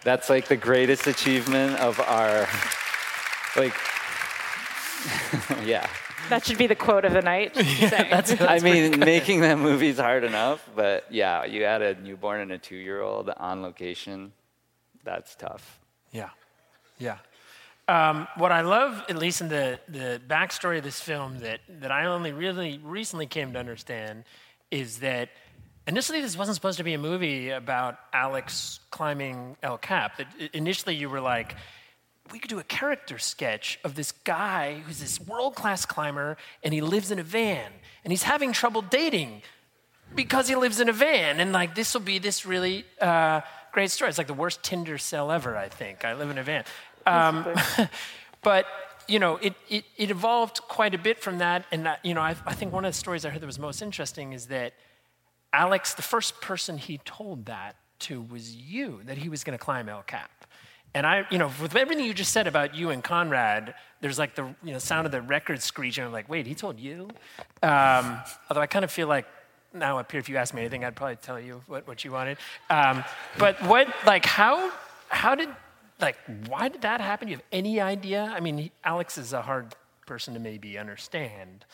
that's 0.04 0.30
like 0.30 0.46
the 0.46 0.56
greatest 0.56 1.08
achievement 1.08 1.80
of 1.80 1.98
our 1.98 2.46
like 3.56 3.74
yeah 5.66 5.88
that 6.28 6.44
should 6.44 6.58
be 6.58 6.66
the 6.66 6.74
quote 6.74 7.04
of 7.04 7.12
the 7.12 7.22
night. 7.22 7.52
yeah, 7.56 8.04
that's, 8.10 8.30
that's 8.30 8.42
I 8.42 8.58
mean, 8.58 8.98
making 9.00 9.40
that 9.40 9.58
movie 9.58 9.88
is 9.88 9.98
hard 9.98 10.24
enough, 10.24 10.68
but 10.74 11.04
yeah, 11.10 11.44
you 11.44 11.64
add 11.64 11.82
a 11.82 12.00
newborn 12.00 12.40
and 12.40 12.52
a 12.52 12.58
two-year-old 12.58 13.30
on 13.30 13.62
location. 13.62 14.32
That's 15.04 15.34
tough. 15.34 15.80
Yeah, 16.12 16.30
yeah. 16.98 17.18
Um, 17.88 18.28
what 18.36 18.52
I 18.52 18.60
love, 18.60 19.02
at 19.08 19.16
least 19.16 19.40
in 19.40 19.48
the 19.48 19.80
the 19.88 20.20
backstory 20.28 20.78
of 20.78 20.84
this 20.84 21.00
film, 21.00 21.38
that 21.40 21.60
that 21.80 21.90
I 21.90 22.04
only 22.04 22.32
really 22.32 22.78
recently 22.84 23.26
came 23.26 23.54
to 23.54 23.58
understand, 23.58 24.24
is 24.70 24.98
that 24.98 25.30
initially 25.86 26.20
this 26.20 26.36
wasn't 26.36 26.54
supposed 26.54 26.76
to 26.78 26.84
be 26.84 26.92
a 26.92 26.98
movie 26.98 27.48
about 27.48 27.98
Alex 28.12 28.80
climbing 28.90 29.56
El 29.62 29.78
Cap. 29.78 30.18
That 30.18 30.26
initially 30.52 30.94
you 30.94 31.08
were 31.08 31.22
like 31.22 31.56
we 32.32 32.38
could 32.38 32.50
do 32.50 32.58
a 32.58 32.64
character 32.64 33.18
sketch 33.18 33.78
of 33.84 33.94
this 33.94 34.12
guy 34.12 34.82
who's 34.86 35.00
this 35.00 35.20
world 35.20 35.54
class 35.54 35.86
climber 35.86 36.36
and 36.62 36.74
he 36.74 36.80
lives 36.80 37.10
in 37.10 37.18
a 37.18 37.22
van 37.22 37.70
and 38.04 38.12
he's 38.12 38.24
having 38.24 38.52
trouble 38.52 38.82
dating 38.82 39.42
because 40.14 40.48
he 40.48 40.56
lives 40.56 40.80
in 40.80 40.88
a 40.88 40.92
van. 40.92 41.40
And 41.40 41.52
like, 41.52 41.74
this 41.74 41.94
will 41.94 42.00
be 42.00 42.18
this 42.18 42.46
really 42.46 42.84
uh, 43.00 43.42
great 43.72 43.90
story. 43.90 44.08
It's 44.08 44.18
like 44.18 44.26
the 44.26 44.34
worst 44.34 44.62
Tinder 44.62 44.98
sell 44.98 45.30
ever, 45.30 45.56
I 45.56 45.68
think. 45.68 46.04
I 46.04 46.14
live 46.14 46.30
in 46.30 46.38
a 46.38 46.42
van. 46.42 46.64
Um, 47.06 47.46
but, 48.42 48.66
you 49.06 49.18
know, 49.18 49.36
it, 49.36 49.54
it, 49.68 49.84
it, 49.96 50.10
evolved 50.10 50.60
quite 50.62 50.94
a 50.94 50.98
bit 50.98 51.20
from 51.20 51.38
that. 51.38 51.64
And, 51.72 51.88
you 52.02 52.14
know, 52.14 52.20
I, 52.20 52.36
I 52.46 52.54
think 52.54 52.72
one 52.72 52.84
of 52.84 52.92
the 52.92 52.98
stories 52.98 53.24
I 53.24 53.30
heard 53.30 53.40
that 53.40 53.46
was 53.46 53.58
most 53.58 53.82
interesting 53.82 54.32
is 54.32 54.46
that 54.46 54.74
Alex, 55.52 55.94
the 55.94 56.02
first 56.02 56.40
person 56.40 56.78
he 56.78 56.98
told 56.98 57.46
that 57.46 57.76
to 58.00 58.20
was 58.20 58.54
you, 58.54 59.00
that 59.04 59.18
he 59.18 59.28
was 59.28 59.44
going 59.44 59.58
to 59.58 59.62
climb 59.62 59.88
El 59.88 60.02
Cap. 60.02 60.46
And 60.98 61.06
I, 61.06 61.24
you 61.30 61.38
know, 61.38 61.48
with 61.62 61.76
everything 61.76 62.04
you 62.04 62.12
just 62.12 62.32
said 62.32 62.48
about 62.48 62.74
you 62.74 62.90
and 62.90 63.04
Conrad, 63.04 63.76
there's 64.00 64.18
like 64.18 64.34
the 64.34 64.46
you 64.64 64.72
know, 64.72 64.80
sound 64.80 65.06
of 65.06 65.12
the 65.12 65.22
record 65.22 65.62
screeching. 65.62 66.02
I'm 66.02 66.10
like, 66.10 66.28
wait, 66.28 66.44
he 66.44 66.56
told 66.56 66.80
you? 66.80 67.08
Um, 67.62 68.18
although 68.50 68.62
I 68.62 68.66
kind 68.66 68.84
of 68.84 68.90
feel 68.90 69.06
like 69.06 69.24
now 69.72 69.98
up 69.98 70.10
here, 70.10 70.18
if 70.18 70.28
you 70.28 70.36
asked 70.38 70.54
me 70.54 70.60
anything, 70.60 70.84
I'd 70.84 70.96
probably 70.96 71.14
tell 71.14 71.38
you 71.38 71.62
what, 71.68 71.86
what 71.86 72.04
you 72.04 72.10
wanted. 72.10 72.38
Um, 72.68 73.04
but 73.38 73.62
what, 73.62 73.86
like, 74.06 74.26
how, 74.26 74.72
how 75.08 75.36
did, 75.36 75.50
like, 76.00 76.16
why 76.48 76.68
did 76.68 76.82
that 76.82 77.00
happen? 77.00 77.28
Do 77.28 77.30
you 77.30 77.36
have 77.36 77.46
any 77.52 77.80
idea? 77.80 78.32
I 78.34 78.40
mean, 78.40 78.68
Alex 78.82 79.18
is 79.18 79.32
a 79.32 79.42
hard 79.42 79.76
person 80.04 80.34
to 80.34 80.40
maybe 80.40 80.78
understand, 80.78 81.64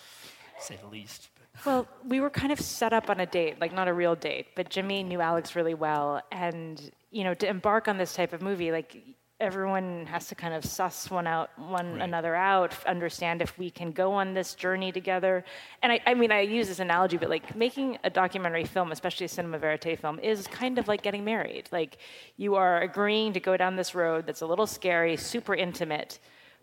say 0.60 0.76
the 0.82 0.90
least. 0.90 1.30
Well, 1.64 1.86
we 2.06 2.20
were 2.20 2.30
kind 2.30 2.52
of 2.52 2.60
set 2.60 2.92
up 2.92 3.08
on 3.08 3.20
a 3.20 3.26
date, 3.26 3.60
like 3.60 3.72
not 3.72 3.88
a 3.88 3.92
real 3.92 4.14
date, 4.14 4.48
but 4.54 4.68
Jimmy 4.68 5.02
knew 5.02 5.20
Alex 5.20 5.56
really 5.56 5.74
well. 5.74 6.20
And, 6.30 6.90
you 7.10 7.24
know, 7.24 7.34
to 7.34 7.48
embark 7.48 7.88
on 7.88 7.96
this 7.96 8.14
type 8.14 8.32
of 8.32 8.42
movie, 8.42 8.70
like 8.70 8.96
everyone 9.40 10.06
has 10.06 10.28
to 10.28 10.34
kind 10.34 10.54
of 10.54 10.64
suss 10.64 11.10
one 11.10 11.26
out, 11.26 11.50
one 11.58 11.94
right. 11.94 12.02
another 12.02 12.34
out, 12.34 12.72
understand 12.86 13.42
if 13.42 13.58
we 13.58 13.70
can 13.70 13.92
go 13.92 14.12
on 14.12 14.34
this 14.34 14.54
journey 14.54 14.92
together. 14.92 15.44
And 15.82 15.92
I, 15.92 16.00
I 16.06 16.14
mean, 16.14 16.30
I 16.32 16.40
use 16.40 16.68
this 16.68 16.78
analogy, 16.80 17.16
but 17.16 17.30
like 17.30 17.56
making 17.56 17.98
a 18.04 18.10
documentary 18.10 18.64
film, 18.64 18.92
especially 18.92 19.26
a 19.26 19.28
cinema 19.28 19.58
verite 19.58 19.98
film, 19.98 20.18
is 20.20 20.46
kind 20.46 20.78
of 20.78 20.86
like 20.86 21.02
getting 21.02 21.24
married. 21.24 21.68
Like 21.72 21.98
you 22.36 22.54
are 22.56 22.80
agreeing 22.82 23.32
to 23.32 23.40
go 23.40 23.56
down 23.56 23.76
this 23.76 23.94
road 23.94 24.26
that's 24.26 24.42
a 24.42 24.46
little 24.46 24.66
scary, 24.66 25.16
super 25.16 25.54
intimate, 25.54 26.18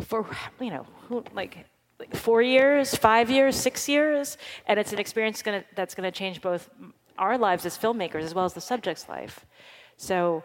for 0.06 0.26
you 0.60 0.70
know, 0.70 0.86
who, 1.08 1.24
like 1.34 1.66
four 2.14 2.42
years, 2.42 2.96
five 2.96 3.30
years, 3.30 3.56
six 3.56 3.88
years, 3.88 4.38
and 4.68 4.80
it's 4.80 4.94
an 4.94 5.00
experience 5.00 5.42
gonna, 5.42 5.64
that's 5.76 5.96
going 5.96 6.12
to 6.12 6.18
change 6.18 6.42
both 6.42 6.70
our 7.18 7.38
lives 7.38 7.66
as 7.66 7.78
filmmakers 7.78 8.24
as 8.24 8.34
well 8.34 8.46
as 8.46 8.54
the 8.54 8.62
subject's 8.62 9.08
life. 9.08 9.46
So, 9.98 10.44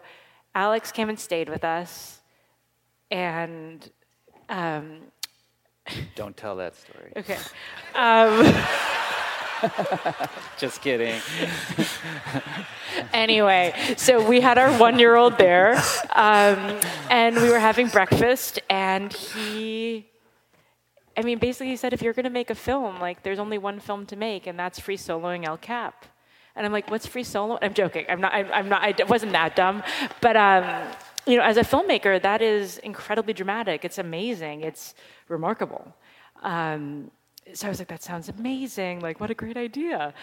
Alex 0.53 0.91
came 0.91 1.09
and 1.09 1.19
stayed 1.19 1.49
with 1.49 1.63
us, 1.63 2.19
and 3.11 3.89
um, 4.49 4.99
don't 6.15 6.35
tell 6.35 6.55
that 6.57 6.75
story. 6.75 7.13
Okay. 7.15 7.37
Um, 7.95 8.53
Just 10.57 10.81
kidding. 10.81 11.19
anyway, 13.13 13.73
so 13.97 14.27
we 14.27 14.41
had 14.41 14.57
our 14.57 14.71
one 14.77 14.99
year 14.99 15.15
old 15.15 15.37
there, 15.37 15.75
um, 16.15 16.79
and 17.09 17.35
we 17.35 17.49
were 17.49 17.59
having 17.59 17.87
breakfast, 17.87 18.59
and 18.69 19.11
he 19.13 20.05
I 21.17 21.21
mean, 21.23 21.39
basically, 21.39 21.69
he 21.69 21.75
said, 21.75 21.93
if 21.93 22.01
you're 22.01 22.13
going 22.13 22.25
to 22.25 22.29
make 22.29 22.51
a 22.51 22.55
film, 22.55 22.99
like, 22.99 23.23
there's 23.23 23.39
only 23.39 23.57
one 23.57 23.79
film 23.79 24.05
to 24.05 24.15
make, 24.15 24.45
and 24.45 24.57
that's 24.57 24.79
free 24.79 24.97
soloing 24.97 25.45
El 25.45 25.57
Cap. 25.57 26.05
And 26.55 26.65
I'm 26.65 26.71
like, 26.71 26.89
what's 26.89 27.05
free 27.05 27.23
solo? 27.23 27.59
I'm 27.61 27.73
joking. 27.73 28.05
I'm 28.09 28.19
not. 28.19 28.33
I, 28.33 28.43
I'm 28.51 28.67
not. 28.67 28.81
I 28.83 29.03
wasn't 29.03 29.31
that 29.33 29.55
dumb. 29.55 29.83
But 30.21 30.35
um, 30.35 30.63
you 31.27 31.37
know, 31.37 31.43
as 31.43 31.57
a 31.57 31.61
filmmaker, 31.61 32.19
that 32.21 32.41
is 32.41 32.79
incredibly 32.79 33.33
dramatic. 33.33 33.85
It's 33.85 33.99
amazing. 33.99 34.61
It's 34.61 34.95
remarkable. 35.27 35.93
Um, 36.41 37.11
so 37.53 37.67
I 37.67 37.69
was 37.69 37.79
like, 37.79 37.87
that 37.89 38.01
sounds 38.01 38.27
amazing. 38.29 39.01
Like, 39.01 39.19
what 39.19 39.29
a 39.29 39.35
great 39.35 39.55
idea. 39.55 40.15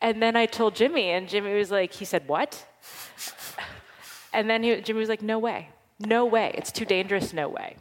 And 0.00 0.22
then 0.22 0.36
I 0.36 0.46
told 0.46 0.76
Jimmy, 0.76 1.10
and 1.10 1.28
Jimmy 1.28 1.54
was 1.54 1.70
like, 1.70 1.92
he 1.92 2.04
said, 2.04 2.26
what? 2.28 2.64
And 4.32 4.48
then 4.48 4.62
he, 4.62 4.80
Jimmy 4.80 5.00
was 5.00 5.08
like, 5.08 5.22
no 5.22 5.40
way. 5.40 5.70
No 5.98 6.24
way. 6.24 6.52
It's 6.54 6.70
too 6.70 6.84
dangerous. 6.84 7.32
No 7.32 7.48
way. 7.48 7.74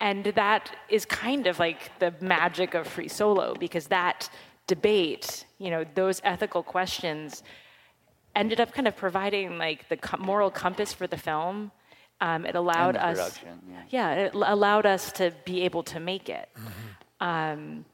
And 0.00 0.24
that 0.24 0.74
is 0.88 1.04
kind 1.04 1.46
of 1.46 1.58
like 1.58 1.98
the 1.98 2.14
magic 2.20 2.74
of 2.74 2.86
free 2.86 3.08
solo 3.08 3.54
because 3.54 3.88
that 3.88 4.30
debate, 4.66 5.44
you 5.58 5.70
know, 5.70 5.84
those 5.94 6.20
ethical 6.24 6.62
questions 6.62 7.42
ended 8.34 8.60
up 8.60 8.72
kind 8.72 8.88
of 8.88 8.96
providing 8.96 9.58
like 9.58 9.88
the 9.88 9.98
moral 10.18 10.50
compass 10.50 10.92
for 10.92 11.06
the 11.06 11.18
film. 11.18 11.70
Um, 12.22 12.46
it 12.46 12.54
allowed 12.54 12.96
us, 12.96 13.40
yeah. 13.42 13.82
yeah. 13.88 14.14
it 14.14 14.34
allowed 14.34 14.86
us 14.86 15.12
to 15.12 15.32
be 15.44 15.62
able 15.62 15.82
to 15.84 16.00
make 16.00 16.28
it. 16.28 16.48
Mm-hmm. 16.54 17.26
Um, 17.26 17.84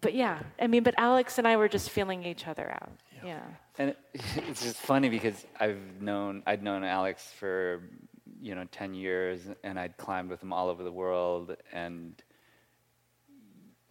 but 0.00 0.14
yeah, 0.14 0.40
I 0.60 0.66
mean, 0.66 0.82
but 0.82 0.94
Alex 0.98 1.38
and 1.38 1.48
I 1.48 1.56
were 1.56 1.68
just 1.68 1.88
feeling 1.90 2.24
each 2.24 2.46
other 2.46 2.70
out. 2.70 2.92
Yeah. 3.16 3.26
yeah. 3.26 3.42
And 3.78 3.90
it, 3.90 3.98
it's 4.48 4.62
just 4.62 4.76
funny 4.76 5.08
because 5.08 5.46
I've 5.58 5.80
known 6.00 6.42
I'd 6.46 6.62
known 6.62 6.84
Alex 6.84 7.32
for 7.38 7.82
you 8.44 8.54
know 8.54 8.64
10 8.70 8.92
years 8.92 9.40
and 9.62 9.80
I'd 9.80 9.96
climbed 9.96 10.28
with 10.28 10.42
him 10.42 10.52
all 10.52 10.68
over 10.68 10.84
the 10.84 10.92
world 10.92 11.56
and 11.72 12.12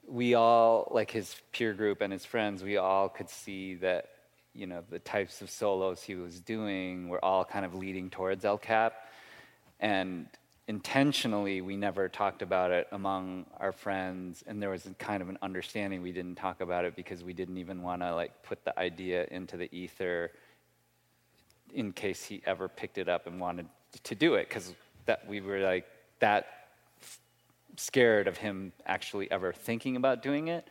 we 0.07 0.35
all 0.35 0.87
like 0.91 1.09
his 1.09 1.35
peer 1.51 1.73
group 1.73 2.01
and 2.01 2.13
his 2.13 2.23
friends 2.23 2.61
we 2.61 2.77
all 2.77 3.09
could 3.09 3.31
see 3.31 3.73
that 3.75 4.09
you 4.53 4.67
know 4.67 4.83
the 4.91 4.99
types 4.99 5.41
of 5.41 5.49
solos 5.49 6.03
he 6.03 6.13
was 6.13 6.39
doing 6.39 7.09
were 7.09 7.23
all 7.25 7.43
kind 7.43 7.65
of 7.65 7.73
leading 7.73 8.11
towards 8.11 8.45
El 8.45 8.59
Cap. 8.59 8.93
And 9.79 10.27
intentionally 10.67 11.61
we 11.61 11.75
never 11.75 12.07
talked 12.07 12.43
about 12.43 12.69
it 12.69 12.87
among 12.91 13.47
our 13.57 13.71
friends 13.71 14.43
and 14.45 14.61
there 14.61 14.69
was 14.69 14.87
kind 14.99 15.23
of 15.23 15.29
an 15.29 15.39
understanding 15.41 16.03
we 16.03 16.11
didn't 16.11 16.35
talk 16.35 16.61
about 16.61 16.85
it 16.85 16.95
because 16.95 17.23
we 17.23 17.33
didn't 17.33 17.57
even 17.57 17.81
want 17.81 18.03
to 18.03 18.13
like 18.13 18.43
put 18.43 18.63
the 18.65 18.79
idea 18.79 19.25
into 19.31 19.57
the 19.57 19.67
ether 19.75 20.29
in 21.73 21.91
case 21.91 22.23
he 22.23 22.39
ever 22.45 22.69
picked 22.69 22.99
it 22.99 23.09
up 23.09 23.25
and 23.25 23.39
wanted 23.41 23.65
to 24.03 24.15
do 24.15 24.35
it 24.35 24.47
because 24.47 24.73
that 25.05 25.27
we 25.27 25.41
were 25.41 25.59
like 25.59 25.85
that 26.19 26.47
scared 27.77 28.27
of 28.27 28.37
him 28.37 28.71
actually 28.85 29.29
ever 29.31 29.53
thinking 29.53 29.95
about 29.95 30.21
doing 30.21 30.47
it. 30.47 30.67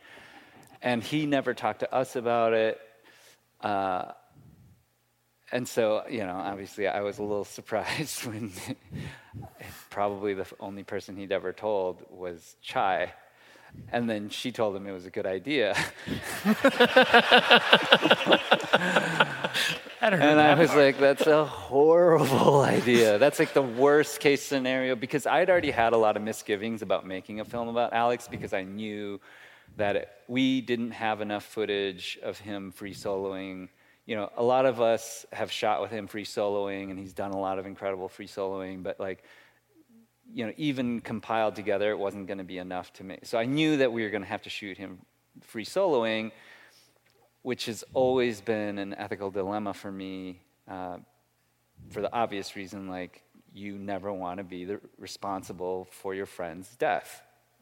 And 0.81 1.03
he 1.03 1.25
never 1.25 1.53
talked 1.53 1.81
to 1.81 1.93
us 1.93 2.15
about 2.15 2.53
it. 2.53 2.79
Uh, 3.61 4.11
and 5.51 5.67
so, 5.67 6.03
you 6.09 6.25
know, 6.25 6.35
obviously 6.35 6.87
I 6.87 7.01
was 7.01 7.19
a 7.19 7.23
little 7.23 7.45
surprised 7.45 8.25
when 8.25 8.51
probably 9.89 10.33
the 10.33 10.47
only 10.59 10.83
person 10.83 11.15
he'd 11.15 11.31
ever 11.31 11.53
told 11.53 12.03
was 12.09 12.55
Chai. 12.61 13.13
And 13.91 14.09
then 14.09 14.29
she 14.29 14.51
told 14.51 14.75
him 14.75 14.85
it 14.85 14.91
was 14.91 15.07
a 15.07 15.09
good 15.09 15.25
idea. 15.25 15.75
and 20.11 20.39
I 20.39 20.53
was 20.55 20.73
like, 20.75 20.99
that's 20.99 21.27
a 21.27 21.45
horrible 21.45 22.61
idea. 22.61 23.17
That's 23.17 23.39
like 23.39 23.53
the 23.53 23.61
worst 23.61 24.19
case 24.19 24.41
scenario 24.41 24.95
because 24.95 25.25
I'd 25.25 25.49
already 25.49 25.71
had 25.71 25.93
a 25.93 25.97
lot 25.97 26.17
of 26.17 26.23
misgivings 26.23 26.81
about 26.81 27.05
making 27.05 27.39
a 27.39 27.45
film 27.45 27.67
about 27.69 27.93
Alex 27.93 28.27
because 28.27 28.53
I 28.53 28.63
knew 28.63 29.21
that 29.77 29.95
it, 29.95 30.09
we 30.27 30.61
didn't 30.61 30.91
have 30.91 31.21
enough 31.21 31.45
footage 31.45 32.19
of 32.21 32.37
him 32.37 32.71
free 32.71 32.93
soloing. 32.93 33.69
You 34.05 34.17
know, 34.17 34.29
a 34.35 34.43
lot 34.43 34.65
of 34.65 34.81
us 34.81 35.25
have 35.31 35.51
shot 35.51 35.81
with 35.81 35.91
him 35.91 36.07
free 36.07 36.25
soloing, 36.25 36.89
and 36.89 36.99
he's 36.99 37.13
done 37.13 37.31
a 37.31 37.39
lot 37.39 37.57
of 37.57 37.65
incredible 37.65 38.09
free 38.09 38.27
soloing, 38.27 38.83
but 38.83 38.99
like, 38.99 39.23
you 40.33 40.45
know, 40.45 40.53
even 40.57 40.99
compiled 40.99 41.55
together, 41.55 41.91
it 41.91 41.97
wasn't 41.97 42.27
going 42.27 42.39
to 42.39 42.43
be 42.43 42.57
enough 42.57 42.91
to 42.93 43.03
make. 43.03 43.25
So 43.25 43.37
I 43.37 43.45
knew 43.45 43.77
that 43.77 43.93
we 43.93 44.03
were 44.03 44.09
going 44.09 44.23
to 44.23 44.27
have 44.27 44.41
to 44.43 44.49
shoot 44.49 44.77
him 44.77 44.99
free 45.41 45.65
soloing 45.65 46.31
which 47.43 47.65
has 47.65 47.83
always 47.93 48.41
been 48.41 48.77
an 48.79 48.93
ethical 48.95 49.29
dilemma 49.29 49.73
for 49.73 49.91
me 49.91 50.41
uh, 50.67 50.97
for 51.89 52.01
the 52.01 52.11
obvious 52.11 52.55
reason 52.55 52.87
like 52.87 53.21
you 53.53 53.77
never 53.77 54.11
want 54.11 54.39
to 54.39 54.43
be 54.43 54.65
the, 54.65 54.79
responsible 54.97 55.87
for 55.91 56.15
your 56.15 56.25
friend's 56.25 56.75
death. 56.77 57.21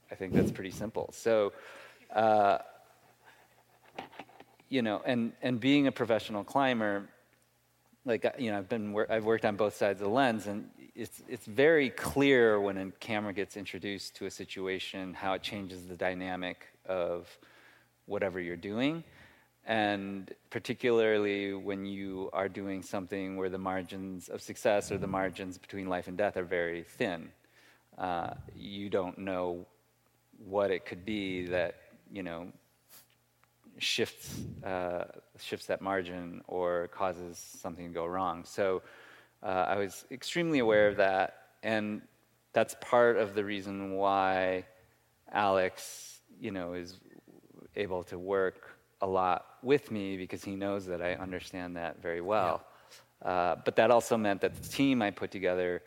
I 0.10 0.16
think 0.16 0.34
that's 0.34 0.52
pretty 0.52 0.72
simple. 0.72 1.10
So 1.12 1.52
uh, 2.16 2.60
you 4.72 4.82
know 4.82 5.02
and 5.06 5.34
and 5.44 5.60
being 5.60 5.86
a 5.86 5.92
professional 5.92 6.44
climber 6.44 7.08
like 8.06 8.26
you 8.40 8.50
know 8.50 8.58
i've 8.58 8.70
been 8.70 8.96
i've 9.10 9.26
worked 9.26 9.46
on 9.46 9.56
both 9.56 9.76
sides 9.76 10.02
of 10.02 10.08
the 10.08 10.14
lens 10.14 10.48
and 10.48 10.70
it's 10.96 11.22
it's 11.28 11.46
very 11.46 11.90
clear 11.90 12.60
when 12.60 12.78
a 12.78 12.92
camera 12.92 13.34
gets 13.34 13.58
introduced 13.58 14.16
to 14.16 14.26
a 14.26 14.32
situation 14.32 15.14
how 15.14 15.34
it 15.34 15.44
changes 15.44 15.86
the 15.86 15.96
dynamic 15.96 16.68
of 16.86 17.28
whatever 18.06 18.40
you're 18.40 18.56
doing 18.56 19.04
and 19.66 20.34
particularly 20.50 21.54
when 21.54 21.86
you 21.86 22.30
are 22.34 22.50
doing 22.50 22.82
something 22.82 23.38
where 23.38 23.50
the 23.50 23.58
margins 23.58 24.28
of 24.30 24.42
success 24.42 24.92
or 24.92 24.98
the 24.98 25.08
margins 25.08 25.58
between 25.58 25.88
life 25.88 26.08
and 26.08 26.18
death 26.18 26.36
are 26.38 26.44
very 26.44 26.84
thin, 26.84 27.30
uh, 27.98 28.32
you 28.56 28.90
don't 28.90 29.18
know 29.18 29.66
what 30.46 30.72
it 30.72 30.86
could 30.86 31.06
be 31.06 31.46
that 31.46 31.76
you 32.12 32.24
know 32.24 32.48
shifts 33.78 34.40
uh, 34.64 35.04
shifts 35.40 35.68
that 35.68 35.82
margin 35.82 36.42
or 36.48 36.88
causes 36.88 37.38
something 37.38 37.88
to 37.88 37.94
go 37.94 38.06
wrong. 38.06 38.44
So 38.46 38.82
uh, 39.44 39.66
I 39.68 39.78
was 39.78 40.06
extremely 40.12 40.60
aware 40.60 40.88
of 40.88 40.98
that, 40.98 41.48
and 41.64 42.02
that's 42.54 42.76
part 42.82 43.18
of 43.18 43.34
the 43.34 43.44
reason 43.44 43.94
why 43.94 44.66
Alex, 45.32 46.20
you 46.40 46.52
know, 46.52 46.74
is 46.74 47.00
able 47.76 48.04
to 48.04 48.20
work 48.20 48.71
a 49.02 49.08
lot 49.08 49.46
with 49.64 49.92
me 49.92 50.18
because 50.18 50.44
he 50.44 50.56
knows 50.56 50.86
that 50.86 51.02
I 51.02 51.14
understand 51.14 51.76
that 51.78 52.02
very 52.02 52.22
well. 52.22 52.64
Uh, 53.24 53.56
but 53.64 53.76
that 53.76 53.92
also 53.92 54.18
meant 54.18 54.42
that 54.42 54.56
the 54.62 54.68
team 54.68 55.02
I 55.02 55.12
put 55.12 55.32
together, 55.32 55.84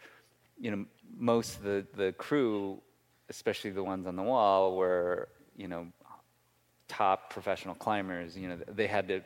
you 0.61 0.71
know, 0.71 0.85
most 1.17 1.57
of 1.57 1.63
the, 1.63 1.87
the 1.97 2.13
crew, 2.13 2.81
especially 3.29 3.71
the 3.71 3.83
ones 3.83 4.07
on 4.07 4.17
the 4.17 4.23
wall, 4.23 4.77
were, 4.77 5.29
you 5.57 5.69
know, 5.69 5.87
top 6.89 7.31
professional 7.31 7.75
climbers. 7.75 8.37
You 8.37 8.49
know, 8.49 8.59
they 8.69 8.87
had 8.87 9.09
to 9.09 9.23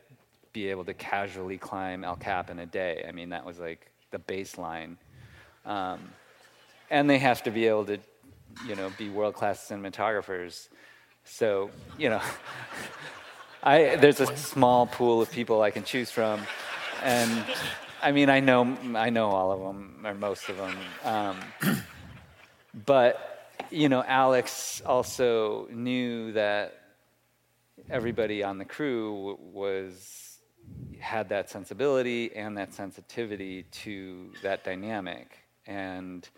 be 0.52 0.68
able 0.68 0.84
to 0.86 0.94
casually 0.94 1.58
climb 1.58 2.04
El 2.04 2.16
Cap 2.16 2.50
in 2.50 2.58
a 2.58 2.66
day. 2.66 3.04
I 3.06 3.12
mean, 3.12 3.30
that 3.30 3.44
was 3.44 3.58
like 3.58 3.90
the 4.10 4.18
baseline. 4.18 4.96
Um, 5.66 6.00
and 6.90 7.08
they 7.08 7.18
have 7.18 7.42
to 7.42 7.50
be 7.50 7.66
able 7.66 7.84
to, 7.86 7.98
you 8.66 8.74
know, 8.74 8.90
be 8.96 9.10
world-class 9.10 9.68
cinematographers. 9.68 10.68
So, 11.24 11.70
you 11.98 12.08
know, 12.08 12.22
I, 13.62 13.96
there's 13.96 14.20
a 14.20 14.36
small 14.36 14.86
pool 14.86 15.20
of 15.20 15.30
people 15.30 15.62
I 15.62 15.70
can 15.70 15.84
choose 15.84 16.10
from, 16.10 16.40
and 17.02 17.44
I 18.00 18.12
mean, 18.12 18.30
I 18.30 18.40
know, 18.40 18.76
I 18.94 19.10
know 19.10 19.30
all 19.30 19.52
of 19.52 19.60
them 19.60 20.04
or 20.04 20.14
most 20.14 20.48
of 20.48 20.56
them. 20.56 20.76
Um, 21.04 21.82
but 22.86 23.50
you 23.70 23.88
know, 23.88 24.04
Alex 24.06 24.80
also 24.86 25.66
knew 25.70 26.32
that 26.32 26.80
everybody 27.90 28.42
on 28.42 28.58
the 28.58 28.64
crew 28.64 29.38
was 29.52 30.38
had 31.00 31.28
that 31.30 31.50
sensibility 31.50 32.34
and 32.34 32.56
that 32.56 32.74
sensitivity 32.74 33.64
to 33.64 34.30
that 34.42 34.64
dynamic. 34.64 35.38
And 35.66 36.28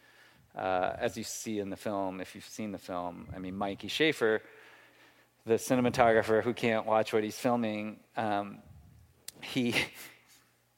uh, 0.57 0.93
as 0.99 1.17
you 1.17 1.25
see 1.25 1.59
in 1.59 1.71
the 1.71 1.77
film, 1.77 2.21
if 2.21 2.35
you've 2.35 2.45
seen 2.45 2.73
the 2.73 2.79
film, 2.79 3.29
I 3.35 3.39
mean, 3.39 3.57
Mikey 3.57 3.89
Schaefer, 3.89 4.43
the 5.47 5.55
cinematographer 5.55 6.43
who 6.43 6.53
can't 6.53 6.87
watch 6.87 7.13
what 7.13 7.25
he's 7.25 7.39
filming, 7.39 8.01
um, 8.17 8.59
he 9.43 9.75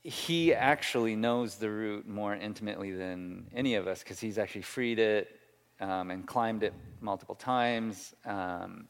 he 0.04 0.52
actually 0.52 1.14
knows 1.14 1.56
the 1.56 1.70
route 1.70 2.08
more 2.08 2.34
intimately 2.34 2.90
than 2.90 3.46
any 3.54 3.76
of 3.76 3.86
us 3.86 4.00
because 4.00 4.18
he's 4.18 4.36
actually 4.36 4.62
freed 4.62 4.98
it 4.98 5.38
um, 5.80 6.10
and 6.10 6.26
climbed 6.26 6.64
it 6.64 6.74
multiple 7.00 7.36
times. 7.36 8.14
Um, 8.24 8.88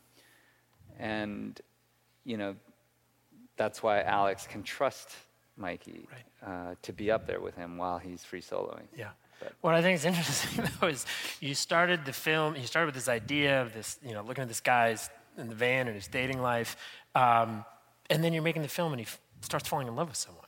and, 0.99 1.61
you 2.25 2.39
know, 2.39 2.55
that's 3.57 3.83
why 3.83 4.01
Alex 4.03 4.47
can 4.47 4.63
trust 4.63 5.11
Mikey 5.59 6.09
right. 6.11 6.51
uh, 6.51 6.75
to 6.81 6.93
be 6.95 7.11
up 7.11 7.27
there 7.27 7.41
with 7.41 7.57
him 7.57 7.77
while 7.77 7.99
he's 7.99 8.25
free 8.25 8.41
soloing. 8.41 8.85
Yeah. 8.97 9.11
But. 9.39 9.53
What 9.61 9.75
I 9.75 9.83
think 9.83 9.97
is 9.97 10.05
interesting 10.07 10.65
though 10.81 10.89
is 10.89 11.05
you 11.41 11.55
started 11.55 12.07
the 12.07 12.13
film. 12.13 12.57
You 12.57 12.67
started 12.67 12.87
with 12.87 12.95
this 12.95 13.09
idea 13.09 13.61
of 13.61 13.75
this, 13.75 13.99
you 14.03 14.15
know, 14.15 14.23
looking 14.23 14.43
at 14.43 14.49
this 14.49 14.61
guy's 14.61 15.11
in 15.39 15.49
the 15.49 15.55
van 15.55 15.87
and 15.87 15.95
his 15.95 16.09
dating 16.09 16.41
life, 16.41 16.77
um, 17.15 17.65
and 18.11 18.23
then 18.23 18.33
you're 18.33 18.43
making 18.43 18.63
the 18.63 18.69
film 18.69 18.93
and 18.93 19.01
he 19.01 19.07
f- 19.07 19.21
starts 19.41 19.69
falling 19.69 19.89
in 19.89 19.97
love 19.97 20.09
with 20.09 20.17
someone. 20.17 20.47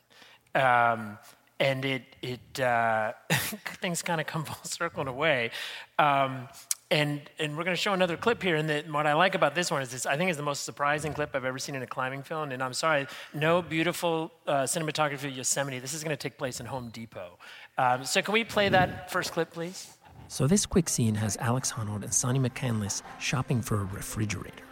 Um, 0.54 1.18
and 1.60 1.84
it, 1.84 2.02
it 2.22 2.60
uh, 2.60 3.12
things 3.30 4.02
kind 4.02 4.20
of 4.20 4.26
come 4.26 4.44
full 4.44 4.64
circle 4.64 5.02
in 5.02 5.08
a 5.08 5.12
way. 5.12 5.50
Um, 5.98 6.48
and, 6.90 7.22
and 7.38 7.56
we're 7.56 7.64
going 7.64 7.74
to 7.76 7.80
show 7.80 7.92
another 7.92 8.16
clip 8.16 8.42
here. 8.42 8.56
And 8.56 8.68
the, 8.68 8.84
what 8.90 9.06
I 9.06 9.14
like 9.14 9.34
about 9.34 9.54
this 9.54 9.70
one 9.70 9.82
is 9.82 9.90
this, 9.90 10.06
I 10.06 10.16
think 10.16 10.30
is 10.30 10.36
the 10.36 10.42
most 10.42 10.64
surprising 10.64 11.12
clip 11.12 11.30
I've 11.34 11.44
ever 11.44 11.58
seen 11.58 11.74
in 11.74 11.82
a 11.82 11.86
climbing 11.86 12.22
film. 12.22 12.52
And 12.52 12.62
I'm 12.62 12.74
sorry, 12.74 13.06
no 13.32 13.62
beautiful 13.62 14.30
uh, 14.46 14.62
cinematography 14.62 15.24
of 15.24 15.36
Yosemite. 15.36 15.78
This 15.78 15.94
is 15.94 16.04
going 16.04 16.16
to 16.16 16.22
take 16.22 16.38
place 16.38 16.60
in 16.60 16.66
Home 16.66 16.90
Depot. 16.90 17.38
Um, 17.78 18.04
so 18.04 18.22
can 18.22 18.32
we 18.32 18.44
play 18.44 18.68
that 18.68 19.10
first 19.10 19.32
clip, 19.32 19.50
please? 19.50 19.96
So 20.28 20.46
this 20.46 20.66
quick 20.66 20.88
scene 20.88 21.16
has 21.16 21.36
Alex 21.38 21.72
Honnold 21.72 22.02
and 22.02 22.12
Sanni 22.14 22.38
McCandless 22.38 23.02
shopping 23.18 23.60
for 23.60 23.80
a 23.80 23.84
refrigerator. 23.84 24.64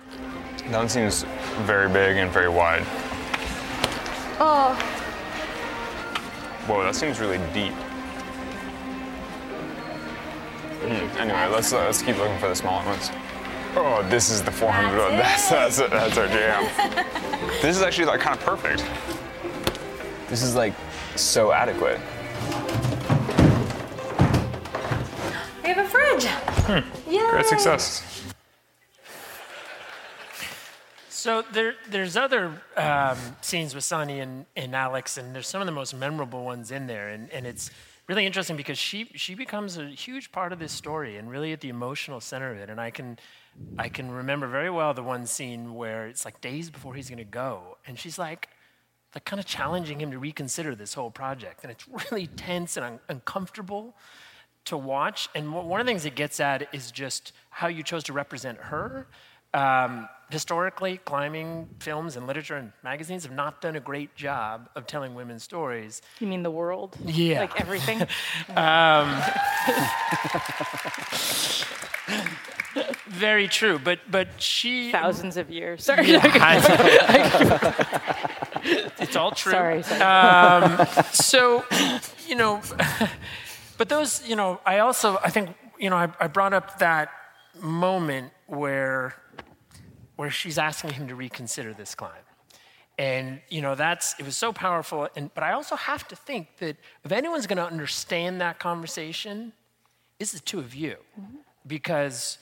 That 0.69 0.79
one 0.79 0.89
seems 0.89 1.25
very 1.63 1.89
big 1.89 2.17
and 2.17 2.31
very 2.31 2.49
wide. 2.49 2.85
Oh, 4.39 4.79
Whoa, 6.67 6.85
that 6.85 6.95
seems 6.95 7.19
really 7.19 7.39
deep. 7.53 7.73
Mm, 10.83 11.17
anyway, 11.17 11.49
let's 11.51 11.73
uh, 11.73 11.79
let's 11.79 12.03
keep 12.03 12.17
looking 12.19 12.39
for 12.39 12.49
the 12.49 12.55
smaller 12.55 12.85
ones. 12.87 13.11
Oh, 13.75 14.07
this 14.09 14.31
is 14.31 14.43
the 14.43 14.53
400 14.53 14.97
one. 14.97 15.11
That's 15.17 15.49
that's 15.49 15.77
that's 15.79 16.17
our 16.17 16.29
jam. 16.29 16.63
this 17.63 17.77
is 17.77 17.83
actually 17.83 18.05
like 18.05 18.21
kind 18.21 18.39
of 18.39 18.45
perfect. 18.45 18.85
This 20.29 20.43
is 20.43 20.55
like 20.55 20.73
so 21.17 21.51
adequate. 21.51 21.99
We 25.65 25.71
have 25.71 25.79
a 25.79 25.89
fridge. 25.89 26.27
Hmm. 26.27 27.31
Great 27.31 27.47
success. 27.47 28.12
So 31.23 31.45
there, 31.53 31.77
there's 31.89 32.17
other 32.17 32.61
um, 32.77 33.17
scenes 33.43 33.77
with 33.77 33.85
Sanni 33.85 34.19
and, 34.19 34.45
and 34.57 34.75
Alex, 34.75 35.19
and 35.19 35.33
there's 35.33 35.47
some 35.47 35.63
of 35.63 35.67
the 35.67 35.73
most 35.73 35.95
memorable 35.95 36.45
ones 36.45 36.73
in 36.73 36.89
there. 36.89 37.11
And, 37.11 37.31
and 37.31 37.47
it's 37.47 37.71
really 38.09 38.27
interesting 38.27 38.57
because 38.57 38.77
she, 38.77 39.09
she 39.15 39.37
becomes 39.37 39.79
a 39.79 39.87
huge 39.87 40.33
part 40.33 40.53
of 40.53 40.59
this 40.59 40.73
story 40.73 41.19
and 41.19 41.31
really 41.31 41.53
at 41.53 41.61
the 41.61 41.69
emotional 41.69 42.21
center 42.21 42.51
of 42.51 42.59
it. 42.59 42.69
And 42.69 42.81
I 42.81 42.91
can, 42.91 43.21
I 43.79 43.89
can 43.89 44.11
remember 44.11 44.49
very 44.49 44.69
well 44.69 44.95
the 44.95 45.05
one 45.05 45.25
scene 45.27 45.77
where 45.77 46.09
it's 46.09 46.25
like 46.25 46.41
days 46.41 46.71
before 46.71 46.95
he's 46.95 47.09
going 47.09 47.19
to 47.19 47.25
go, 47.25 47.79
and 47.87 47.97
she's 47.97 48.19
like, 48.19 48.49
like 49.15 49.25
kind 49.25 49.39
of 49.39 49.47
challenging 49.47 50.01
him 50.01 50.11
to 50.11 50.19
reconsider 50.19 50.75
this 50.75 50.95
whole 50.95 51.13
project. 51.13 51.61
And 51.63 51.71
it's 51.71 51.87
really 52.11 52.27
tense 52.27 52.77
and 52.77 52.85
un- 52.85 53.01
uncomfortable 53.09 53.95
to 54.65 54.77
watch. 54.77 55.29
And 55.37 55.53
one 55.53 55.81
of 55.81 55.87
the 55.87 55.91
things 55.91 56.05
it 56.05 56.17
gets 56.17 56.41
at 56.41 56.69
is 56.75 56.91
just 56.91 57.33
how 57.51 57.69
you 57.69 57.85
chose 57.85 58.03
to 58.05 58.13
represent 58.13 58.59
her. 58.59 59.07
Um, 59.55 60.09
historically, 60.31 60.97
climbing 60.97 61.69
films 61.79 62.17
and 62.17 62.27
literature 62.27 62.57
and 62.57 62.73
magazines 62.83 63.25
have 63.25 63.33
not 63.33 63.61
done 63.61 63.77
a 63.77 63.81
great 63.81 64.17
job 64.17 64.71
of 64.75 64.87
telling 64.87 65.15
women's 65.15 65.43
stories. 65.43 66.01
You 66.21 66.27
mean 66.27 66.43
the 66.43 66.51
world? 66.51 66.97
Yeah. 67.05 67.41
Like 67.41 67.61
everything? 67.61 68.01
um, 68.57 69.23
very 73.07 73.47
true, 73.47 73.79
but 73.79 74.01
but 74.11 74.29
she 74.41 74.91
thousands 74.91 75.37
of 75.37 75.51
years. 75.51 75.85
Sorry, 75.85 76.07
it's 78.99 79.15
all 79.17 79.33
true. 79.33 79.53
Sorry. 79.53 79.83
sorry. 79.83 80.01
Um, 80.01 80.87
so, 81.13 81.65
you 82.27 82.35
know, 82.35 82.63
but 83.77 83.91
those, 83.91 84.27
you 84.27 84.37
know, 84.37 84.61
I 84.65 84.79
also 84.79 85.19
I 85.23 85.29
think 85.29 85.55
you 85.79 85.91
know 85.91 85.97
I, 85.97 86.09
I 86.19 86.27
brought 86.29 86.55
up 86.55 86.79
that 86.79 87.11
moment 87.61 88.33
where 88.47 89.15
where 90.17 90.31
she's 90.31 90.59
asking 90.59 90.93
him 90.93 91.09
to 91.09 91.15
reconsider 91.15 91.73
this 91.73 91.95
climb. 91.95 92.13
And 92.99 93.41
you 93.49 93.63
know 93.63 93.75
that's 93.75 94.15
it 94.19 94.25
was 94.25 94.37
so 94.37 94.53
powerful. 94.53 95.09
And 95.17 95.33
but 95.35 95.43
I 95.43 95.53
also 95.53 95.77
have 95.77 96.07
to 96.09 96.17
think 96.17 96.59
that 96.59 96.77
if 97.05 97.13
anyone's 97.13 97.47
going 97.47 97.57
to 97.57 97.65
understand 97.67 98.41
that 98.41 98.59
conversation, 98.59 99.53
it's 100.21 100.33
the 100.33 100.41
two 100.41 100.59
of 100.59 100.75
you, 100.75 100.97
mm-hmm. 101.19 101.37
because 101.67 102.39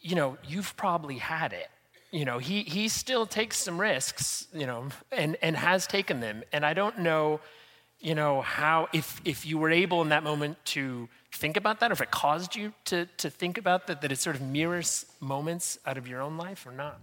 you 0.00 0.16
know 0.16 0.38
you've 0.46 0.74
probably 0.76 1.18
had 1.18 1.52
it. 1.52 1.68
You 2.12 2.24
know 2.24 2.38
he 2.38 2.62
he 2.62 2.88
still 2.88 3.26
takes 3.26 3.58
some 3.58 3.78
risks, 3.78 4.46
you 4.54 4.66
know, 4.66 4.88
and 5.12 5.36
and 5.42 5.54
has 5.54 5.86
taken 5.86 6.20
them. 6.20 6.42
And 6.52 6.64
I 6.64 6.72
don't 6.72 7.00
know, 7.00 7.40
you 8.00 8.14
know 8.14 8.42
how 8.42 8.88
if 8.92 9.20
if 9.24 9.46
you 9.46 9.58
were 9.58 9.70
able 9.70 10.02
in 10.02 10.10
that 10.10 10.22
moment 10.22 10.56
to 10.66 11.08
think 11.32 11.56
about 11.56 11.80
that, 11.80 11.90
or 11.90 11.94
if 11.94 12.00
it 12.00 12.10
caused 12.10 12.56
you 12.56 12.72
to, 12.86 13.06
to 13.18 13.30
think 13.30 13.58
about 13.58 13.86
that, 13.86 14.00
that 14.00 14.10
it 14.12 14.18
sort 14.18 14.36
of 14.36 14.42
mirrors 14.42 15.06
moments 15.20 15.78
out 15.86 15.98
of 15.98 16.08
your 16.08 16.22
own 16.22 16.36
life 16.36 16.66
or 16.66 16.72
not? 16.72 17.00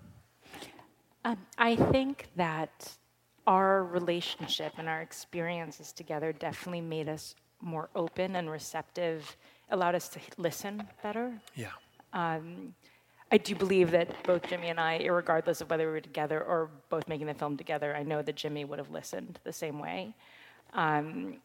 Um, 1.25 1.37
I 1.57 1.75
think 1.75 2.27
that 2.35 2.97
our 3.47 3.83
relationship 3.83 4.73
and 4.77 4.89
our 4.89 5.01
experiences 5.01 5.91
together 5.91 6.33
definitely 6.33 6.81
made 6.81 7.09
us 7.09 7.35
more 7.61 7.89
open 7.95 8.35
and 8.35 8.49
receptive, 8.49 9.37
allowed 9.69 9.95
us 9.95 10.09
to 10.09 10.19
listen 10.37 10.83
better. 11.01 11.39
Yeah. 11.55 11.67
Um, 12.11 12.73
I 13.31 13.37
do 13.37 13.55
believe 13.55 13.91
that 13.91 14.23
both 14.23 14.47
Jimmy 14.47 14.67
and 14.67 14.79
I, 14.79 15.03
regardless 15.05 15.61
of 15.61 15.69
whether 15.69 15.87
we 15.87 15.93
were 15.93 16.01
together 16.01 16.43
or 16.43 16.69
both 16.89 17.07
making 17.07 17.27
the 17.27 17.33
film 17.33 17.57
together, 17.57 17.95
I 17.95 18.03
know 18.03 18.21
that 18.21 18.35
Jimmy 18.35 18.65
would 18.65 18.79
have 18.79 18.91
listened 18.91 19.39
the 19.43 19.53
same 19.53 19.79
way. 19.79 20.13
Um, 20.73 21.37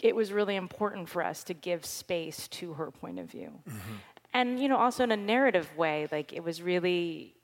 it 0.00 0.16
was 0.16 0.32
really 0.32 0.56
important 0.56 1.08
for 1.08 1.24
us 1.24 1.44
to 1.44 1.54
give 1.54 1.86
space 1.86 2.48
to 2.48 2.72
her 2.74 2.90
point 2.90 3.18
of 3.18 3.30
view. 3.30 3.52
Mm-hmm. 3.68 3.94
And, 4.34 4.60
you 4.60 4.68
know, 4.68 4.76
also 4.76 5.04
in 5.04 5.12
a 5.12 5.16
narrative 5.16 5.68
way, 5.76 6.08
like 6.10 6.32
it 6.32 6.42
was 6.42 6.60
really, 6.60 7.34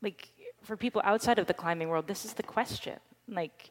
like, 0.00 0.28
for 0.62 0.76
people 0.76 1.02
outside 1.04 1.38
of 1.38 1.46
the 1.46 1.54
climbing 1.54 1.88
world, 1.88 2.06
this 2.06 2.24
is 2.24 2.34
the 2.34 2.42
question. 2.42 2.98
Like, 3.28 3.70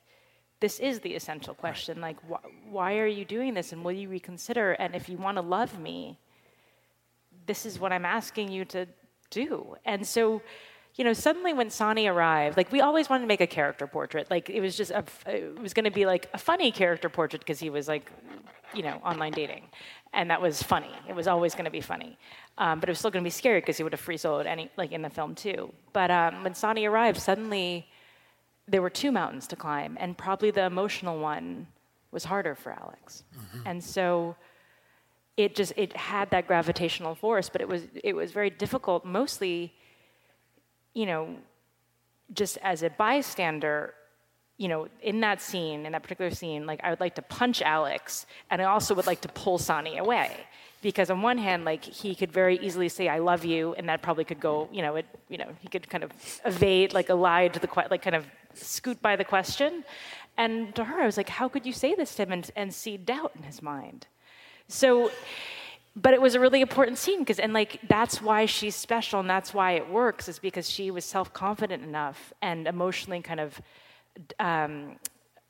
this 0.60 0.80
is 0.80 1.00
the 1.00 1.14
essential 1.14 1.54
question. 1.54 2.02
Like, 2.02 2.18
wh- 2.30 2.72
why 2.72 2.98
are 2.98 3.08
you 3.08 3.26
doing 3.26 3.54
this? 3.54 3.74
And 3.74 3.84
will 3.84 3.92
you 3.92 4.10
reconsider? 4.10 4.74
And 4.74 4.96
if 4.96 5.10
you 5.10 5.18
want 5.18 5.38
to 5.38 5.42
love 5.42 5.80
me, 5.80 6.20
this 7.46 7.66
is 7.66 7.80
what 7.80 7.92
I'm 7.92 8.06
asking 8.06 8.52
you 8.52 8.66
to 8.66 8.88
do. 9.30 9.76
And 9.86 10.06
so, 10.06 10.42
you 10.96 11.04
know, 11.04 11.14
suddenly 11.14 11.54
when 11.54 11.70
Sanni 11.70 12.08
arrived, 12.08 12.56
like 12.56 12.72
we 12.72 12.82
always 12.82 13.10
wanted 13.10 13.22
to 13.24 13.28
make 13.28 13.42
a 13.42 13.48
character 13.48 13.88
portrait. 13.88 14.30
Like 14.30 14.50
it 14.50 14.62
was 14.62 14.78
just 14.78 14.92
a, 14.92 15.04
it 15.26 15.60
was 15.60 15.74
going 15.74 15.86
to 15.86 15.92
be 15.92 16.06
like 16.06 16.30
a 16.34 16.38
funny 16.38 16.72
character 16.72 17.10
portrait 17.10 17.40
because 17.40 17.60
he 17.60 17.70
was 17.70 17.88
like 17.88 18.12
you 18.74 18.82
know, 18.84 19.00
online 19.06 19.32
dating, 19.32 19.64
and 20.14 20.30
that 20.30 20.42
was 20.42 20.62
funny. 20.64 20.92
It 21.08 21.16
was 21.16 21.28
always 21.28 21.54
going 21.54 21.66
to 21.66 21.72
be 21.72 21.82
funny, 21.82 22.18
um, 22.58 22.80
but 22.80 22.90
it 22.90 22.92
was 22.92 23.00
still 23.00 23.12
going 23.12 23.24
to 23.24 23.28
be 23.28 23.32
scary 23.32 23.60
because 23.60 23.78
he 23.78 23.84
would 23.84 23.94
have 23.94 24.00
free 24.00 24.18
soloed 24.18 24.46
any 24.46 24.70
like 24.78 24.92
in 24.92 25.02
the 25.02 25.10
film 25.10 25.36
too. 25.36 25.72
But 25.94 26.12
um, 26.12 26.44
when 26.44 26.54
Sanni 26.54 26.86
arrived, 26.86 27.20
suddenly 27.20 27.88
there 28.68 28.82
were 28.82 28.90
two 28.90 29.12
mountains 29.12 29.48
to 29.48 29.56
climb, 29.56 29.98
and 30.00 30.18
probably 30.18 30.52
the 30.52 30.66
emotional 30.66 31.20
one 31.20 31.68
was 32.12 32.24
harder 32.24 32.56
for 32.56 32.72
Alex, 32.72 33.24
and 33.66 33.84
so 33.84 34.36
it 35.38 35.56
just 35.56 35.74
it 35.76 35.96
had 35.96 36.30
that 36.32 36.48
gravitational 36.48 37.16
force, 37.16 37.50
but 37.50 37.62
it 37.62 37.68
was 37.68 37.84
it 38.04 38.16
was 38.16 38.32
very 38.32 38.50
difficult, 38.50 39.06
mostly, 39.06 39.74
you 40.94 41.06
know, 41.06 41.36
just 42.34 42.58
as 42.62 42.84
a 42.84 42.90
bystander, 42.90 43.94
you 44.58 44.68
know, 44.68 44.88
in 45.02 45.20
that 45.22 45.42
scene, 45.42 45.86
in 45.86 45.92
that 45.92 46.04
particular 46.04 46.32
scene, 46.32 46.66
like 46.66 46.80
I 46.84 46.90
would 46.90 47.00
like 47.00 47.16
to 47.16 47.22
punch 47.22 47.62
Alex, 47.62 48.26
and 48.50 48.62
I 48.62 48.66
also 48.66 48.94
would 48.96 49.08
like 49.08 49.22
to 49.22 49.30
pull 49.30 49.58
Sanni 49.58 49.98
away. 49.98 50.32
Because 50.82 51.10
on 51.10 51.22
one 51.22 51.38
hand, 51.38 51.64
like 51.64 51.84
he 51.84 52.14
could 52.14 52.32
very 52.32 52.58
easily 52.60 52.90
say 52.90 53.08
"I 53.08 53.20
love 53.20 53.46
you," 53.46 53.74
and 53.76 53.88
that 53.88 54.02
probably 54.02 54.26
could 54.26 54.42
go, 54.42 54.68
you 54.72 54.82
know, 54.82 54.98
it, 54.98 55.06
you 55.30 55.38
know, 55.38 55.48
he 55.62 55.70
could 55.70 55.90
kind 55.90 56.04
of 56.04 56.12
evade, 56.46 56.94
like 56.94 57.10
a 57.10 57.16
lie 57.16 57.48
to 57.48 57.60
the 57.60 57.68
que- 57.68 57.88
like 57.90 58.02
kind 58.02 58.16
of 58.16 58.26
scoot 58.54 59.02
by 59.02 59.16
the 59.16 59.24
question. 59.24 59.84
And 60.38 60.76
to 60.76 60.84
her, 60.84 61.02
I 61.02 61.06
was 61.06 61.18
like, 61.18 61.30
how 61.30 61.48
could 61.48 61.66
you 61.66 61.74
say 61.74 61.96
this 61.96 62.16
to 62.16 62.24
him 62.24 62.32
and, 62.32 62.52
and 62.56 62.74
see 62.74 62.98
doubt 62.98 63.34
in 63.36 63.44
his 63.44 63.62
mind? 63.62 64.08
So, 64.68 65.12
but 65.96 66.14
it 66.14 66.22
was 66.22 66.34
a 66.34 66.40
really 66.40 66.62
important 66.62 66.98
scene 66.98 67.20
because, 67.20 67.40
and 67.40 67.54
like, 67.54 67.80
that's 67.88 68.22
why 68.22 68.46
she's 68.46 68.76
special 68.76 69.20
and 69.20 69.30
that's 69.30 69.54
why 69.54 69.74
it 69.74 69.90
works 69.90 70.28
is 70.28 70.40
because 70.40 70.70
she 70.70 70.90
was 70.90 71.06
self 71.06 71.34
confident 71.34 71.84
enough 71.84 72.34
and 72.42 72.68
emotionally 72.68 73.22
kind 73.22 73.40
of 73.40 73.62
um, 74.40 74.96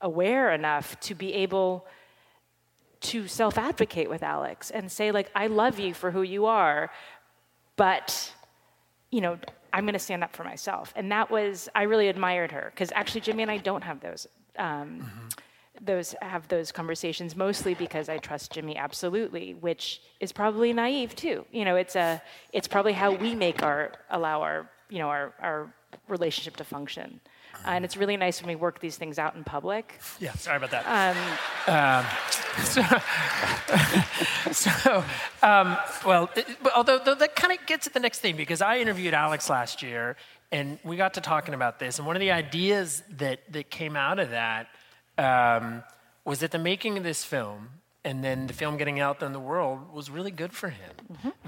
aware 0.02 0.52
enough 0.52 1.00
to 1.02 1.16
be 1.16 1.34
able 1.34 1.86
to 3.00 3.28
self 3.28 3.58
advocate 3.58 4.10
with 4.10 4.22
Alex 4.22 4.70
and 4.70 4.92
say, 4.92 5.12
like, 5.12 5.32
I 5.34 5.48
love 5.48 5.80
you 5.80 5.94
for 5.94 6.12
who 6.12 6.24
you 6.24 6.46
are, 6.46 6.92
but, 7.78 8.34
you 9.12 9.22
know, 9.22 9.38
I'm 9.72 9.86
going 9.86 9.94
to 9.94 10.00
stand 10.00 10.24
up 10.24 10.36
for 10.36 10.44
myself. 10.44 10.94
And 10.96 11.12
that 11.12 11.32
was, 11.32 11.70
I 11.74 11.84
really 11.84 12.10
admired 12.10 12.52
her 12.52 12.72
because 12.74 12.92
actually, 12.94 13.22
Jimmy 13.22 13.44
and 13.44 13.52
I 13.52 13.58
don't 13.58 13.84
have 13.84 14.02
those. 14.02 14.28
Um, 14.58 15.10
those 15.86 16.16
have 16.22 16.48
those 16.48 16.72
conversations 16.72 17.36
mostly 17.36 17.74
because 17.74 18.10
I 18.10 18.18
trust 18.18 18.52
Jimmy 18.52 18.78
absolutely, 18.78 19.54
which 19.56 20.02
is 20.20 20.32
probably 20.32 20.74
naive 20.74 21.16
too. 21.16 21.46
You 21.52 21.66
know, 21.66 21.76
it's 21.76 21.96
a 21.96 22.22
it's 22.52 22.68
probably 22.68 22.94
how 22.94 23.14
we 23.14 23.36
make 23.36 23.64
our 23.64 23.94
allow 24.10 24.42
our 24.42 24.70
you 24.90 25.00
know 25.00 25.10
our 25.10 25.34
our 25.42 25.74
relationship 26.08 26.56
to 26.58 26.64
function. 26.64 27.20
Uh, 27.66 27.70
and 27.70 27.86
it's 27.86 27.96
really 27.96 28.18
nice 28.18 28.42
when 28.42 28.50
we 28.50 28.56
work 28.56 28.80
these 28.80 28.98
things 28.98 29.20
out 29.20 29.36
in 29.36 29.44
public. 29.44 30.00
Yeah, 30.20 30.34
sorry 30.34 30.58
about 30.58 30.72
that. 30.72 30.86
Um, 30.88 31.18
Um, 31.68 32.06
so, 34.52 34.52
so 34.52 35.04
um, 35.44 35.78
well, 36.06 36.30
it, 36.36 36.48
but 36.62 36.74
although 36.76 37.00
though 37.00 37.16
that 37.16 37.36
kind 37.36 37.58
of 37.58 37.66
gets 37.66 37.88
at 37.88 37.94
the 37.94 38.00
next 38.00 38.20
thing 38.20 38.36
because 38.36 38.62
I 38.62 38.80
interviewed 38.80 39.14
Alex 39.14 39.50
last 39.50 39.82
year 39.82 40.18
and 40.52 40.78
we 40.84 40.98
got 40.98 41.14
to 41.16 41.22
talking 41.22 41.54
about 41.54 41.80
this, 41.80 42.00
and 42.00 42.08
one 42.08 42.16
of 42.16 42.20
the 42.20 42.32
ideas 42.32 43.04
that 43.18 43.40
that 43.54 43.70
came 43.70 43.96
out 43.96 44.20
of 44.20 44.32
that 44.32 44.68
um, 45.18 45.84
was 46.26 46.40
that 46.40 46.52
the 46.52 46.60
making 46.60 46.98
of 46.98 47.04
this 47.04 47.24
film 47.24 47.70
and 48.06 48.24
then 48.24 48.48
the 48.48 48.54
film 48.54 48.78
getting 48.78 49.00
out 49.00 49.20
there 49.20 49.28
in 49.28 49.34
the 49.34 49.40
world 49.40 49.94
was 49.94 50.10
really 50.10 50.32
good 50.32 50.54
for 50.54 50.70
him. 50.70 50.92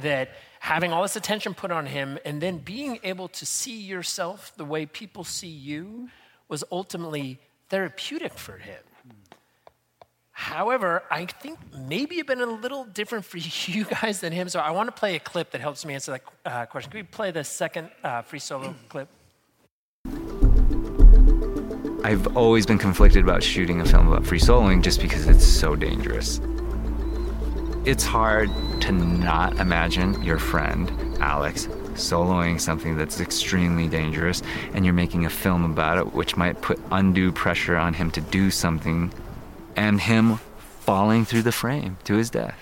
That 0.02 0.30
having 0.60 0.94
all 0.94 1.02
this 1.02 1.16
attention 1.16 1.54
put 1.54 1.72
on 1.72 1.86
him 1.86 2.18
and 2.24 2.42
then 2.42 2.60
being 2.60 3.00
able 3.04 3.28
to 3.30 3.46
see 3.46 3.82
yourself 3.82 4.54
the 4.56 4.66
way 4.66 4.86
people 4.86 5.24
see 5.24 5.50
you 5.50 6.10
was 6.48 6.64
ultimately 6.72 7.40
therapeutic 7.70 8.38
for 8.38 8.58
him. 8.58 8.82
However, 10.32 11.04
I 11.10 11.26
think 11.26 11.60
maybe 11.88 12.16
it's 12.16 12.28
been 12.28 12.42
a 12.42 12.46
little 12.46 12.84
different 12.84 13.26
for 13.26 13.38
you 13.72 13.86
guys 13.86 14.20
than 14.20 14.32
him. 14.34 14.50
So 14.50 14.60
I 14.60 14.72
want 14.72 14.88
to 14.88 14.92
play 14.92 15.16
a 15.16 15.20
clip 15.20 15.52
that 15.52 15.62
helps 15.62 15.86
me 15.86 15.94
answer 15.94 16.12
that 16.12 16.24
uh, 16.46 16.66
question. 16.66 16.92
Can 16.92 17.00
we 17.00 17.04
play 17.04 17.32
the 17.32 17.44
second 17.44 17.90
uh, 18.04 18.22
free 18.22 18.40
solo 18.40 18.76
clip? 18.90 19.10
I've 22.06 22.38
always 22.38 22.68
been 22.68 22.78
conflicted 22.78 23.24
about 23.24 23.42
shooting 23.42 23.82
a 23.82 23.86
film 23.86 24.08
about 24.08 24.28
free 24.28 24.38
soloing 24.38 24.84
just 24.84 25.02
because 25.02 25.26
it's 25.26 25.44
so 25.44 25.76
dangerous. 25.76 26.40
It's 27.84 28.04
hard 28.04 28.52
to 28.82 28.92
not 28.92 29.58
imagine 29.58 30.22
your 30.22 30.38
friend, 30.38 30.92
Alex, 31.20 31.66
soloing 31.96 32.62
something 32.62 32.96
that's 32.96 33.20
extremely 33.22 33.88
dangerous, 33.88 34.44
and 34.76 34.86
you're 34.86 34.94
making 34.94 35.26
a 35.26 35.32
film 35.32 35.66
about 35.66 35.98
it, 35.98 36.14
which 36.14 36.38
might 36.38 36.62
put 36.62 36.80
undue 36.92 37.32
pressure 37.32 37.76
on 37.76 37.96
him 37.96 38.12
to 38.12 38.22
do 38.22 38.52
something, 38.52 39.12
and 39.76 40.00
him 40.00 40.38
falling 40.82 41.26
through 41.26 41.42
the 41.42 41.52
frame 41.52 41.98
to 42.04 42.14
his 42.14 42.30
death. 42.30 42.60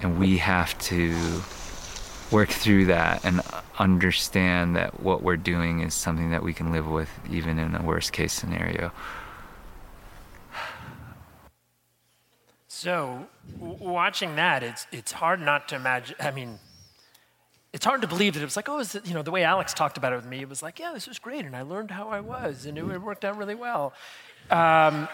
And 0.00 0.18
we 0.18 0.38
have 0.38 0.78
to 0.78 1.14
work 2.30 2.48
through 2.48 2.86
that 2.86 3.22
and 3.22 3.42
understand 3.78 4.76
that 4.76 5.00
what 5.00 5.22
we're 5.22 5.36
doing 5.36 5.80
is 5.80 5.94
something 5.94 6.30
that 6.30 6.42
we 6.42 6.52
can 6.52 6.72
live 6.72 6.88
with 6.88 7.10
even 7.30 7.58
in 7.58 7.74
a 7.74 7.82
worst 7.82 8.12
case 8.12 8.32
scenario. 8.32 8.92
So, 12.68 13.26
w- 13.58 13.76
watching 13.80 14.36
that, 14.36 14.62
it's 14.62 14.86
it's 14.92 15.12
hard 15.12 15.40
not 15.40 15.68
to 15.68 15.76
imagine. 15.76 16.16
I 16.20 16.30
mean, 16.30 16.58
it's 17.72 17.84
hard 17.84 18.02
to 18.02 18.06
believe 18.06 18.34
that 18.34 18.40
it 18.40 18.44
was 18.44 18.56
like, 18.56 18.68
oh, 18.68 18.78
is 18.78 18.94
it, 18.94 19.06
you 19.06 19.14
know, 19.14 19.22
the 19.22 19.30
way 19.30 19.44
Alex 19.44 19.72
talked 19.72 19.96
about 19.96 20.12
it 20.12 20.16
with 20.16 20.26
me, 20.26 20.40
it 20.40 20.48
was 20.48 20.62
like, 20.62 20.78
yeah, 20.78 20.92
this 20.92 21.06
was 21.06 21.18
great, 21.18 21.44
and 21.44 21.56
I 21.56 21.62
learned 21.62 21.90
how 21.90 22.08
I 22.08 22.20
was, 22.20 22.66
and 22.66 22.76
it, 22.76 22.84
it 22.84 23.02
worked 23.02 23.24
out 23.24 23.36
really 23.36 23.54
well. 23.54 23.92
Um, 24.50 25.08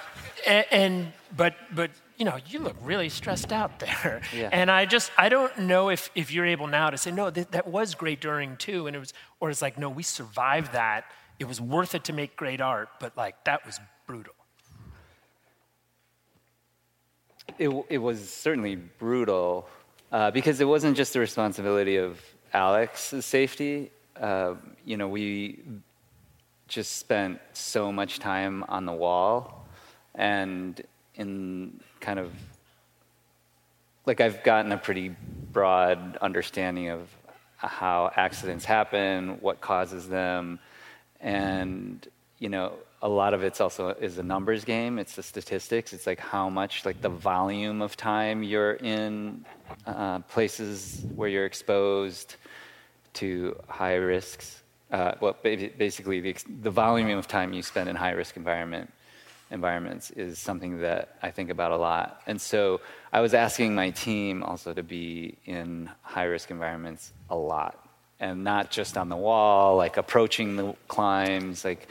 and, 0.46 0.66
and 0.70 1.12
but 1.36 1.54
but 1.74 1.90
you 2.22 2.30
know, 2.30 2.38
you 2.46 2.60
look 2.60 2.76
really 2.84 3.08
stressed 3.08 3.52
out 3.52 3.80
there, 3.84 4.22
Yeah. 4.32 4.48
and 4.52 4.70
I 4.70 4.84
just 4.84 5.10
I 5.18 5.28
don't 5.28 5.58
know 5.58 5.88
if 5.90 6.08
if 6.14 6.32
you're 6.32 6.46
able 6.46 6.68
now 6.68 6.88
to 6.88 6.96
say 6.96 7.10
no, 7.10 7.30
that, 7.30 7.50
that 7.50 7.66
was 7.66 7.96
great 7.96 8.20
during 8.20 8.56
too, 8.58 8.86
and 8.86 8.94
it 8.94 9.00
was, 9.00 9.12
or 9.40 9.50
it's 9.50 9.60
like 9.60 9.76
no, 9.76 9.88
we 9.90 10.04
survived 10.04 10.72
that. 10.72 11.04
It 11.40 11.48
was 11.48 11.60
worth 11.60 11.96
it 11.96 12.04
to 12.04 12.12
make 12.12 12.36
great 12.36 12.60
art, 12.60 12.90
but 13.00 13.16
like 13.16 13.42
that 13.42 13.66
was 13.66 13.80
brutal. 14.06 14.34
It, 17.58 17.70
it 17.88 17.98
was 17.98 18.30
certainly 18.30 18.76
brutal 18.76 19.68
uh, 20.12 20.30
because 20.30 20.60
it 20.60 20.68
wasn't 20.68 20.96
just 20.96 21.14
the 21.14 21.18
responsibility 21.18 21.96
of 21.96 22.20
Alex's 22.52 23.26
safety. 23.26 23.90
Uh, 24.16 24.54
you 24.84 24.96
know, 24.96 25.08
we 25.08 25.58
just 26.68 26.98
spent 26.98 27.40
so 27.52 27.90
much 27.90 28.20
time 28.20 28.64
on 28.68 28.86
the 28.86 28.92
wall 28.92 29.66
and 30.14 30.80
in 31.16 31.80
kind 32.02 32.18
of 32.18 32.30
like 34.04 34.20
I've 34.20 34.42
gotten 34.42 34.72
a 34.72 34.76
pretty 34.76 35.14
broad 35.52 36.18
understanding 36.20 36.90
of 36.90 37.08
how 37.56 38.10
accidents 38.16 38.64
happen, 38.64 39.38
what 39.40 39.60
causes 39.60 40.08
them, 40.08 40.58
and 41.20 42.06
you 42.38 42.48
know 42.48 42.74
a 43.00 43.08
lot 43.08 43.34
of 43.34 43.42
it's 43.44 43.60
also 43.60 43.90
is 43.90 44.18
a 44.18 44.22
numbers 44.22 44.64
game. 44.64 44.98
It's 44.98 45.14
the 45.16 45.22
statistics. 45.22 45.92
It's 45.92 46.06
like 46.06 46.20
how 46.20 46.50
much 46.50 46.84
like 46.84 47.00
the 47.00 47.08
volume 47.08 47.80
of 47.80 47.96
time 47.96 48.42
you're 48.42 48.74
in 48.74 49.44
uh, 49.86 50.18
places 50.20 51.04
where 51.14 51.28
you're 51.28 51.46
exposed 51.46 52.36
to 53.14 53.56
high 53.68 53.94
risks. 53.94 54.62
Uh, 54.90 55.14
well, 55.20 55.36
basically 55.42 56.20
the, 56.20 56.36
the 56.60 56.70
volume 56.70 57.16
of 57.16 57.26
time 57.26 57.52
you 57.52 57.62
spend 57.62 57.88
in 57.88 57.96
high 57.96 58.10
risk 58.10 58.36
environment 58.36 58.92
environments 59.52 60.10
is 60.10 60.38
something 60.38 60.80
that 60.80 61.16
I 61.22 61.30
think 61.30 61.50
about 61.50 61.70
a 61.70 61.76
lot. 61.76 62.22
And 62.26 62.40
so 62.40 62.80
I 63.12 63.20
was 63.20 63.34
asking 63.34 63.74
my 63.74 63.90
team 63.90 64.42
also 64.42 64.72
to 64.72 64.82
be 64.82 65.38
in 65.44 65.90
high 66.00 66.24
risk 66.24 66.50
environments 66.50 67.12
a 67.30 67.36
lot 67.36 67.78
and 68.18 68.42
not 68.42 68.70
just 68.70 68.96
on 68.96 69.08
the 69.08 69.16
wall, 69.16 69.76
like 69.76 69.96
approaching 69.98 70.56
the 70.56 70.74
climbs, 70.88 71.64
like, 71.64 71.86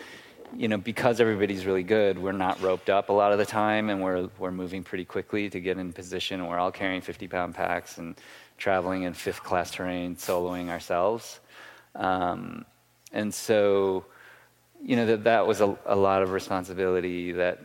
you 0.56 0.68
know, 0.68 0.78
because 0.78 1.22
everybody's 1.22 1.66
really 1.66 1.84
good, 1.84 2.18
we're 2.18 2.32
not 2.32 2.60
roped 2.62 2.90
up 2.90 3.10
a 3.10 3.14
lot 3.14 3.32
of 3.32 3.38
the 3.38 3.46
time 3.46 3.90
and 3.90 4.02
we're, 4.02 4.30
we're 4.40 4.52
moving 4.52 4.84
pretty 4.84 5.06
quickly 5.06 5.50
to 5.50 5.60
get 5.60 5.78
in 5.78 5.94
position. 5.94 6.40
And 6.40 6.50
we're 6.50 6.58
all 6.58 6.72
carrying 6.72 7.02
50 7.02 7.28
pound 7.28 7.54
packs 7.54 7.98
and 7.98 8.16
traveling 8.58 9.04
in 9.04 9.14
fifth 9.14 9.44
class 9.44 9.72
terrain, 9.72 10.16
soloing 10.16 10.70
ourselves. 10.70 11.40
Um, 11.96 12.66
and 13.14 13.34
so, 13.34 14.06
you 14.84 14.96
know 14.96 15.06
that 15.06 15.24
that 15.24 15.46
was 15.46 15.62
a, 15.62 15.78
a 15.86 15.96
lot 15.96 16.22
of 16.22 16.32
responsibility 16.32 17.32
that 17.32 17.60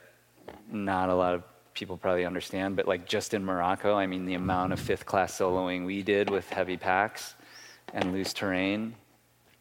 not 0.70 1.08
a 1.08 1.14
lot 1.14 1.34
of 1.34 1.42
people 1.74 1.96
probably 1.96 2.24
understand 2.24 2.76
but 2.76 2.86
like 2.86 3.06
just 3.06 3.34
in 3.34 3.44
morocco 3.44 3.94
i 3.94 4.06
mean 4.06 4.24
the 4.24 4.34
amount 4.34 4.72
of 4.72 4.80
fifth 4.80 5.04
class 5.04 5.38
soloing 5.38 5.84
we 5.84 6.02
did 6.02 6.30
with 6.30 6.48
heavy 6.48 6.76
packs 6.76 7.34
and 7.92 8.12
loose 8.12 8.32
terrain 8.32 8.94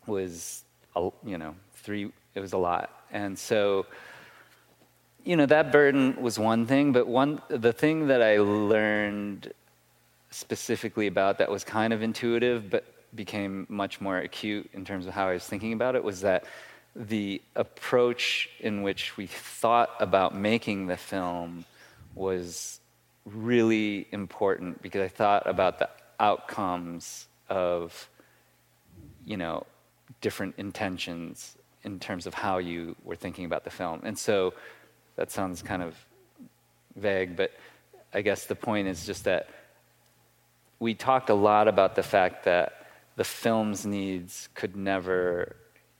was 0.08 0.64
a, 0.96 1.10
you 1.26 1.38
know 1.38 1.56
three 1.76 2.12
it 2.36 2.42
was 2.42 2.54
a 2.54 2.58
lot. 2.58 2.90
And 3.12 3.40
so 3.40 3.86
you 5.24 5.36
know 5.36 5.46
that 5.48 5.72
burden 5.72 6.22
was 6.22 6.38
one 6.38 6.68
thing 6.68 6.92
but 6.92 7.08
one 7.08 7.42
the 7.48 7.74
thing 7.74 8.06
that 8.08 8.22
i 8.22 8.38
learned 8.38 9.52
specifically 10.30 11.08
about 11.08 11.40
that 11.40 11.50
was 11.50 11.64
kind 11.64 11.92
of 11.92 12.04
intuitive 12.04 12.70
but 12.70 12.84
became 13.16 13.66
much 13.68 14.00
more 14.00 14.20
acute 14.20 14.70
in 14.74 14.86
terms 14.86 15.08
of 15.08 15.14
how 15.16 15.28
i 15.28 15.34
was 15.34 15.44
thinking 15.48 15.74
about 15.74 15.96
it 15.96 16.04
was 16.04 16.22
that 16.22 16.46
the 16.96 17.42
approach 17.56 18.50
in 18.60 18.82
which 18.82 19.18
we 19.18 19.28
thought 19.28 19.90
about 20.00 20.34
making 20.34 20.88
the 20.88 20.96
film 20.96 21.66
was 22.14 22.80
really 23.26 24.08
important 24.12 24.82
because 24.82 25.02
I 25.02 25.08
thought 25.10 25.48
about 25.48 25.80
the 25.80 25.90
outcomes 26.20 27.28
of, 27.50 28.10
you 29.26 29.36
know, 29.36 29.66
different 30.22 30.56
intentions 30.58 31.58
in 31.84 32.00
terms 32.00 32.26
of 32.28 32.34
how 32.34 32.60
you 32.60 32.96
were 33.04 33.16
thinking 33.16 33.46
about 33.46 33.64
the 33.66 33.70
film. 33.70 34.02
And 34.04 34.18
so 34.18 34.54
that 35.18 35.32
sounds 35.32 35.62
kind 35.62 35.84
of 35.84 35.96
vague, 36.96 37.36
but 37.36 37.52
I 38.14 38.22
guess 38.22 38.46
the 38.46 38.56
point 38.56 38.88
is 38.88 39.06
just 39.06 39.26
that 39.26 39.50
we 40.80 40.94
talked 40.94 41.30
a 41.30 41.34
lot 41.34 41.68
about 41.68 41.96
the 41.96 42.04
fact 42.04 42.46
that 42.46 42.88
the 43.16 43.24
film's 43.24 43.86
needs 43.86 44.50
could 44.56 44.76
never, 44.76 45.56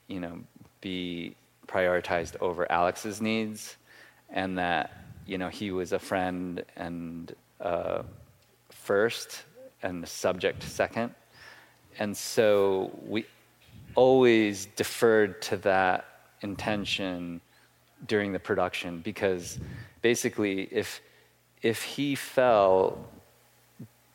you 0.08 0.20
know, 0.20 0.40
be 0.86 1.36
prioritized 1.68 2.36
over 2.42 2.72
Alex's 2.72 3.20
needs, 3.20 3.76
and 4.30 4.56
that 4.60 4.92
you 5.26 5.40
know 5.40 5.50
he 5.50 5.72
was 5.72 5.94
a 5.94 6.00
friend 6.00 6.64
and 6.76 7.36
uh, 7.60 8.04
first, 8.70 9.44
and 9.82 10.04
the 10.04 10.08
subject 10.08 10.62
second, 10.62 11.10
and 11.98 12.16
so 12.16 12.92
we 13.08 13.26
always 13.96 14.68
deferred 14.76 15.42
to 15.42 15.58
that 15.58 16.06
intention 16.42 17.42
during 18.06 18.32
the 18.32 18.40
production 18.40 19.00
because 19.00 19.58
basically 20.04 20.68
if 20.72 21.02
if 21.64 21.82
he 21.82 22.14
fell 22.14 23.00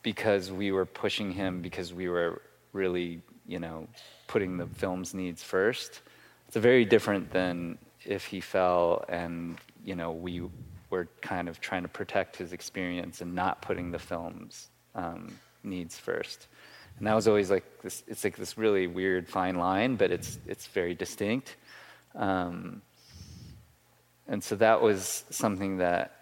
because 0.03 0.53
we 0.53 0.71
were 0.71 0.87
pushing 0.87 1.33
him 1.33 1.63
because 1.63 1.93
we 1.93 2.09
were 2.09 2.43
really 2.73 3.21
you 3.49 3.59
know 3.59 3.89
putting 4.29 4.57
the 4.57 4.67
film's 4.67 5.15
needs 5.15 5.43
first 5.43 6.03
it's 6.51 6.57
very 6.57 6.85
different 6.85 7.31
than 7.31 7.79
if 8.05 8.25
he 8.25 8.41
fell 8.41 9.05
and 9.09 9.57
you 9.85 9.95
know 9.95 10.11
we 10.11 10.43
were 10.91 11.07
kind 11.21 11.49
of 11.49 11.61
trying 11.61 11.83
to 11.83 11.89
protect 11.89 12.35
his 12.35 12.53
experience 12.53 13.21
and 13.21 13.37
not 13.37 13.63
putting 13.63 13.93
the 13.93 14.01
film's 14.01 14.69
um, 14.97 15.33
needs 15.63 15.97
first. 15.97 16.49
And 16.99 17.07
that 17.07 17.15
was 17.15 17.29
always 17.29 17.53
like 17.53 17.83
this 17.83 18.03
it's 18.09 18.25
like 18.25 18.37
this 18.37 18.59
really 18.59 18.89
weird 18.89 19.29
fine 19.29 19.59
line 19.59 19.95
but 19.95 20.11
it's 20.11 20.41
it's 20.45 20.67
very 20.67 20.93
distinct. 20.93 21.55
Um, 22.17 22.83
and 24.27 24.43
so 24.43 24.57
that 24.57 24.83
was 24.83 25.23
something 25.31 25.77
that 25.77 26.17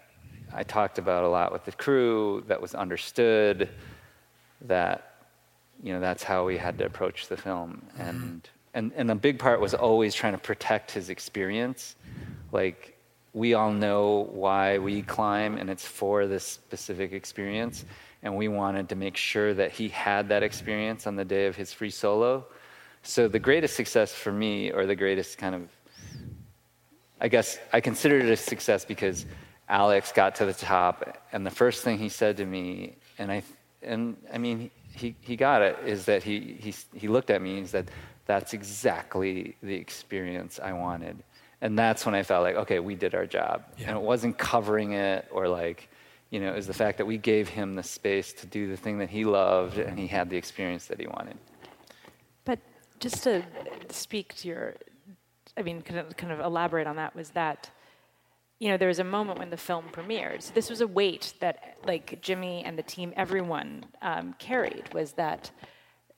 I 0.53 0.61
talked 0.61 0.99
about 0.99 1.23
a 1.23 1.27
lot 1.27 1.51
with 1.51 1.65
the 1.65 1.71
crew 1.71 2.43
that 2.45 2.61
was 2.61 2.75
understood 2.75 3.67
that 4.61 5.25
you 5.81 5.91
know 5.91 5.99
that's 5.99 6.21
how 6.21 6.45
we 6.45 6.57
had 6.57 6.77
to 6.77 6.85
approach 6.85 7.29
the 7.29 7.37
film. 7.37 7.81
And 7.97 8.47
and 8.73 8.91
and 8.95 9.09
a 9.11 9.15
big 9.15 9.39
part 9.39 9.59
was 9.59 9.73
always 9.73 10.13
trying 10.13 10.33
to 10.33 10.39
protect 10.39 10.91
his 10.91 11.09
experience. 11.09 11.95
Like 12.51 12.97
we 13.33 13.53
all 13.53 13.71
know 13.71 14.27
why 14.31 14.79
we 14.79 15.01
climb 15.01 15.57
and 15.57 15.69
it's 15.69 15.85
for 15.85 16.27
this 16.27 16.43
specific 16.43 17.13
experience. 17.13 17.85
And 18.21 18.35
we 18.35 18.47
wanted 18.47 18.89
to 18.89 18.95
make 18.95 19.15
sure 19.15 19.53
that 19.53 19.71
he 19.71 19.87
had 19.87 20.29
that 20.29 20.43
experience 20.43 21.07
on 21.07 21.15
the 21.15 21.23
day 21.23 21.45
of 21.45 21.55
his 21.55 21.71
free 21.71 21.89
solo. 21.89 22.45
So 23.03 23.27
the 23.27 23.39
greatest 23.39 23.75
success 23.75 24.13
for 24.13 24.31
me 24.31 24.71
or 24.71 24.85
the 24.85 24.95
greatest 24.95 25.37
kind 25.37 25.55
of 25.55 25.69
i 27.21 27.27
guess 27.27 27.59
i 27.73 27.81
considered 27.81 28.23
it 28.23 28.31
a 28.31 28.35
success 28.35 28.85
because 28.85 29.25
alex 29.67 30.11
got 30.11 30.35
to 30.35 30.45
the 30.45 30.53
top 30.53 31.17
and 31.31 31.45
the 31.45 31.51
first 31.51 31.83
thing 31.83 31.97
he 31.97 32.09
said 32.09 32.37
to 32.37 32.45
me 32.45 32.95
and 33.17 33.31
i 33.31 33.43
and 33.81 34.15
i 34.33 34.37
mean 34.37 34.71
he, 34.93 35.15
he 35.21 35.35
got 35.35 35.61
it 35.61 35.77
is 35.85 36.05
that 36.05 36.23
he, 36.23 36.57
he, 36.59 36.73
he 36.93 37.07
looked 37.07 37.29
at 37.29 37.41
me 37.41 37.51
and 37.51 37.59
he 37.59 37.67
said 37.67 37.91
that's 38.29 38.53
exactly 38.53 39.57
the 39.63 39.73
experience 39.73 40.59
i 40.61 40.71
wanted 40.71 41.17
and 41.61 41.77
that's 41.77 42.05
when 42.05 42.13
i 42.13 42.21
felt 42.21 42.43
like 42.43 42.55
okay 42.55 42.79
we 42.79 42.93
did 42.93 43.15
our 43.15 43.25
job 43.25 43.63
yeah. 43.79 43.87
and 43.87 43.97
it 43.97 44.03
wasn't 44.03 44.37
covering 44.37 44.91
it 44.91 45.27
or 45.31 45.47
like 45.47 45.89
you 46.29 46.39
know 46.39 46.51
it 46.51 46.55
was 46.55 46.67
the 46.67 46.73
fact 46.73 46.99
that 46.99 47.07
we 47.07 47.17
gave 47.17 47.49
him 47.49 47.73
the 47.73 47.81
space 47.81 48.31
to 48.31 48.45
do 48.45 48.69
the 48.69 48.77
thing 48.77 48.99
that 48.99 49.09
he 49.09 49.25
loved 49.25 49.79
and 49.79 49.97
he 49.97 50.05
had 50.05 50.29
the 50.29 50.37
experience 50.37 50.85
that 50.85 50.99
he 50.99 51.07
wanted 51.07 51.35
but 52.45 52.59
just 52.99 53.23
to 53.23 53.41
speak 53.89 54.35
to 54.35 54.47
your 54.47 54.75
i 55.57 55.63
mean 55.63 55.81
kind 55.81 55.99
of, 55.99 56.15
kind 56.15 56.31
of 56.31 56.39
elaborate 56.39 56.85
on 56.85 56.97
that 56.97 57.15
was 57.15 57.31
that 57.31 57.71
you 58.59 58.67
know, 58.67 58.75
there 58.75 58.89
was 58.89 58.99
a 58.99 59.05
moment 59.05 59.39
when 59.39 59.49
the 59.49 59.57
film 59.57 59.85
premiered. 59.89 60.41
So 60.41 60.51
this 60.53 60.69
was 60.69 60.81
a 60.81 60.87
weight 60.87 61.33
that, 61.39 61.77
like 61.87 62.21
Jimmy 62.21 62.61
and 62.65 62.77
the 62.77 62.83
team, 62.83 63.13
everyone 63.15 63.85
um, 64.01 64.35
carried 64.37 64.93
was 64.93 65.13
that 65.13 65.49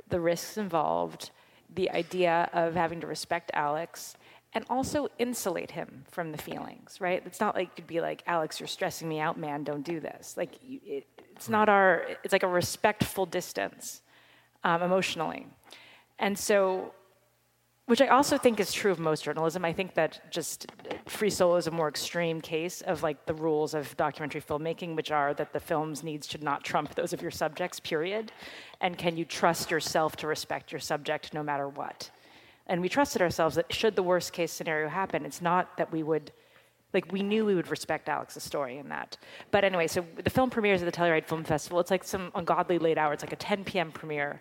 the 0.10 0.20
risks 0.20 0.58
involved, 0.58 1.30
the 1.74 1.90
idea 1.92 2.50
of 2.54 2.76
having 2.76 3.02
to 3.02 3.08
respect 3.08 3.52
Alex, 3.54 4.16
and 4.54 4.66
also 4.70 5.08
insulate 5.18 5.72
him 5.72 6.04
from 6.12 6.32
the 6.32 6.38
feelings. 6.38 7.00
Right? 7.00 7.24
It's 7.26 7.40
not 7.40 7.56
like 7.56 7.70
you'd 7.78 7.88
be 7.88 8.02
like, 8.02 8.24
Alex, 8.28 8.60
you're 8.60 8.68
stressing 8.68 9.08
me 9.08 9.20
out, 9.20 9.38
man. 9.38 9.64
Don't 9.64 9.84
do 9.84 10.00
this. 10.00 10.36
Like, 10.38 10.56
it, 10.64 11.06
it's 11.36 11.50
not 11.50 11.70
our. 11.70 12.06
It's 12.24 12.34
like 12.34 12.44
a 12.44 12.48
respectful 12.48 13.26
distance, 13.26 14.02
um, 14.64 14.82
emotionally, 14.82 15.48
and 16.20 16.38
so 16.38 16.94
which 17.92 18.00
I 18.00 18.08
also 18.08 18.38
think 18.38 18.62
is 18.62 18.72
true 18.72 18.90
of 18.90 19.00
most 19.00 19.26
journalism. 19.26 19.66
I 19.66 19.74
think 19.74 19.96
that 19.96 20.32
just 20.32 20.66
Free 21.08 21.30
Solo 21.30 21.58
is 21.58 21.68
a 21.68 21.72
more 21.72 21.90
extreme 21.90 22.40
case 22.40 22.80
of 22.80 23.04
like 23.04 23.26
the 23.26 23.34
rules 23.34 23.74
of 23.74 23.98
documentary 23.98 24.40
filmmaking, 24.40 24.96
which 24.96 25.12
are 25.12 25.34
that 25.34 25.52
the 25.52 25.60
film's 25.60 26.02
needs 26.02 26.26
should 26.26 26.42
not 26.42 26.64
trump 26.64 26.96
those 26.96 27.12
of 27.12 27.22
your 27.22 27.32
subjects, 27.32 27.82
period. 27.82 28.32
And 28.80 28.98
can 28.98 29.18
you 29.18 29.26
trust 29.26 29.70
yourself 29.70 30.16
to 30.16 30.28
respect 30.28 30.72
your 30.72 30.80
subject 30.80 31.34
no 31.34 31.44
matter 31.44 31.68
what? 31.68 32.10
And 32.66 32.80
we 32.80 32.88
trusted 32.88 33.22
ourselves 33.22 33.58
that 33.58 33.74
should 33.74 33.98
the 33.98 34.04
worst 34.04 34.32
case 34.32 34.54
scenario 34.54 34.88
happen, 34.88 35.26
it's 35.26 35.42
not 35.42 35.76
that 35.76 35.92
we 35.92 36.02
would 36.02 36.32
like 36.94 37.12
we 37.12 37.22
knew 37.22 37.44
we 37.44 37.56
would 37.56 37.70
respect 37.70 38.08
Alex's 38.08 38.44
story 38.44 38.78
in 38.78 38.88
that. 38.88 39.18
But 39.52 39.66
anyway, 39.66 39.88
so 39.88 40.06
the 40.24 40.30
film 40.30 40.50
premieres 40.50 40.82
at 40.82 40.86
the 40.86 40.98
Telluride 40.98 41.26
Film 41.26 41.44
Festival. 41.44 41.82
It's 41.82 41.92
like 41.92 42.06
some 42.06 42.32
ungodly 42.36 42.80
late 42.80 42.98
hour. 42.98 43.12
It's 43.12 43.24
like 43.24 43.34
a 43.34 43.36
10 43.36 43.66
p.m. 43.66 43.92
premiere. 43.92 44.40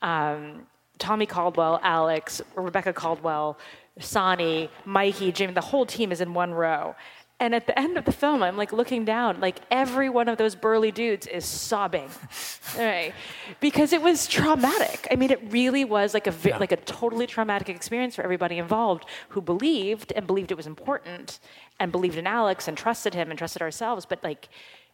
Um, 0.00 0.66
Tommy 0.98 1.26
Caldwell, 1.26 1.80
Alex, 1.82 2.42
Rebecca 2.54 2.92
Caldwell, 2.92 3.58
Sanni, 3.98 4.70
Mikey, 4.84 5.32
Jimmy, 5.32 5.52
the 5.52 5.60
whole 5.60 5.86
team 5.86 6.12
is 6.12 6.20
in 6.20 6.34
one 6.34 6.52
row. 6.52 6.94
And 7.38 7.54
at 7.54 7.66
the 7.66 7.78
end 7.78 7.98
of 7.98 8.06
the 8.06 8.12
film, 8.12 8.42
I'm 8.42 8.56
like 8.56 8.72
looking 8.72 9.04
down, 9.04 9.40
like 9.40 9.60
every 9.70 10.08
one 10.08 10.26
of 10.26 10.38
those 10.38 10.54
burly 10.54 10.90
dudes 10.90 11.26
is 11.26 11.44
sobbing, 11.44 12.08
right? 12.78 13.12
Because 13.60 13.92
it 13.92 14.00
was 14.00 14.26
traumatic. 14.26 15.06
I 15.10 15.16
mean, 15.16 15.30
it 15.30 15.52
really 15.52 15.84
was 15.84 16.14
like 16.14 16.26
a 16.26 16.34
yeah. 16.42 16.56
like 16.56 16.72
a 16.72 16.76
totally 16.76 17.26
traumatic 17.26 17.68
experience 17.68 18.16
for 18.16 18.22
everybody 18.22 18.56
involved 18.56 19.04
who 19.30 19.42
believed 19.42 20.14
and 20.16 20.26
believed 20.26 20.50
it 20.50 20.56
was 20.56 20.66
important 20.66 21.38
and 21.78 21.92
believed 21.92 22.16
in 22.16 22.26
Alex 22.26 22.68
and 22.68 22.78
trusted 22.78 23.12
him 23.12 23.28
and 23.28 23.36
trusted 23.36 23.60
ourselves. 23.60 24.06
But 24.06 24.24
like, 24.24 24.48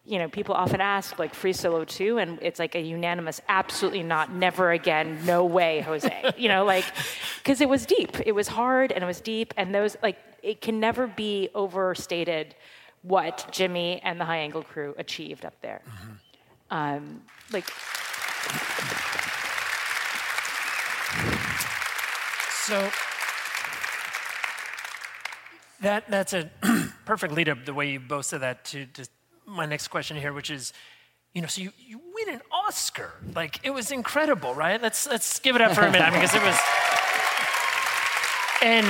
you 0.05 0.19
know, 0.19 0.29
people 0.29 0.55
often 0.55 0.81
ask, 0.81 1.19
like, 1.19 1.33
free 1.33 1.53
solo 1.53 1.85
too, 1.85 2.19
and 2.19 2.39
it's 2.43 2.59
like 2.59 2.75
a 2.75 2.81
unanimous, 2.81 3.41
absolutely 3.49 4.03
not, 4.03 4.35
never 4.35 4.73
again, 4.73 5.25
no 5.25 5.45
way, 5.45 5.81
Jose. 5.81 6.33
you 6.37 6.49
know, 6.49 6.65
like, 6.65 6.85
because 7.39 7.61
it 7.61 7.69
was 7.69 7.87
deep, 7.87 8.19
it 8.27 8.33
was 8.33 8.49
hard, 8.49 8.91
and 8.91 9.05
it 9.05 9.07
was 9.07 9.21
deep, 9.21 9.55
and 9.57 9.73
those, 9.73 9.97
like, 10.03 10.19
it 10.43 10.61
can 10.61 10.81
never 10.81 11.07
be 11.07 11.51
overstated 11.55 12.57
what 13.03 13.47
Jimmy 13.53 14.01
and 14.03 14.21
the 14.21 14.25
high 14.25 14.39
angle 14.39 14.63
crew 14.63 14.95
achieved 14.99 15.45
up 15.45 15.55
there. 15.61 15.83
Mm-hmm. 15.89 16.13
Um, 16.73 17.23
like, 17.53 17.69
so 22.65 22.91
that 25.81 26.09
that's 26.09 26.33
a 26.33 26.51
perfect 27.05 27.35
lead 27.35 27.49
up 27.49 27.65
the 27.67 27.75
way 27.75 27.91
you 27.91 28.01
both 28.01 28.27
said 28.27 28.41
that 28.41 28.65
to, 28.67 28.87
to 28.87 29.07
my 29.47 29.67
next 29.67 29.89
question 29.89 30.17
here, 30.17 30.33
which 30.33 30.51
is, 30.51 30.73
you 31.35 31.41
know, 31.41 31.49
so 31.49 31.63
you, 31.63 31.73
you 31.79 32.01
win 32.15 32.35
an 32.35 32.43
Oscar. 32.51 33.13
Like, 33.35 33.61
it 33.65 33.71
was 33.71 33.91
incredible, 33.91 34.55
right? 34.55 34.81
Let's, 34.81 35.07
let's 35.07 35.39
give 35.39 35.57
it 35.57 35.63
up 35.63 35.73
for 35.73 35.83
a 35.83 35.91
minute 35.91 36.13
because 36.13 36.35
it 36.35 36.43
was. 36.43 36.59
And, 38.63 38.87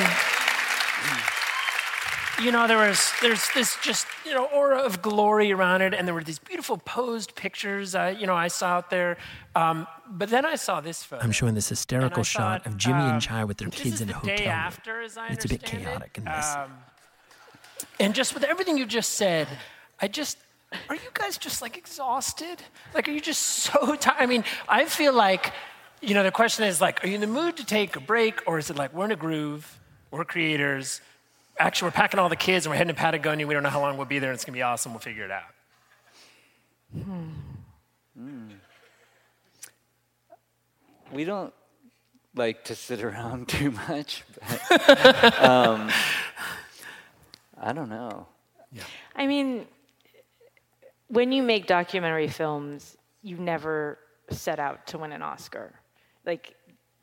you 2.45 2.51
know, 2.53 2.67
there 2.67 2.77
was 2.77 3.13
there's 3.23 3.49
this 3.55 3.79
just, 3.83 4.07
you 4.27 4.35
know, 4.35 4.45
aura 4.47 4.81
of 4.81 5.01
glory 5.01 5.53
around 5.53 5.83
it, 5.83 5.95
and 5.95 6.07
there 6.07 6.15
were 6.15 6.25
these 6.25 6.39
beautiful 6.39 6.77
posed 6.77 7.35
pictures, 7.35 7.95
uh, 7.95 8.15
you 8.19 8.27
know, 8.27 8.35
I 8.35 8.49
saw 8.49 8.67
out 8.69 8.91
there. 8.91 9.17
Um, 9.55 9.87
but 10.11 10.29
then 10.29 10.45
I 10.45 10.57
saw 10.57 10.81
this 10.81 11.03
photo. 11.03 11.23
I'm 11.23 11.33
showing 11.33 11.55
this 11.55 11.69
hysterical 11.69 12.23
shot 12.23 12.67
of 12.67 12.77
Jimmy 12.77 13.01
um, 13.01 13.13
and 13.13 13.23
Chai 13.23 13.45
with 13.45 13.59
their 13.59 13.69
kids 13.69 14.01
in 14.01 14.11
a 14.11 14.15
hotel. 14.15 14.49
After, 14.49 15.01
it's 15.03 15.17
a 15.17 15.49
bit 15.49 15.63
chaotic 15.63 16.13
it. 16.15 16.19
in 16.19 16.25
this. 16.25 16.55
Um, 16.55 16.73
and 18.01 18.15
just 18.15 18.35
with 18.35 18.45
everything 18.45 18.77
you 18.77 18.87
just 18.87 19.15
said, 19.15 19.49
I 20.01 20.09
just, 20.09 20.37
are 20.89 20.95
you 20.95 21.11
guys 21.15 21.39
just 21.39 21.63
like 21.63 21.77
exhausted? 21.77 22.63
Like, 22.95 23.09
are 23.09 23.13
you 23.13 23.21
just 23.21 23.43
so 23.43 23.95
tired? 23.97 24.17
I 24.19 24.27
mean, 24.27 24.45
I 24.69 24.85
feel 24.85 25.13
like, 25.13 25.53
you 26.01 26.15
know, 26.15 26.23
the 26.23 26.31
question 26.31 26.65
is 26.67 26.81
like, 26.81 27.05
are 27.05 27.09
you 27.09 27.15
in 27.15 27.21
the 27.21 27.27
mood 27.27 27.57
to 27.59 27.67
take 27.67 27.97
a 27.97 28.01
break, 28.01 28.43
or 28.47 28.59
is 28.59 28.71
it 28.71 28.77
like 28.77 28.93
we're 28.93 29.05
in 29.05 29.13
a 29.13 29.17
groove, 29.17 29.79
we're 30.11 30.25
creators, 30.25 31.01
actually, 31.59 31.87
we're 31.87 31.93
packing 31.93 32.19
all 32.19 32.29
the 32.29 32.37
kids 32.37 32.67
and 32.67 32.71
we're 32.71 32.77
heading 32.77 32.95
to 32.95 33.01
Patagonia, 33.01 33.47
we 33.47 33.55
don't 33.55 33.63
know 33.63 33.71
how 33.71 33.81
long 33.81 33.97
we'll 33.97 34.07
be 34.07 34.19
there, 34.19 34.31
and 34.31 34.37
it's 34.37 34.45
gonna 34.45 34.57
be 34.57 34.63
awesome, 34.63 34.93
we'll 34.93 35.01
figure 35.01 35.25
it 35.25 35.31
out? 35.31 35.43
Hmm. 36.93 37.29
Mm. 38.21 38.51
We 41.13 41.25
don't 41.25 41.53
like 42.35 42.65
to 42.65 42.75
sit 42.75 43.03
around 43.03 43.49
too 43.49 43.71
much. 43.71 44.25
But, 44.69 45.43
um, 45.43 45.91
I 47.61 47.73
don't 47.73 47.89
know. 47.89 48.27
I 49.15 49.27
mean, 49.27 49.67
when 51.13 51.31
you 51.31 51.43
make 51.43 51.67
documentary 51.67 52.29
films, 52.29 52.97
you 53.23 53.37
never 53.37 53.99
set 54.31 54.59
out 54.59 54.87
to 54.87 54.97
win 54.97 55.13
an 55.13 55.21
Oscar. 55.21 55.75
Like, 56.25 56.57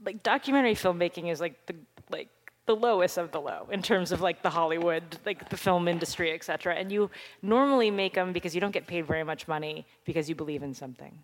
like 0.03 0.23
documentary 0.23 0.73
filmmaking 0.73 1.31
is 1.31 1.39
like 1.39 1.63
the 1.67 1.75
like 2.09 2.29
the 2.65 2.75
lowest 2.75 3.19
of 3.19 3.31
the 3.31 3.39
low 3.39 3.67
in 3.71 3.83
terms 3.83 4.11
of 4.11 4.19
like 4.19 4.41
the 4.41 4.49
Hollywood, 4.49 5.03
like 5.27 5.49
the 5.49 5.57
film 5.57 5.87
industry, 5.87 6.31
et 6.31 6.43
cetera. 6.43 6.73
And 6.73 6.91
you 6.91 7.11
normally 7.43 7.91
make 7.91 8.15
them 8.15 8.33
because 8.33 8.55
you 8.55 8.61
don't 8.61 8.71
get 8.71 8.87
paid 8.87 9.05
very 9.05 9.23
much 9.23 9.47
money 9.47 9.85
because 10.05 10.27
you 10.27 10.33
believe 10.33 10.63
in 10.63 10.73
something. 10.73 11.15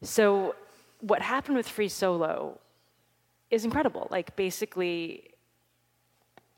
So, 0.00 0.54
what 1.00 1.20
happened 1.20 1.56
with 1.58 1.68
Free 1.68 1.88
Solo 1.88 2.58
is 3.50 3.66
incredible. 3.66 4.08
Like, 4.10 4.34
basically, 4.36 5.33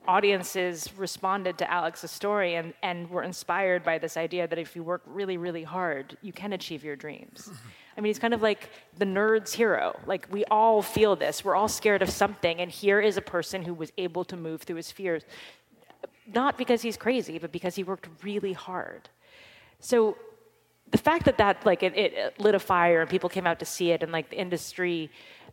audiences 0.09 0.91
responded 0.97 1.59
to 1.59 1.71
Alex's 1.71 2.11
story 2.11 2.55
and, 2.55 2.73
and 2.83 3.09
were 3.11 3.23
inspired 3.23 3.85
by 3.85 3.99
this 3.99 4.17
idea 4.17 4.47
that 4.47 4.59
if 4.59 4.77
you 4.77 4.83
work 4.83 5.03
really, 5.07 5.37
really 5.37 5.63
hard, 5.63 6.17
you 6.23 6.33
can 6.33 6.53
achieve 6.53 6.85
your 6.85 6.97
dreams. 6.97 7.51
I 7.97 8.01
mean, 8.01 8.11
he's 8.11 8.19
kind 8.19 8.35
of 8.35 8.43
like 8.43 8.71
the 8.99 9.05
nerd's 9.05 9.53
hero. 9.53 9.99
Like, 10.07 10.27
we 10.31 10.45
all 10.47 10.83
feel 10.83 11.17
this. 11.17 11.45
We're 11.45 11.57
all 11.57 11.69
scared 11.69 12.03
of 12.03 12.11
something, 12.11 12.61
and 12.61 12.71
here 12.71 13.01
is 13.01 13.17
a 13.17 13.23
person 13.23 13.63
who 13.63 13.73
was 13.73 13.91
able 13.97 14.25
to 14.25 14.37
move 14.37 14.63
through 14.63 14.77
his 14.77 14.91
fears, 14.91 15.25
not 16.35 16.59
because 16.59 16.83
he's 16.83 16.97
crazy, 16.97 17.39
but 17.39 17.53
because 17.53 17.75
he 17.75 17.85
worked 17.85 18.09
really 18.23 18.53
hard. 18.53 19.09
So, 19.81 20.17
the 20.91 20.99
fact 20.99 21.25
that 21.25 21.37
that 21.39 21.67
like 21.67 21.83
it, 21.83 21.97
it 21.97 22.39
lit 22.39 22.55
a 22.55 22.61
fire 22.61 23.01
and 23.01 23.11
people 23.11 23.29
came 23.29 23.45
out 23.45 23.59
to 23.59 23.65
see 23.65 23.91
it 23.91 24.05
and 24.05 24.13
like 24.13 24.31
the 24.31 24.39
industry 24.39 25.11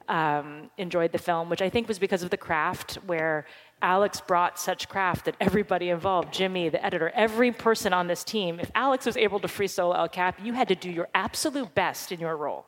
um, 0.07 0.69
enjoyed 0.77 1.11
the 1.11 1.17
film, 1.17 1.49
which 1.49 1.61
I 1.61 1.69
think 1.69 1.87
was 1.87 1.99
because 1.99 2.23
of 2.23 2.29
the 2.29 2.37
craft, 2.37 2.95
where 3.05 3.45
Alex 3.83 4.21
brought 4.21 4.57
such 4.57 4.87
craft 4.87 5.25
that 5.25 5.35
everybody 5.41 5.89
involved, 5.89 6.33
Jimmy, 6.33 6.69
the 6.69 6.83
editor, 6.83 7.11
every 7.13 7.51
person 7.51 7.91
on 7.93 8.07
this 8.07 8.23
team, 8.23 8.59
if 8.59 8.71
Alex 8.73 9.05
was 9.05 9.17
able 9.17 9.39
to 9.41 9.47
free 9.47 9.67
solo 9.67 9.93
El 9.93 10.07
Cap, 10.07 10.39
you 10.41 10.53
had 10.53 10.69
to 10.69 10.75
do 10.75 10.89
your 10.89 11.09
absolute 11.13 11.75
best 11.75 12.11
in 12.11 12.19
your 12.19 12.37
role. 12.37 12.65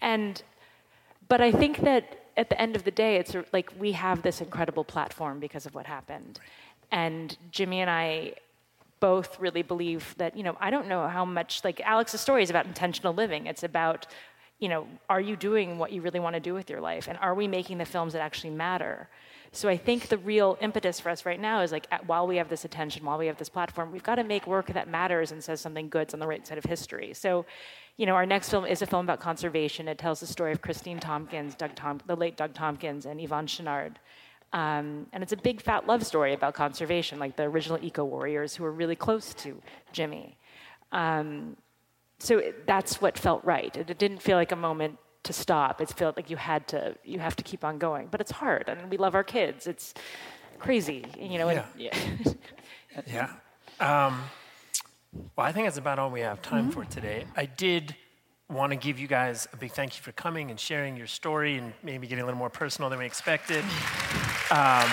And, 0.00 0.42
but 1.28 1.40
I 1.40 1.52
think 1.52 1.78
that 1.82 2.24
at 2.36 2.50
the 2.50 2.60
end 2.60 2.76
of 2.76 2.84
the 2.84 2.90
day, 2.90 3.16
it's 3.16 3.34
like 3.52 3.72
we 3.78 3.92
have 3.92 4.22
this 4.22 4.40
incredible 4.40 4.84
platform 4.84 5.38
because 5.38 5.64
of 5.64 5.74
what 5.74 5.86
happened. 5.86 6.40
And 6.90 7.36
Jimmy 7.50 7.80
and 7.80 7.88
I 7.88 8.34
both 8.98 9.38
really 9.38 9.62
believe 9.62 10.14
that, 10.18 10.36
you 10.36 10.42
know, 10.42 10.56
I 10.60 10.70
don't 10.70 10.88
know 10.88 11.06
how 11.06 11.24
much, 11.24 11.62
like 11.64 11.80
Alex's 11.80 12.20
story 12.20 12.42
is 12.42 12.50
about 12.50 12.66
intentional 12.66 13.14
living. 13.14 13.46
It's 13.46 13.62
about, 13.62 14.06
you 14.58 14.68
know, 14.68 14.86
are 15.08 15.20
you 15.20 15.36
doing 15.36 15.78
what 15.78 15.92
you 15.92 16.02
really 16.02 16.20
want 16.20 16.34
to 16.34 16.40
do 16.40 16.52
with 16.52 16.68
your 16.68 16.80
life? 16.80 17.06
And 17.08 17.16
are 17.18 17.34
we 17.34 17.46
making 17.46 17.78
the 17.78 17.84
films 17.84 18.12
that 18.14 18.22
actually 18.22 18.50
matter? 18.50 19.08
So 19.56 19.70
I 19.70 19.78
think 19.78 20.08
the 20.08 20.18
real 20.18 20.58
impetus 20.60 21.00
for 21.00 21.08
us 21.08 21.24
right 21.24 21.40
now 21.40 21.62
is 21.62 21.72
like, 21.72 21.86
at, 21.90 22.06
while 22.06 22.26
we 22.26 22.36
have 22.36 22.50
this 22.50 22.66
attention, 22.66 23.06
while 23.06 23.16
we 23.16 23.26
have 23.26 23.38
this 23.38 23.48
platform, 23.48 23.90
we've 23.90 24.02
got 24.02 24.16
to 24.16 24.24
make 24.24 24.46
work 24.46 24.66
that 24.66 24.86
matters 24.86 25.32
and 25.32 25.42
says 25.42 25.62
something 25.62 25.88
good 25.88 26.12
on 26.12 26.20
the 26.20 26.26
right 26.26 26.46
side 26.46 26.58
of 26.58 26.64
history. 26.64 27.14
So, 27.14 27.46
you 27.96 28.04
know, 28.04 28.12
our 28.12 28.26
next 28.26 28.50
film 28.50 28.66
is 28.66 28.82
a 28.82 28.86
film 28.86 29.06
about 29.06 29.18
conservation. 29.20 29.88
It 29.88 29.96
tells 29.96 30.20
the 30.20 30.26
story 30.26 30.52
of 30.52 30.60
Kristine 30.60 31.00
Tompkins, 31.00 31.54
Doug 31.54 31.74
Tom- 31.74 32.02
the 32.06 32.16
late 32.16 32.36
Doug 32.36 32.52
Tompkins, 32.52 33.06
and 33.06 33.18
Yvon 33.18 33.46
Chouinard. 33.46 33.94
Um, 34.52 35.06
and 35.14 35.22
it's 35.22 35.32
a 35.32 35.38
big 35.38 35.62
fat 35.62 35.86
love 35.86 36.04
story 36.04 36.34
about 36.34 36.52
conservation, 36.52 37.18
like 37.18 37.36
the 37.36 37.44
original 37.44 37.78
eco 37.82 38.04
warriors 38.04 38.54
who 38.54 38.62
were 38.62 38.72
really 38.72 38.94
close 38.94 39.32
to 39.34 39.62
Jimmy. 39.90 40.36
Um, 40.92 41.56
so 42.18 42.38
it, 42.38 42.66
that's 42.66 43.00
what 43.00 43.18
felt 43.18 43.42
right. 43.44 43.74
It, 43.74 43.88
it, 43.88 43.98
didn't 43.98 44.20
feel 44.20 44.36
like 44.36 44.52
a 44.52 44.56
moment 44.56 44.98
to 45.26 45.32
stop. 45.32 45.80
It 45.80 45.88
felt 45.90 46.16
like 46.16 46.30
you 46.30 46.36
had 46.36 46.66
to, 46.68 46.96
you 47.04 47.18
have 47.20 47.36
to 47.36 47.42
keep 47.44 47.64
on 47.64 47.78
going. 47.78 48.08
But 48.10 48.20
it's 48.20 48.32
hard, 48.32 48.68
and 48.68 48.90
we 48.90 48.96
love 48.96 49.14
our 49.14 49.24
kids. 49.24 49.66
It's 49.66 49.94
crazy, 50.58 51.04
you 51.18 51.38
know. 51.38 51.50
Yeah. 51.50 51.66
And, 51.76 52.36
yeah. 53.06 53.28
yeah. 53.80 54.06
Um, 54.08 54.22
well, 55.36 55.46
I 55.46 55.52
think 55.52 55.66
that's 55.66 55.78
about 55.78 55.98
all 55.98 56.10
we 56.10 56.20
have 56.20 56.40
time 56.42 56.70
Mm-hmm. 56.70 56.80
for 56.80 56.84
today. 56.86 57.24
I 57.36 57.46
did 57.46 57.94
want 58.48 58.70
to 58.72 58.76
give 58.76 58.98
you 58.98 59.08
guys 59.08 59.48
a 59.52 59.56
big 59.56 59.72
thank 59.72 59.96
you 59.96 60.02
for 60.02 60.12
coming 60.12 60.50
and 60.50 60.58
sharing 60.60 60.96
your 60.96 61.08
story 61.08 61.56
and 61.58 61.72
maybe 61.82 62.06
getting 62.06 62.22
a 62.22 62.24
little 62.26 62.38
more 62.38 62.50
personal 62.50 62.88
than 62.90 62.98
we 63.00 63.04
expected. 63.06 63.64
Um, 64.50 64.88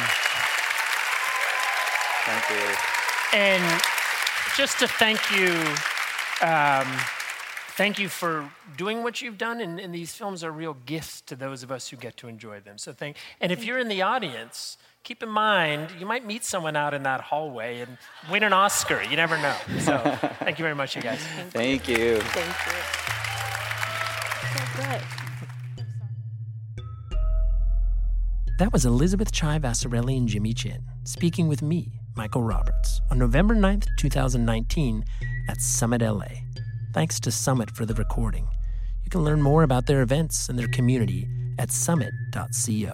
Thank 2.25 2.49
you. 2.49 3.38
and 3.38 3.81
just 4.55 4.79
to 4.79 4.88
thank 4.88 5.19
you, 5.31 5.49
um, 6.41 6.88
thank 7.76 7.99
you 7.99 8.09
for 8.09 8.49
doing 8.78 9.03
what 9.03 9.21
you've 9.21 9.38
done. 9.38 9.61
And, 9.61 9.80
and 9.80 9.93
these 9.93 10.13
films 10.15 10.43
are 10.43 10.51
real 10.51 10.78
gifts 10.86 11.21
to 11.21 11.36
those 11.36 11.63
of 11.63 11.71
us 11.71 11.89
who 11.89 11.97
get 11.97 12.17
to 12.17 12.28
enjoy 12.28 12.59
them. 12.59 12.78
So 12.78 12.93
thank. 12.93 13.17
And 13.41 13.51
if 13.51 13.63
you're 13.63 13.80
in 13.80 13.88
the 13.88 14.01
audience, 14.01 14.78
keep 15.03 15.21
in 15.24 15.30
mind 15.30 15.89
you 15.99 16.05
might 16.05 16.26
meet 16.26 16.43
someone 16.43 16.76
out 16.76 16.93
in 16.93 17.03
that 17.03 17.21
hallway 17.21 17.82
and 17.82 17.97
win 18.32 18.43
an 18.43 18.53
Oscar. 18.53 19.01
You 19.03 19.15
never 19.15 19.38
know. 19.38 19.55
So 19.80 19.97
thank 20.39 20.59
you 20.59 20.63
very 20.63 20.76
much, 20.76 20.95
you 20.95 21.01
guys. 21.01 21.19
Thank 21.49 21.88
you. 21.88 22.19
Thank 22.19 22.55
you. 22.67 22.80
So. 24.82 25.24
That 28.59 28.71
was 28.71 28.86
Elizabeth 28.86 29.32
Chai 29.32 29.57
Vasarhelyi 29.57 30.17
and 30.17 30.28
Jimmy 30.28 30.53
Chin 30.53 30.84
speaking 31.03 31.47
with 31.47 31.61
me, 31.61 31.99
Michael 32.15 32.43
Roberts, 32.43 33.01
on 33.09 33.17
November 33.17 33.55
9th, 33.55 33.88
2019 33.97 35.03
at 35.49 35.59
Summit 35.59 36.01
LA. 36.01 36.53
Thanks 36.94 37.20
to 37.22 37.32
Summit 37.32 37.72
for 37.72 37.88
the 37.88 37.96
recording. 37.96 38.48
You 39.04 39.10
can 39.10 39.24
learn 39.24 39.41
more 39.41 39.64
about 39.64 39.88
their 39.88 40.04
events 40.04 40.48
and 40.48 40.60
their 40.60 40.68
community 40.68 41.28
at 41.58 41.72
summit.co. 41.72 42.94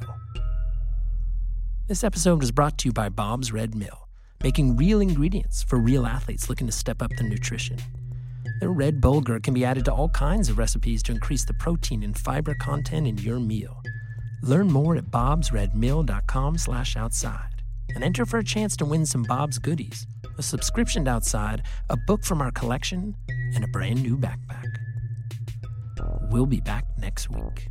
This 1.89 2.05
episode 2.05 2.39
was 2.39 2.51
brought 2.51 2.77
to 2.77 2.87
you 2.87 2.93
by 2.93 3.09
Bob's 3.09 3.51
Red 3.51 3.75
Mill, 3.75 4.07
making 4.41 4.77
real 4.77 5.01
ingredients 5.01 5.63
for 5.63 5.77
real 5.77 6.05
athletes 6.05 6.47
looking 6.47 6.65
to 6.65 6.71
step 6.71 7.01
up 7.01 7.11
their 7.17 7.27
nutrition. 7.27 7.77
Their 8.61 8.71
red 8.71 9.01
bulgur 9.01 9.43
can 9.43 9.53
be 9.53 9.65
added 9.65 9.83
to 9.85 9.93
all 9.93 10.07
kinds 10.07 10.47
of 10.47 10.57
recipes 10.57 11.03
to 11.03 11.11
increase 11.11 11.43
the 11.43 11.55
protein 11.55 12.01
and 12.03 12.17
fiber 12.17 12.53
content 12.53 13.05
in 13.05 13.17
your 13.17 13.41
meal. 13.41 13.81
Learn 14.41 14.71
more 14.71 14.95
at 14.95 15.11
bobsredmill.com 15.11 16.57
slash 16.57 16.95
outside 16.95 17.63
and 17.93 18.03
enter 18.03 18.25
for 18.25 18.37
a 18.37 18.43
chance 18.45 18.77
to 18.77 18.85
win 18.85 19.05
some 19.05 19.23
Bob's 19.23 19.59
goodies, 19.59 20.07
a 20.37 20.41
subscription 20.41 21.03
to 21.03 21.11
Outside, 21.11 21.63
a 21.89 21.97
book 21.97 22.23
from 22.23 22.41
our 22.41 22.51
collection, 22.51 23.15
and 23.55 23.63
a 23.63 23.67
brand 23.67 24.01
new 24.01 24.17
backpack. 24.17 24.65
We'll 26.31 26.45
be 26.45 26.61
back 26.61 26.85
next 26.97 27.29
week. 27.29 27.67